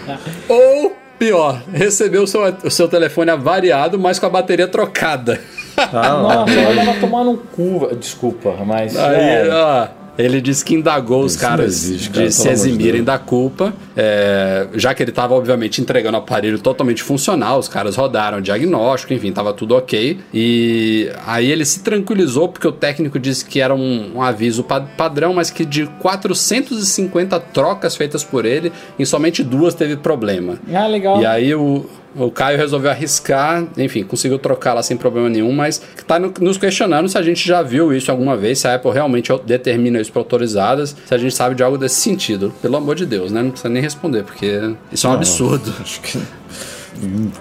ou 0.47 0.95
pior, 1.19 1.61
receber 1.71 2.19
o 2.19 2.25
seu, 2.25 2.41
o 2.63 2.71
seu 2.71 2.87
telefone 2.87 3.29
avariado, 3.29 3.99
mas 3.99 4.17
com 4.17 4.25
a 4.25 4.29
bateria 4.29 4.67
trocada. 4.67 5.39
Ah, 5.77 6.09
Nossa, 6.13 6.53
eu 6.53 6.75
tava 6.75 6.99
tomando 6.99 7.31
um 7.31 7.37
cu. 7.37 7.95
Desculpa, 7.95 8.53
mas. 8.65 8.97
Aí, 8.97 9.47
é, 9.47 9.49
ó, 9.49 9.87
ele 10.21 10.41
disse 10.41 10.63
que 10.65 10.75
indagou 10.75 11.23
os 11.23 11.33
Isso 11.33 11.43
não 11.43 11.49
caras 11.49 11.65
existe, 11.67 12.09
cara, 12.09 12.25
de 12.27 12.33
se 12.33 12.43
de 12.43 12.49
eximirem 12.49 13.03
da 13.03 13.17
culpa, 13.17 13.73
é, 13.95 14.67
já 14.75 14.93
que 14.93 15.01
ele 15.01 15.11
estava, 15.11 15.33
obviamente, 15.33 15.79
entregando 15.81 16.17
o 16.17 16.19
aparelho 16.19 16.59
totalmente 16.59 17.01
funcional, 17.01 17.57
os 17.57 17.67
caras 17.67 17.95
rodaram 17.95 18.39
o 18.39 18.41
diagnóstico, 18.41 19.13
enfim, 19.13 19.29
estava 19.29 19.53
tudo 19.53 19.75
ok. 19.75 20.19
E 20.33 21.09
aí 21.25 21.49
ele 21.49 21.63
se 21.65 21.81
tranquilizou, 21.81 22.49
porque 22.49 22.67
o 22.67 22.71
técnico 22.71 23.17
disse 23.17 23.45
que 23.45 23.61
era 23.61 23.73
um, 23.73 24.11
um 24.15 24.21
aviso 24.21 24.63
pa- 24.63 24.81
padrão, 24.81 25.33
mas 25.33 25.49
que 25.49 25.63
de 25.63 25.85
450 25.99 27.39
trocas 27.39 27.95
feitas 27.95 28.23
por 28.23 28.45
ele, 28.45 28.71
em 28.97 29.05
somente 29.05 29.43
duas 29.43 29.73
teve 29.73 29.95
problema. 29.95 30.57
Ah, 30.73 30.87
legal. 30.87 31.21
E 31.21 31.25
aí 31.25 31.55
o, 31.55 31.85
o 32.15 32.31
Caio 32.31 32.57
resolveu 32.57 32.89
arriscar, 32.91 33.65
enfim, 33.77 34.03
conseguiu 34.03 34.39
trocar 34.39 34.73
lá 34.73 34.81
sem 34.83 34.97
problema 34.97 35.29
nenhum, 35.29 35.51
mas 35.51 35.81
tá 36.07 36.19
no- 36.19 36.33
nos 36.41 36.57
questionando 36.57 37.07
se 37.07 37.17
a 37.17 37.21
gente 37.21 37.47
já 37.47 37.61
viu 37.61 37.93
isso 37.93 38.09
alguma 38.11 38.35
vez, 38.35 38.59
se 38.59 38.67
a 38.67 38.75
Apple 38.75 38.91
realmente 38.91 39.31
determina 39.45 39.99
isso 40.01 40.11
para 40.11 40.21
autorizadas, 40.21 40.95
se 41.05 41.13
a 41.13 41.17
gente 41.17 41.33
sabe 41.35 41.55
de 41.55 41.63
algo 41.63 41.77
desse 41.77 41.95
sentido. 42.01 42.53
Pelo 42.61 42.77
amor 42.77 42.95
de 42.95 43.05
Deus, 43.05 43.31
né? 43.31 43.41
Não 43.43 43.51
precisa 43.51 43.69
nem 43.69 43.81
responder, 43.81 44.23
porque 44.23 44.73
isso 44.91 45.07
é 45.07 45.09
um 45.09 45.13
absurdo. 45.13 45.73
Acho 45.81 46.01
que. 46.01 46.19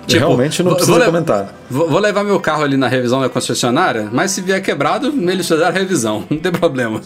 Tipo, 0.07 0.19
Realmente 0.27 0.63
não 0.63 0.75
precisa 0.75 0.97
vou 0.99 1.05
comentar. 1.07 1.53
Vou, 1.69 1.89
vou 1.89 1.99
levar 1.99 2.23
meu 2.23 2.39
carro 2.39 2.63
ali 2.63 2.77
na 2.77 2.87
revisão 2.87 3.21
da 3.21 3.29
concessionária, 3.29 4.09
mas 4.13 4.31
se 4.31 4.41
vier 4.41 4.63
quebrado, 4.63 5.09
eles 5.29 5.49
fizeram 5.49 5.67
a 5.69 5.71
revisão, 5.71 6.25
não 6.31 6.39
tem 6.39 6.53
problema. 6.53 7.01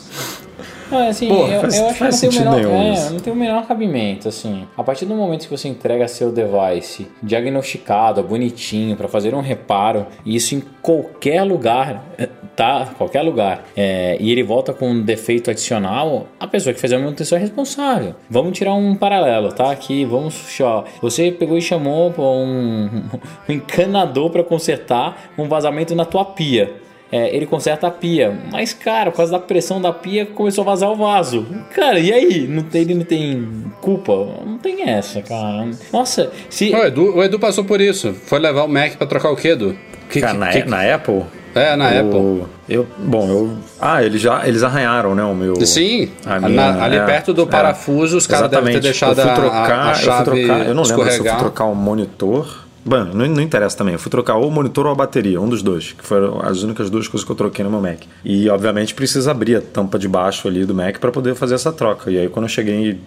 Não, 0.92 1.08
assim, 1.08 1.28
Porra, 1.28 1.54
eu, 1.54 1.60
faz- 1.60 1.78
eu 1.78 1.84
acho 1.86 1.92
que 1.94 1.98
faz 1.98 2.22
não 2.22 2.30
tem, 2.30 2.40
o 2.40 2.44
menor, 2.44 2.96
é, 2.96 3.10
não 3.10 3.20
tem 3.20 3.32
o 3.32 3.36
menor 3.36 3.66
cabimento, 3.66 4.28
assim. 4.28 4.66
A 4.76 4.84
partir 4.84 5.06
do 5.06 5.14
momento 5.14 5.44
que 5.44 5.50
você 5.50 5.68
entrega 5.68 6.06
seu 6.06 6.30
device 6.30 7.08
diagnosticado, 7.22 8.22
bonitinho, 8.22 8.96
pra 8.96 9.08
fazer 9.08 9.34
um 9.34 9.40
reparo, 9.40 10.06
e 10.24 10.36
isso 10.36 10.54
em 10.54 10.62
qualquer 10.82 11.42
lugar, 11.42 12.04
é, 12.18 12.28
tá 12.54 12.90
qualquer 12.98 13.22
lugar, 13.22 13.64
é, 13.76 14.16
e 14.20 14.30
ele 14.30 14.42
volta 14.42 14.72
com 14.72 14.90
um 14.90 15.02
defeito 15.02 15.50
adicional, 15.50 16.26
a 16.38 16.46
pessoa 16.46 16.74
que 16.74 16.80
fez 16.80 16.92
a 16.92 16.98
manutenção 16.98 17.38
é 17.38 17.40
responsável. 17.40 18.14
Vamos 18.28 18.56
tirar 18.56 18.74
um 18.74 18.94
paralelo, 18.94 19.50
tá? 19.52 19.70
Aqui, 19.70 20.04
vamos, 20.04 20.60
ó, 20.60 20.84
você 21.00 21.32
pegou 21.32 21.56
e 21.56 21.62
chamou 21.62 22.12
um, 22.18 22.90
um 23.48 23.52
encanador 23.52 24.30
para 24.30 24.44
consertar 24.44 25.30
um 25.38 25.48
vazamento 25.48 25.94
na 25.94 26.04
tua 26.04 26.24
pia 26.24 26.70
é, 27.12 27.36
ele 27.36 27.44
conserta 27.44 27.86
a 27.86 27.90
pia. 27.90 28.34
Mas, 28.50 28.72
cara, 28.72 29.10
por 29.10 29.18
causa 29.18 29.32
da 29.32 29.38
pressão 29.38 29.82
da 29.82 29.92
pia, 29.92 30.24
começou 30.24 30.62
a 30.62 30.64
vazar 30.64 30.90
o 30.90 30.96
vaso. 30.96 31.46
Cara, 31.74 31.98
e 31.98 32.10
aí? 32.10 32.48
Não 32.48 32.62
tem, 32.62 32.80
ele 32.80 32.94
não 32.94 33.04
tem 33.04 33.46
culpa? 33.82 34.12
Não 34.46 34.56
tem 34.56 34.88
essa, 34.88 35.20
cara. 35.20 35.68
Nossa, 35.92 36.32
se. 36.48 36.74
O 36.74 36.78
Edu, 36.78 37.16
o 37.16 37.22
Edu 37.22 37.38
passou 37.38 37.64
por 37.64 37.82
isso. 37.82 38.14
Foi 38.14 38.38
levar 38.38 38.64
o 38.64 38.68
Mac 38.68 38.96
pra 38.96 39.06
trocar 39.06 39.30
o 39.30 39.36
quê, 39.36 39.48
Edu? 39.48 39.76
Que, 40.08 40.22
cara, 40.22 40.32
na, 40.32 40.48
que, 40.48 40.64
na 40.64 40.94
Apple? 40.94 41.22
É, 41.54 41.76
na 41.76 41.88
Apple. 41.88 42.44
Eu, 42.66 42.86
bom, 42.96 43.28
eu. 43.28 43.58
Ah, 43.78 44.02
eles 44.02 44.22
já 44.22 44.48
eles 44.48 44.62
arranharam, 44.62 45.14
né? 45.14 45.22
O 45.22 45.34
meu. 45.34 45.54
Sim, 45.66 46.10
minha, 46.24 46.72
na, 46.72 46.84
ali 46.84 46.96
é, 46.96 47.04
perto 47.04 47.34
do 47.34 47.46
parafuso, 47.46 48.16
é, 48.16 48.18
os 48.18 48.26
caras 48.26 48.50
devem 48.50 48.72
ter 48.72 48.80
deixado 48.80 49.20
eu 49.20 49.26
fui 49.26 49.34
trocar, 49.34 49.70
a, 49.70 49.90
a 49.90 49.94
chave 49.94 50.18
eu, 50.18 50.46
trocar, 50.46 50.66
eu 50.66 50.74
não 50.74 50.82
lembro 50.82 51.10
se 51.10 51.18
eu 51.18 51.24
fui 51.24 51.36
trocar 51.36 51.64
o 51.66 51.72
um 51.72 51.74
monitor 51.74 52.61
Bom, 52.84 53.04
não, 53.04 53.26
não, 53.26 53.40
interessa 53.40 53.76
também. 53.76 53.94
Eu 53.94 53.98
fui 53.98 54.10
trocar 54.10 54.34
ou 54.36 54.48
o 54.48 54.50
monitor 54.50 54.86
ou 54.86 54.92
a 54.92 54.94
bateria, 54.94 55.40
um 55.40 55.48
dos 55.48 55.62
dois, 55.62 55.92
que 55.92 56.04
foram 56.04 56.40
as 56.40 56.62
únicas 56.62 56.90
duas 56.90 57.06
coisas 57.06 57.24
que 57.24 57.30
eu 57.30 57.36
troquei 57.36 57.64
no 57.64 57.70
meu 57.70 57.80
Mac. 57.80 58.00
E 58.24 58.48
obviamente 58.48 58.92
precisa 58.94 59.30
abrir 59.30 59.56
a 59.56 59.60
tampa 59.60 59.98
de 59.98 60.08
baixo 60.08 60.48
ali 60.48 60.64
do 60.64 60.74
Mac 60.74 60.98
para 60.98 61.12
poder 61.12 61.34
fazer 61.36 61.54
essa 61.54 61.72
troca. 61.72 62.10
E 62.10 62.18
aí 62.18 62.28
quando 62.28 62.46
eu 62.46 62.48
cheguei, 62.48 62.98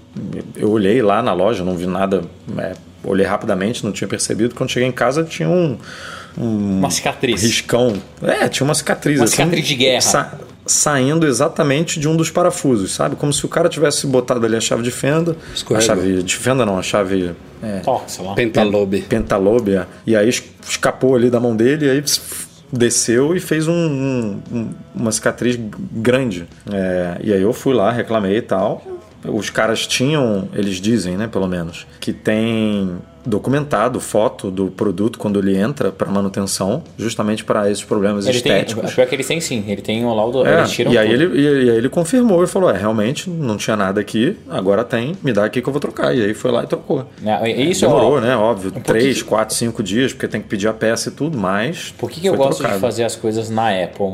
eu 0.55 0.71
olhei 0.71 1.01
lá 1.01 1.21
na 1.21 1.34
loja, 1.34 1.63
não 1.63 1.76
vi 1.76 1.88
nada, 1.88 2.23
é, 2.57 2.73
olhei 3.03 3.26
rapidamente, 3.26 3.84
não 3.84 3.91
tinha 3.91 4.07
percebido. 4.07 4.55
Quando 4.55 4.69
cheguei 4.69 4.88
em 4.88 4.93
casa 4.93 5.23
tinha 5.23 5.49
um, 5.49 5.78
um 6.38 6.80
uma 6.80 6.89
cicatriz, 6.89 7.43
riscão. 7.43 7.93
É, 8.21 8.47
tinha 8.47 8.65
uma 8.65 8.76
cicatriz. 8.76 9.19
Uma 9.19 9.26
assim, 9.26 9.36
cicatriz 9.36 9.67
de 9.67 9.76
guerra. 9.76 10.39
Sa 10.66 10.95
saindo 10.95 11.28
exatamente 11.28 11.99
de 11.99 12.07
um 12.07 12.16
dos 12.16 12.32
parafusos, 12.32 12.93
sabe? 12.93 13.18
Como 13.18 13.34
se 13.34 13.45
o 13.45 13.49
cara 13.49 13.68
tivesse 13.68 14.07
botado 14.07 14.45
ali 14.45 14.55
a 14.55 14.61
chave 14.61 14.82
de 14.82 14.91
fenda, 14.91 15.36
Escorregou. 15.53 15.84
a 15.84 15.86
chave 15.86 16.24
de 16.24 16.36
fenda 16.38 16.66
não, 16.66 16.78
a 16.78 16.82
chave 16.82 17.36
é, 17.61 17.82
Pentalobe. 18.36 19.01
Pentalobe, 19.01 19.76
é. 19.76 19.86
E 20.07 20.16
aí 20.16 20.30
escapou 20.30 21.16
ali 21.16 21.30
da 21.30 21.38
mão 21.38 21.53
dele, 21.53 21.88
e 21.88 21.89
aí 21.89 22.03
desceu 22.72 23.36
e 23.36 23.41
fez 23.41 23.68
um, 23.68 23.74
um, 24.53 24.70
uma 24.95 25.11
cicatriz 25.11 25.59
grande. 25.91 26.47
É, 26.72 27.18
e 27.22 27.34
aí 27.34 27.41
eu 27.41 27.51
fui 27.51 27.74
lá, 27.74 27.91
reclamei 27.91 28.38
e 28.38 28.41
tal. 28.41 28.82
Os 29.28 29.49
caras 29.49 29.86
tinham, 29.86 30.47
eles 30.53 30.76
dizem, 30.76 31.18
né, 31.18 31.28
pelo 31.28 31.47
menos, 31.47 31.86
que 31.99 32.13
tem 32.13 32.95
documentado 33.26 33.99
foto 33.99 34.51
do 34.51 34.67
produto 34.67 35.17
quando 35.19 35.39
ele 35.39 35.57
entra 35.57 35.91
para 35.91 36.09
manutenção, 36.09 36.84
justamente 36.97 37.43
para 37.43 37.69
esses 37.69 37.84
problemas 37.84 38.26
ele 38.26 38.38
estéticos. 38.38 38.86
Tem, 38.86 38.95
pior 38.95 39.07
que 39.07 39.15
ele 39.15 39.23
tem 39.23 39.41
sim, 39.41 39.63
ele 39.67 39.82
tem 39.82 40.05
o 40.05 40.13
laudo, 40.13 40.45
é, 40.45 40.65
e 40.89 40.97
aí 40.97 41.11
ele 41.11 41.39
e, 41.39 41.47
aí 41.47 41.78
ele 41.78 41.89
confirmou 41.89 42.43
e 42.43 42.47
falou, 42.47 42.69
é, 42.69 42.78
realmente 42.78 43.30
não 43.30 43.57
tinha 43.57 43.76
nada 43.76 43.99
aqui, 43.99 44.38
agora 44.49 44.84
tem, 44.84 45.15
me 45.23 45.34
dá 45.34 45.45
aqui 45.45 45.61
que 45.61 45.67
eu 45.67 45.73
vou 45.73 45.80
trocar. 45.80 46.15
E 46.15 46.23
aí 46.23 46.34
foi 46.34 46.51
lá 46.51 46.63
e 46.63 46.67
trocou. 46.67 47.05
É, 47.26 47.51
isso, 47.51 47.82
Demorou, 47.82 48.17
ó, 48.17 48.21
né? 48.21 48.36
Óbvio, 48.36 48.71
três, 48.71 49.21
quatro, 49.21 49.55
cinco 49.55 49.82
dias, 49.82 50.13
porque 50.13 50.28
tem 50.28 50.41
que 50.41 50.47
pedir 50.47 50.67
a 50.67 50.73
peça 50.73 51.09
e 51.09 51.11
tudo, 51.11 51.38
mas. 51.38 51.93
Por 51.97 52.09
que, 52.09 52.21
que 52.21 52.28
eu 52.28 52.36
gosto 52.36 52.59
trocado. 52.59 52.76
de 52.76 52.82
fazer 52.82 53.03
as 53.03 53.15
coisas 53.15 53.49
na 53.49 53.69
Apple? 53.69 54.05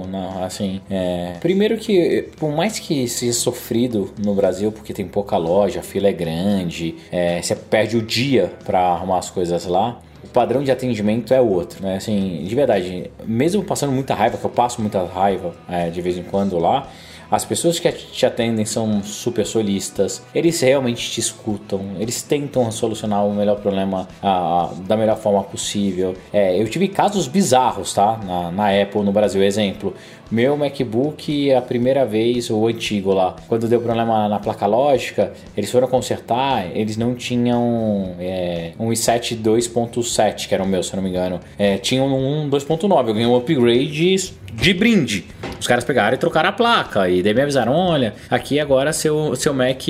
Assim, 0.43 0.81
é... 0.89 1.33
primeiro 1.39 1.77
que, 1.77 2.29
por 2.37 2.51
mais 2.51 2.79
que 2.79 3.07
seja 3.07 3.33
sofrido 3.33 4.11
no 4.23 4.33
Brasil, 4.33 4.71
porque 4.71 4.93
tem 4.93 5.05
pouca 5.05 5.37
loja, 5.37 5.79
a 5.79 5.83
fila 5.83 6.07
é 6.07 6.13
grande, 6.13 6.95
é, 7.11 7.41
você 7.41 7.55
perde 7.55 7.97
o 7.97 8.01
dia 8.01 8.51
para 8.65 9.00
arrumar 9.01 9.17
as 9.17 9.29
coisas 9.29 9.65
lá, 9.65 9.99
o 10.23 10.27
padrão 10.27 10.63
de 10.63 10.71
atendimento 10.71 11.33
é 11.33 11.41
outro, 11.41 11.83
né? 11.83 11.97
Assim, 11.97 12.43
de 12.45 12.55
verdade, 12.55 13.11
mesmo 13.25 13.63
passando 13.63 13.91
muita 13.91 14.13
raiva, 14.13 14.37
que 14.37 14.45
eu 14.45 14.49
passo 14.49 14.79
muita 14.79 15.03
raiva 15.03 15.53
é, 15.67 15.89
de 15.89 16.01
vez 16.01 16.17
em 16.17 16.23
quando 16.23 16.57
lá, 16.57 16.87
as 17.31 17.45
pessoas 17.45 17.79
que 17.79 17.89
te 17.89 18.25
atendem 18.25 18.65
são 18.65 19.01
super 19.01 19.45
solistas, 19.45 20.21
eles 20.35 20.59
realmente 20.59 21.09
te 21.09 21.21
escutam, 21.21 21.79
eles 21.97 22.21
tentam 22.21 22.69
solucionar 22.71 23.25
o 23.25 23.33
melhor 23.33 23.61
problema 23.61 24.05
ah, 24.21 24.69
da 24.85 24.97
melhor 24.97 25.17
forma 25.17 25.41
possível. 25.43 26.13
É, 26.33 26.61
eu 26.61 26.67
tive 26.67 26.89
casos 26.89 27.29
bizarros, 27.29 27.93
tá? 27.93 28.19
Na, 28.25 28.51
na 28.51 28.81
Apple, 28.81 29.01
no 29.01 29.13
Brasil, 29.13 29.41
exemplo. 29.41 29.95
Meu 30.29 30.55
MacBook, 30.55 31.53
a 31.53 31.61
primeira 31.61 32.05
vez, 32.05 32.49
o 32.49 32.67
antigo 32.67 33.13
lá, 33.13 33.35
quando 33.47 33.67
deu 33.67 33.81
problema 33.81 34.29
na 34.29 34.39
placa 34.39 34.65
lógica, 34.65 35.33
eles 35.55 35.69
foram 35.71 35.87
consertar, 35.87 36.69
eles 36.73 36.95
não 36.95 37.15
tinham 37.15 38.15
é, 38.19 38.71
um 38.79 38.89
i7 38.89 39.41
2.7, 39.41 40.47
que 40.47 40.53
era 40.53 40.63
o 40.63 40.67
meu, 40.67 40.83
se 40.83 40.93
eu 40.93 40.97
não 40.97 41.03
me 41.03 41.09
engano. 41.09 41.39
É, 41.57 41.77
tinham 41.77 42.07
um 42.07 42.49
2.9, 42.49 43.07
eu 43.07 43.13
ganhei 43.13 43.25
um 43.25 43.35
upgrade 43.35 44.33
de 44.53 44.73
brinde. 44.73 45.25
Os 45.59 45.67
caras 45.67 45.83
pegaram 45.83 46.15
e 46.15 46.17
trocaram 46.17 46.49
a 46.49 46.51
placa. 46.51 47.07
E 47.07 47.20
daí 47.23 47.33
me 47.33 47.41
avisaram: 47.41 47.73
olha, 47.73 48.13
aqui 48.29 48.59
agora 48.59 48.93
seu, 48.93 49.35
seu 49.35 49.53
Mac 49.53 49.81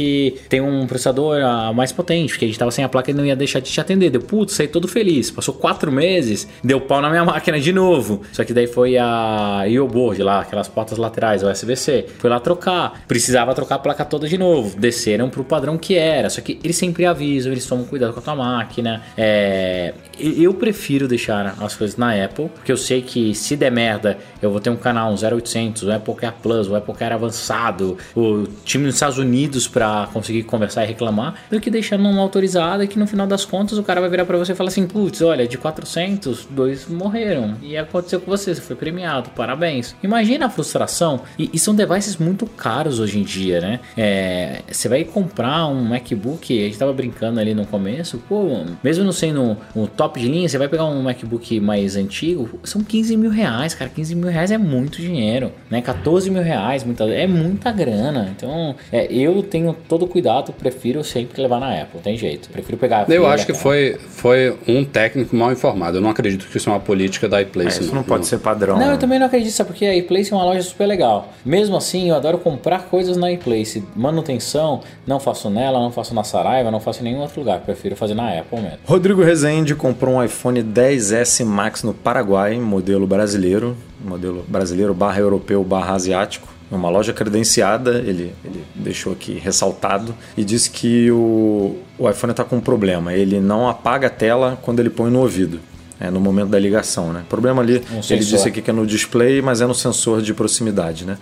tem 0.49 0.61
um 0.61 0.87
processador 0.87 1.41
ah, 1.43 1.71
mais 1.73 1.91
potente, 1.91 2.33
porque 2.33 2.45
a 2.45 2.47
gente 2.47 2.59
tava 2.59 2.71
sem 2.71 2.83
a 2.83 2.89
placa 2.89 3.11
e 3.11 3.13
não 3.13 3.25
ia 3.25 3.35
deixar 3.35 3.59
de 3.59 3.71
te 3.71 3.79
atender. 3.79 4.09
Deu, 4.09 4.21
putz, 4.21 4.53
saí 4.53 4.67
todo 4.67 4.87
feliz. 4.87 5.31
Passou 5.31 5.53
quatro 5.53 5.91
meses, 5.91 6.47
deu 6.63 6.81
pau 6.81 7.01
na 7.01 7.09
minha 7.09 7.23
máquina 7.25 7.59
de 7.59 7.71
novo. 7.73 8.21
Só 8.31 8.43
que 8.43 8.53
daí 8.53 8.67
foi 8.67 8.97
a 8.97 9.63
IOBoard 9.67 10.21
lá 10.23 10.41
aquelas 10.41 10.67
portas 10.67 10.97
laterais, 10.97 11.43
USB-C. 11.43 12.07
Foi 12.17 12.29
lá 12.29 12.39
trocar. 12.39 13.03
Precisava 13.07 13.53
trocar 13.53 13.75
a 13.75 13.79
placa 13.79 14.05
toda 14.05 14.27
de 14.27 14.37
novo. 14.37 14.77
Desceram 14.79 15.29
pro 15.29 15.43
padrão 15.43 15.77
que 15.77 15.95
era. 15.95 16.29
Só 16.29 16.41
que 16.41 16.59
eles 16.63 16.75
sempre 16.75 17.05
avisam, 17.05 17.51
eles 17.51 17.65
tomam 17.65 17.85
cuidado 17.85 18.13
com 18.13 18.19
a 18.19 18.23
tua 18.23 18.35
máquina. 18.35 19.01
É... 19.17 19.93
Eu 20.19 20.53
prefiro 20.53 21.07
deixar 21.07 21.55
as 21.59 21.75
coisas 21.75 21.97
na 21.97 22.13
Apple, 22.23 22.49
porque 22.49 22.71
eu 22.71 22.77
sei 22.77 23.01
que 23.01 23.33
se 23.33 23.55
der 23.55 23.71
merda, 23.71 24.17
eu 24.41 24.51
vou 24.51 24.59
ter 24.59 24.69
um 24.69 24.75
canal, 24.75 25.11
um 25.11 25.15
0800, 25.15 25.83
o 25.83 25.91
Apple 25.91 26.15
Care 26.15 26.35
Plus, 26.41 26.67
o 26.67 26.75
Apple 26.75 26.93
Care 26.93 27.13
Avançado, 27.21 27.97
o 28.15 28.43
time 28.65 28.85
dos 28.85 28.95
Estados 28.95 29.17
Unidos 29.17 29.67
para 29.67 30.09
conseguir 30.11 30.43
conversar 30.43 30.83
e 30.83 30.87
reclamar, 30.87 31.35
do 31.49 31.59
que 31.59 31.69
deixar 31.69 31.97
numa 31.97 32.21
autorizada 32.21 32.87
que 32.87 32.97
no 32.97 33.05
final 33.05 33.27
das 33.27 33.45
contas 33.45 33.77
o 33.77 33.83
cara 33.83 34.01
vai 34.01 34.09
virar 34.09 34.25
para 34.25 34.37
você 34.37 34.53
e 34.53 34.55
falar 34.55 34.69
assim: 34.69 34.87
putz, 34.87 35.21
olha, 35.21 35.47
de 35.47 35.57
400, 35.57 36.47
dois 36.49 36.87
morreram. 36.87 37.55
E 37.61 37.77
aconteceu 37.77 38.19
com 38.19 38.29
você, 38.29 38.53
você 38.55 38.61
foi 38.61 38.75
premiado, 38.75 39.29
parabéns. 39.35 39.95
Imagina 40.03 40.47
a 40.47 40.49
frustração. 40.49 41.21
E, 41.37 41.49
e, 41.53 41.59
são 41.59 41.75
devices 41.75 42.17
muito 42.17 42.45
caros 42.45 42.99
hoje 42.99 43.19
em 43.19 43.23
dia, 43.23 43.61
né? 43.61 43.79
É, 43.95 44.61
você 44.69 44.89
vai 44.89 45.03
comprar 45.03 45.67
um 45.67 45.83
MacBook, 45.83 46.59
a 46.59 46.65
gente 46.65 46.77
tava 46.77 46.93
brincando 46.93 47.39
ali 47.39 47.53
no 47.53 47.65
começo, 47.65 48.17
pô, 48.27 48.65
mesmo 48.83 49.03
não 49.03 49.11
sendo 49.11 49.57
o 49.75 49.87
top 49.87 50.19
de 50.19 50.27
linha, 50.27 50.47
você 50.47 50.57
vai 50.57 50.67
pegar 50.67 50.85
um 50.85 51.01
MacBook 51.03 51.59
mais 51.59 51.95
antigo, 51.95 52.59
são 52.63 52.83
15 52.83 53.15
mil 53.17 53.31
reais, 53.31 53.73
cara. 53.73 53.89
15 53.89 54.15
mil 54.15 54.29
reais 54.29 54.51
é 54.51 54.57
muito 54.57 55.01
dinheiro, 55.01 55.51
né? 55.69 55.81
14 55.81 56.29
mil 56.29 56.41
reais, 56.41 56.83
muita, 56.83 57.05
é 57.13 57.27
muita 57.27 57.71
grana. 57.71 58.31
Então, 58.35 58.75
é, 58.91 59.11
eu 59.11 59.43
tenho 59.43 59.75
todo 59.87 60.07
cuidado, 60.07 60.53
prefiro 60.53 61.03
sempre 61.03 61.41
levar 61.41 61.59
na 61.59 61.81
Apple, 61.81 61.99
tem 62.01 62.17
jeito. 62.17 62.49
Prefiro 62.49 62.77
pegar. 62.77 63.09
Eu 63.09 63.27
acho 63.27 63.45
que 63.45 63.53
foi, 63.53 63.97
foi 64.09 64.55
um 64.67 64.83
técnico 64.83 65.35
mal 65.35 65.51
informado. 65.51 65.97
Eu 65.97 66.01
não 66.01 66.09
acredito 66.09 66.47
que 66.47 66.57
isso 66.57 66.69
é 66.69 66.73
uma 66.73 66.79
política 66.79 67.27
da 67.27 67.41
iPlace. 67.41 67.79
É, 67.79 67.81
isso 67.81 67.89
não, 67.89 67.95
não 67.95 68.03
pode 68.03 68.21
não. 68.21 68.27
ser 68.27 68.39
padrão. 68.39 68.77
Não, 68.77 68.91
eu 68.91 68.97
também 68.97 69.19
não 69.19 69.27
acredito, 69.27 69.51
sabe? 69.51 69.69
Porque 69.69 69.85
a 69.85 69.95
iPlace 69.95 70.31
é 70.31 70.35
uma 70.35 70.45
loja 70.45 70.61
super 70.61 70.85
legal. 70.85 71.33
Mesmo 71.45 71.75
assim, 71.77 72.09
eu 72.09 72.15
adoro 72.15 72.37
comprar 72.37 72.83
coisas 72.83 73.17
na 73.17 73.31
iPlace. 73.31 73.83
Manutenção, 73.95 74.81
não 75.05 75.19
faço 75.19 75.49
nela, 75.49 75.79
não 75.79 75.91
faço 75.91 76.13
na 76.13 76.23
Saraiva, 76.23 76.71
não 76.71 76.79
faço 76.79 77.01
em 77.01 77.05
nenhum 77.05 77.19
outro 77.19 77.39
lugar. 77.39 77.59
Prefiro 77.61 77.95
fazer 77.95 78.13
na 78.13 78.39
Apple 78.39 78.59
mesmo. 78.59 78.79
Rodrigo 78.85 79.23
Rezende 79.23 79.75
comprou 79.75 80.15
um 80.15 80.23
iPhone 80.23 80.61
10S 80.63 81.45
Max 81.45 81.83
no 81.83 81.93
Paraguai, 81.93 82.59
modelo 82.59 83.07
brasileiro. 83.07 83.75
Modelo 84.03 84.43
brasileiro 84.47 84.93
barra 84.93 85.19
europeu 85.19 85.63
barra 85.63 85.93
asiático 85.93 86.50
uma 86.71 86.89
loja 86.89 87.11
credenciada, 87.11 87.99
ele, 87.99 88.33
ele 88.45 88.63
deixou 88.73 89.13
aqui 89.13 89.33
ressaltado, 89.33 90.15
e 90.37 90.43
disse 90.43 90.69
que 90.69 91.11
o, 91.11 91.77
o 91.99 92.09
iPhone 92.09 92.31
está 92.31 92.43
com 92.43 92.57
um 92.57 92.61
problema. 92.61 93.13
Ele 93.13 93.39
não 93.39 93.67
apaga 93.67 94.07
a 94.07 94.09
tela 94.09 94.57
quando 94.61 94.79
ele 94.79 94.89
põe 94.89 95.11
no 95.11 95.19
ouvido 95.19 95.59
é, 96.01 96.09
no 96.09 96.19
momento 96.19 96.49
da 96.49 96.57
ligação. 96.57 97.13
Né? 97.13 97.21
O 97.21 97.29
problema 97.29 97.61
ali, 97.61 97.83
um 97.93 98.01
ele 98.09 98.25
disse 98.25 98.47
aqui 98.47 98.59
que 98.59 98.71
é 98.71 98.73
no 98.73 98.87
display, 98.87 99.39
mas 99.39 99.61
é 99.61 99.67
no 99.67 99.75
sensor 99.75 100.21
de 100.21 100.33
proximidade. 100.33 101.05
Né? 101.05 101.17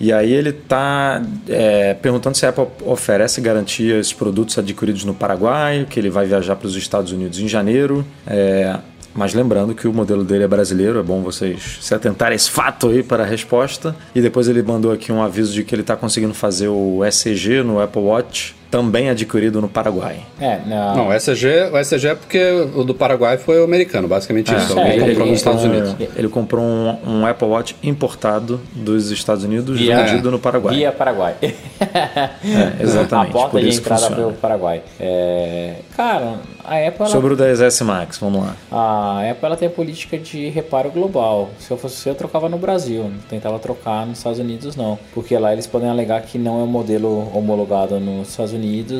E 0.00 0.12
aí 0.12 0.32
ele 0.32 0.50
está 0.50 1.22
é, 1.48 1.94
perguntando 1.94 2.36
se 2.36 2.44
a 2.44 2.48
Apple 2.48 2.66
oferece 2.84 3.40
garantia 3.40 3.94
a 3.94 3.98
esses 4.00 4.12
produtos 4.12 4.58
adquiridos 4.58 5.04
no 5.04 5.14
Paraguai, 5.14 5.86
que 5.88 6.00
ele 6.00 6.10
vai 6.10 6.26
viajar 6.26 6.56
para 6.56 6.66
os 6.66 6.74
Estados 6.74 7.12
Unidos 7.12 7.38
em 7.38 7.46
janeiro. 7.46 8.04
É, 8.26 8.76
mas 9.16 9.34
lembrando 9.34 9.74
que 9.74 9.88
o 9.88 9.92
modelo 9.92 10.22
dele 10.22 10.44
é 10.44 10.48
brasileiro, 10.48 10.98
é 10.98 11.02
bom 11.02 11.22
vocês 11.22 11.78
se 11.80 11.94
atentarem 11.94 12.34
a 12.34 12.36
esse 12.36 12.50
fato 12.50 12.88
aí 12.88 13.02
para 13.02 13.22
a 13.22 13.26
resposta. 13.26 13.96
E 14.14 14.20
depois 14.20 14.46
ele 14.48 14.62
mandou 14.62 14.92
aqui 14.92 15.10
um 15.10 15.22
aviso 15.22 15.52
de 15.52 15.64
que 15.64 15.74
ele 15.74 15.82
está 15.82 15.96
conseguindo 15.96 16.34
fazer 16.34 16.68
o 16.68 17.04
ECG 17.04 17.62
no 17.62 17.80
Apple 17.80 18.02
Watch 18.02 18.54
também 18.70 19.08
adquirido 19.08 19.60
no 19.60 19.68
Paraguai. 19.68 20.18
É, 20.40 20.58
não. 20.66 20.96
Não, 20.96 21.08
o 21.08 21.12
SG, 21.12 21.70
o 21.72 21.78
SG 21.78 22.08
é 22.08 22.14
porque 22.14 22.50
o 22.74 22.84
do 22.84 22.94
Paraguai 22.94 23.38
foi 23.38 23.60
o 23.60 23.64
americano, 23.64 24.06
basicamente 24.08 24.54
isso. 24.54 24.78
é, 24.78 24.82
Alguém 24.82 24.92
ele- 24.98 25.06
comprou 25.10 25.26
nos 25.28 25.36
Estados 25.38 25.64
ele- 25.64 25.78
Unidos. 25.80 25.96
Ele 26.16 26.28
comprou 26.28 26.62
um, 26.64 26.96
um 27.06 27.26
Apple 27.26 27.48
Watch 27.48 27.76
importado 27.82 28.60
dos 28.72 29.10
Estados 29.10 29.44
Unidos, 29.44 29.78
Via- 29.78 30.04
vendido 30.04 30.30
no 30.30 30.38
Paraguai. 30.38 30.74
Via 30.74 30.92
Paraguai. 30.92 31.34
É, 31.40 32.82
exatamente. 32.82 33.30
A 33.30 33.32
porta 33.32 33.50
por 33.50 33.60
de 33.60 33.68
isso 33.68 33.80
que 33.82 33.88
entrada 33.92 34.14
pelo 34.14 34.32
Paraguai. 34.32 34.82
É, 35.00 35.76
cara, 35.96 36.34
a 36.64 36.74
Apple, 36.76 37.00
ela, 37.00 37.06
Sobre 37.08 37.34
o 37.34 37.36
10S 37.36 37.84
Max, 37.84 38.18
vamos 38.18 38.42
lá. 38.42 38.56
a 38.70 39.30
Apple 39.30 39.46
ela 39.46 39.56
tem 39.56 39.68
a 39.68 39.70
política 39.70 40.18
de 40.18 40.48
reparo 40.48 40.90
global. 40.90 41.50
Se 41.58 41.70
eu 41.70 41.76
fosse 41.76 41.96
você, 41.96 42.10
eu 42.10 42.14
trocava 42.14 42.48
no 42.48 42.58
Brasil. 42.58 43.04
Não 43.04 43.18
tentava 43.28 43.58
trocar 43.58 44.06
nos 44.06 44.18
Estados 44.18 44.38
Unidos, 44.38 44.76
não. 44.76 44.98
Porque 45.14 45.36
lá 45.38 45.52
eles 45.52 45.66
podem 45.66 45.88
alegar 45.88 46.20
que 46.22 46.38
não 46.38 46.60
é 46.60 46.64
um 46.64 46.66
modelo 46.66 47.30
homologado 47.34 47.98
nos 48.00 48.28
Estados 48.30 48.52
Unidos 48.52 48.55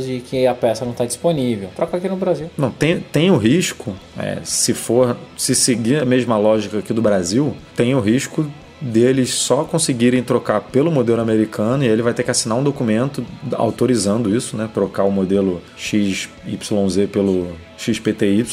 e 0.09 0.20
que 0.20 0.46
a 0.46 0.54
peça 0.54 0.84
não 0.84 0.92
está 0.92 1.04
disponível. 1.04 1.70
Troca 1.74 1.96
aqui 1.96 2.09
no 2.09 2.16
Brasil. 2.16 2.50
Não, 2.57 2.70
tem, 2.70 3.00
tem 3.00 3.30
o 3.30 3.36
risco, 3.36 3.94
é, 4.18 4.38
se 4.44 4.74
for, 4.74 5.16
se 5.36 5.54
seguir 5.54 6.02
a 6.02 6.04
mesma 6.04 6.36
lógica 6.36 6.78
aqui 6.78 6.92
do 6.92 7.02
Brasil, 7.02 7.57
tem 7.74 7.94
o 7.94 8.00
risco 8.00 8.46
deles 8.80 9.30
só 9.34 9.64
conseguirem 9.64 10.22
trocar 10.22 10.61
pelo 10.61 10.90
modelo 10.90 11.20
americano 11.20 11.82
e 11.82 11.88
ele 11.88 12.02
vai 12.02 12.12
ter 12.12 12.22
que 12.22 12.30
assinar 12.30 12.59
um 12.59 12.62
documento 12.62 13.24
autorizando 13.52 14.34
isso, 14.34 14.57
né? 14.57 14.68
Trocar 14.72 15.04
o 15.04 15.11
modelo 15.11 15.62
XYZ 15.76 17.09
pelo 17.11 17.48
XPTY. 17.78 18.44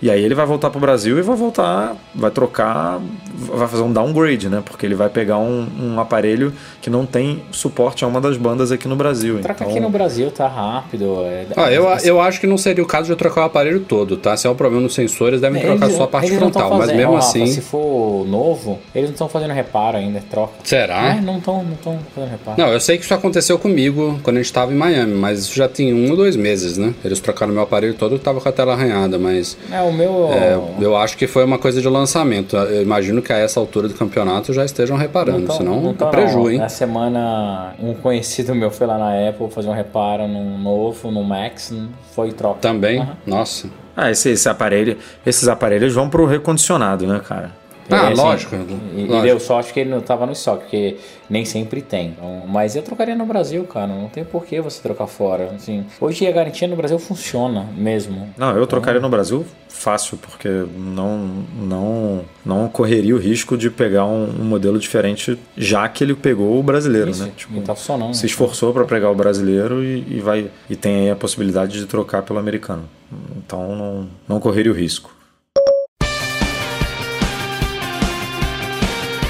E 0.00 0.10
aí 0.10 0.22
ele 0.22 0.34
vai 0.34 0.44
voltar 0.44 0.68
para 0.70 0.78
o 0.78 0.80
Brasil 0.80 1.18
e 1.18 1.22
vai 1.22 1.34
voltar, 1.36 1.96
vai 2.14 2.30
trocar, 2.30 3.00
vai 3.34 3.66
fazer 3.66 3.82
um 3.82 3.92
downgrade, 3.92 4.48
né? 4.48 4.62
Porque 4.64 4.84
ele 4.84 4.94
vai 4.94 5.08
pegar 5.08 5.38
um, 5.38 5.66
um 5.80 5.98
aparelho 6.00 6.52
que 6.82 6.90
não 6.90 7.06
tem 7.06 7.42
suporte 7.50 8.04
a 8.04 8.06
uma 8.08 8.20
das 8.20 8.36
bandas 8.36 8.70
aqui 8.70 8.86
no 8.86 8.94
Brasil. 8.96 9.38
Troca 9.40 9.62
então, 9.62 9.72
aqui 9.72 9.80
no 9.80 9.88
Brasil, 9.90 10.30
tá 10.30 10.46
rápido. 10.46 11.22
É, 11.24 11.46
Ah, 11.56 11.72
eu, 11.72 11.84
eu 12.04 12.20
acho 12.20 12.38
que 12.40 12.46
não 12.46 12.58
seria 12.58 12.84
o 12.84 12.86
caso 12.86 13.06
de 13.06 13.12
eu 13.12 13.16
trocar 13.16 13.42
o 13.42 13.44
aparelho 13.44 13.80
todo, 13.80 14.16
tá? 14.16 14.36
Se 14.36 14.46
é 14.46 14.50
um 14.50 14.54
problema 14.54 14.82
nos 14.82 14.94
sensores, 14.94 15.40
devem 15.40 15.62
trocar 15.62 15.86
Eles- 15.86 15.96
só 15.96 16.04
a 16.04 16.08
parte 16.08 16.30
frontal. 16.36 16.76
Mas 16.76 16.92
mesmo 16.92 17.14
Rafa, 17.14 17.28
assim. 17.28 17.46
Se 17.46 17.60
for 17.62 18.26
novo, 18.26 18.78
eles 18.94 19.08
não 19.08 19.14
estão 19.14 19.28
fazendo 19.28 19.52
reparo 19.54 19.96
ainda, 19.96 20.20
troca. 20.30 20.52
Será? 20.62 21.16
É, 21.16 21.20
não 21.20 21.38
estão 21.38 21.62
não 21.64 21.76
tão 21.76 21.98
fazendo 22.14 22.30
reparo. 22.30 22.60
Não, 22.60 22.68
eu 22.72 22.80
sei 22.80 22.98
que 22.98 23.04
isso 23.04 23.14
aconteceu 23.14 23.58
comigo 23.58 24.18
quando 24.22 24.36
a 24.36 24.42
gente 24.42 24.52
tava 24.52 24.72
em 24.72 24.76
Miami, 24.76 25.14
mas 25.14 25.40
isso 25.40 25.54
já 25.54 25.68
tem 25.68 25.94
um 25.94 26.10
ou 26.10 26.16
dois 26.16 26.36
meses, 26.36 26.76
né? 26.76 26.92
Eles 27.04 27.18
trocaram 27.20 27.52
meu 27.52 27.62
aparelho 27.62 27.94
todo 27.94 28.16
e 28.16 28.18
tava 28.18 28.40
com 28.40 28.48
a 28.48 28.52
tela 28.52 28.72
arranhada, 28.74 29.18
mas 29.18 29.56
É, 29.72 29.85
o 29.88 29.92
meu. 29.92 30.28
é, 30.32 30.58
eu 30.80 30.96
acho 30.96 31.16
que 31.16 31.26
foi 31.26 31.44
uma 31.44 31.58
coisa 31.58 31.80
de 31.80 31.88
lançamento. 31.88 32.56
Eu 32.56 32.82
imagino 32.82 33.20
que 33.22 33.32
a 33.32 33.38
essa 33.38 33.58
altura 33.60 33.88
do 33.88 33.94
campeonato 33.94 34.52
já 34.52 34.64
estejam 34.64 34.96
reparando, 34.96 35.46
tão- 35.46 35.56
senão 35.56 35.94
tão, 35.94 36.08
é 36.08 36.10
preju, 36.10 36.38
não. 36.38 36.50
hein? 36.50 36.58
Na 36.58 36.68
semana, 36.68 37.74
um 37.80 37.94
conhecido 37.94 38.54
meu 38.54 38.70
foi 38.70 38.86
lá 38.86 38.98
na 38.98 39.28
Apple 39.28 39.50
fazer 39.50 39.68
um 39.68 39.72
reparo 39.72 40.26
num 40.28 40.58
novo, 40.58 41.10
no 41.10 41.22
Max, 41.24 41.72
foi 42.12 42.32
troca. 42.32 42.60
Também, 42.60 43.00
Aham. 43.00 43.16
nossa. 43.26 43.68
Ah, 43.96 44.10
esse, 44.10 44.30
esse 44.30 44.48
aparelho, 44.48 44.98
esses 45.24 45.48
aparelhos 45.48 45.94
vão 45.94 46.10
pro 46.10 46.26
recondicionado, 46.26 47.06
né, 47.06 47.20
cara? 47.26 47.50
Ah, 47.90 47.96
É, 47.96 48.12
assim, 48.12 48.22
lógico. 48.22 48.56
E, 48.56 49.00
e 49.00 49.06
lógico. 49.06 49.22
deu 49.22 49.40
sorte 49.40 49.72
que 49.72 49.80
ele 49.80 49.90
não 49.90 50.00
tava 50.00 50.26
no 50.26 50.32
estoque, 50.32 50.62
porque 50.62 50.96
nem 51.30 51.44
sempre 51.44 51.80
tem. 51.82 52.08
Então, 52.08 52.42
mas 52.46 52.74
eu 52.76 52.82
trocaria 52.82 53.14
no 53.14 53.26
Brasil, 53.26 53.64
cara. 53.64 53.86
Não 53.88 54.08
tem 54.08 54.24
por 54.24 54.44
que 54.44 54.60
você 54.60 54.80
trocar 54.82 55.06
fora. 55.06 55.52
Assim, 55.54 55.84
hoje 56.00 56.26
a 56.26 56.32
garantia 56.32 56.66
no 56.68 56.76
Brasil 56.76 56.98
funciona 56.98 57.66
mesmo. 57.76 58.28
Não, 58.36 58.56
eu 58.56 58.66
trocaria 58.66 59.00
no 59.00 59.08
Brasil 59.08 59.44
fácil, 59.68 60.16
porque 60.16 60.48
não, 60.74 61.44
não, 61.60 62.22
não 62.44 62.66
correria 62.68 63.14
o 63.14 63.18
risco 63.18 63.58
de 63.58 63.68
pegar 63.70 64.06
um, 64.06 64.24
um 64.40 64.44
modelo 64.44 64.78
diferente, 64.78 65.38
já 65.56 65.86
que 65.86 66.02
ele 66.02 66.14
pegou 66.14 66.58
o 66.58 66.62
brasileiro, 66.62 67.10
Isso, 67.10 67.24
né? 67.24 67.32
Tipo, 67.36 67.58
e 67.58 67.60
tá 67.60 67.74
funcionando. 67.74 68.14
se 68.14 68.24
esforçou 68.24 68.72
para 68.72 68.86
pegar 68.86 69.10
o 69.10 69.14
brasileiro 69.14 69.84
e, 69.84 70.16
e 70.16 70.20
vai 70.20 70.50
e 70.70 70.74
tem 70.76 71.00
aí 71.02 71.10
a 71.10 71.16
possibilidade 71.16 71.78
de 71.78 71.84
trocar 71.86 72.22
pelo 72.22 72.38
americano. 72.38 72.84
Então 73.36 73.76
não, 73.76 74.08
não 74.26 74.40
correria 74.40 74.72
o 74.72 74.74
risco. 74.74 75.14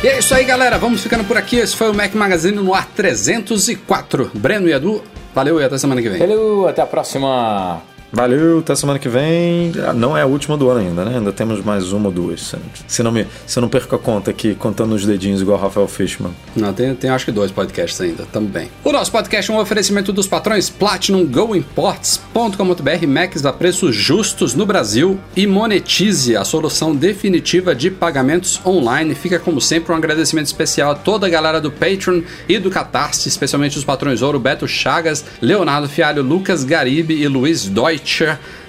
E 0.02 0.08
é 0.08 0.18
isso 0.18 0.34
aí, 0.34 0.44
galera. 0.44 0.78
Vamos 0.78 1.02
ficando 1.02 1.24
por 1.24 1.36
aqui. 1.36 1.56
Esse 1.56 1.74
foi 1.74 1.90
o 1.90 1.94
Mac 1.94 2.14
Magazine 2.14 2.56
no 2.56 2.74
ar 2.74 2.86
304. 2.94 4.30
Breno 4.34 4.68
e 4.68 4.72
Edu, 4.72 5.02
valeu 5.34 5.60
e 5.60 5.64
até 5.64 5.78
semana 5.78 6.02
que 6.02 6.08
vem. 6.08 6.18
Valeu, 6.18 6.68
até 6.68 6.82
a 6.82 6.86
próxima. 6.86 7.82
Valeu, 8.12 8.60
até 8.60 8.74
semana 8.74 8.98
que 8.98 9.08
vem. 9.08 9.72
Ah, 9.86 9.92
Não 9.92 10.16
é 10.16 10.22
a 10.22 10.26
última 10.26 10.56
do 10.56 10.68
ano 10.70 10.80
ainda, 10.80 11.04
né? 11.04 11.18
Ainda 11.18 11.32
temos 11.32 11.62
mais 11.62 11.92
uma 11.92 12.06
ou 12.06 12.12
duas. 12.12 12.54
Se 12.86 13.02
não, 13.02 13.12
me, 13.12 13.26
se 13.46 13.60
não 13.60 13.68
perco 13.68 13.94
a 13.96 13.98
conta 13.98 14.30
aqui, 14.30 14.54
contando 14.54 14.94
os 14.94 15.04
dedinhos 15.04 15.40
igual 15.42 15.58
Rafael 15.58 15.88
Fishman. 15.88 16.32
Não, 16.54 16.72
tem, 16.72 16.94
tem 16.94 17.10
acho 17.10 17.24
que 17.24 17.32
dois 17.32 17.50
podcasts 17.50 18.00
ainda, 18.00 18.24
também. 18.32 18.70
O 18.84 18.92
nosso 18.92 19.10
podcast 19.10 19.50
é 19.50 19.54
um 19.54 19.58
oferecimento 19.58 20.12
dos 20.12 20.26
patrões 20.26 20.70
Platinum 20.70 21.26
Go 21.26 21.54
Imports.com.br, 21.54 23.06
Macs 23.06 23.44
a 23.44 23.52
preços 23.52 23.94
justos 23.94 24.54
no 24.54 24.64
Brasil 24.64 25.18
e 25.34 25.46
Monetize, 25.46 26.36
a 26.36 26.44
solução 26.44 26.94
definitiva 26.94 27.74
de 27.74 27.90
pagamentos 27.90 28.60
online. 28.64 29.14
Fica 29.14 29.38
como 29.38 29.60
sempre 29.60 29.92
um 29.92 29.96
agradecimento 29.96 30.46
especial 30.46 30.92
a 30.92 30.94
toda 30.94 31.26
a 31.26 31.30
galera 31.30 31.60
do 31.60 31.70
Patreon 31.70 32.22
e 32.48 32.58
do 32.58 32.70
Catarse, 32.70 33.28
especialmente 33.28 33.76
os 33.78 33.84
patrões 33.84 34.22
Ouro, 34.22 34.38
Beto 34.38 34.66
Chagas, 34.66 35.24
Leonardo 35.40 35.88
Fialho, 35.88 36.22
Lucas 36.22 36.64
Garibe 36.64 37.14
e 37.14 37.26
Luiz 37.28 37.66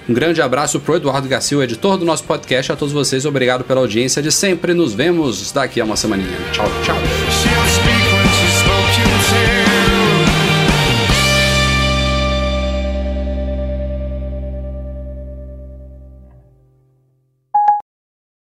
Um 0.08 0.14
grande 0.14 0.40
abraço 0.40 0.80
pro 0.80 0.96
Eduardo 0.96 1.28
Garcia, 1.28 1.58
o 1.58 1.62
editor 1.62 1.98
do 1.98 2.04
nosso 2.04 2.24
podcast. 2.24 2.72
A 2.72 2.76
todos 2.76 2.92
vocês, 2.94 3.26
obrigado 3.26 3.64
pela 3.64 3.80
audiência 3.80 4.22
de 4.22 4.32
sempre. 4.32 4.72
Nos 4.72 4.94
vemos 4.94 5.52
daqui 5.52 5.80
a 5.80 5.84
uma 5.84 5.96
semaninha. 5.96 6.38
Tchau, 6.52 6.66
tchau. 6.84 7.47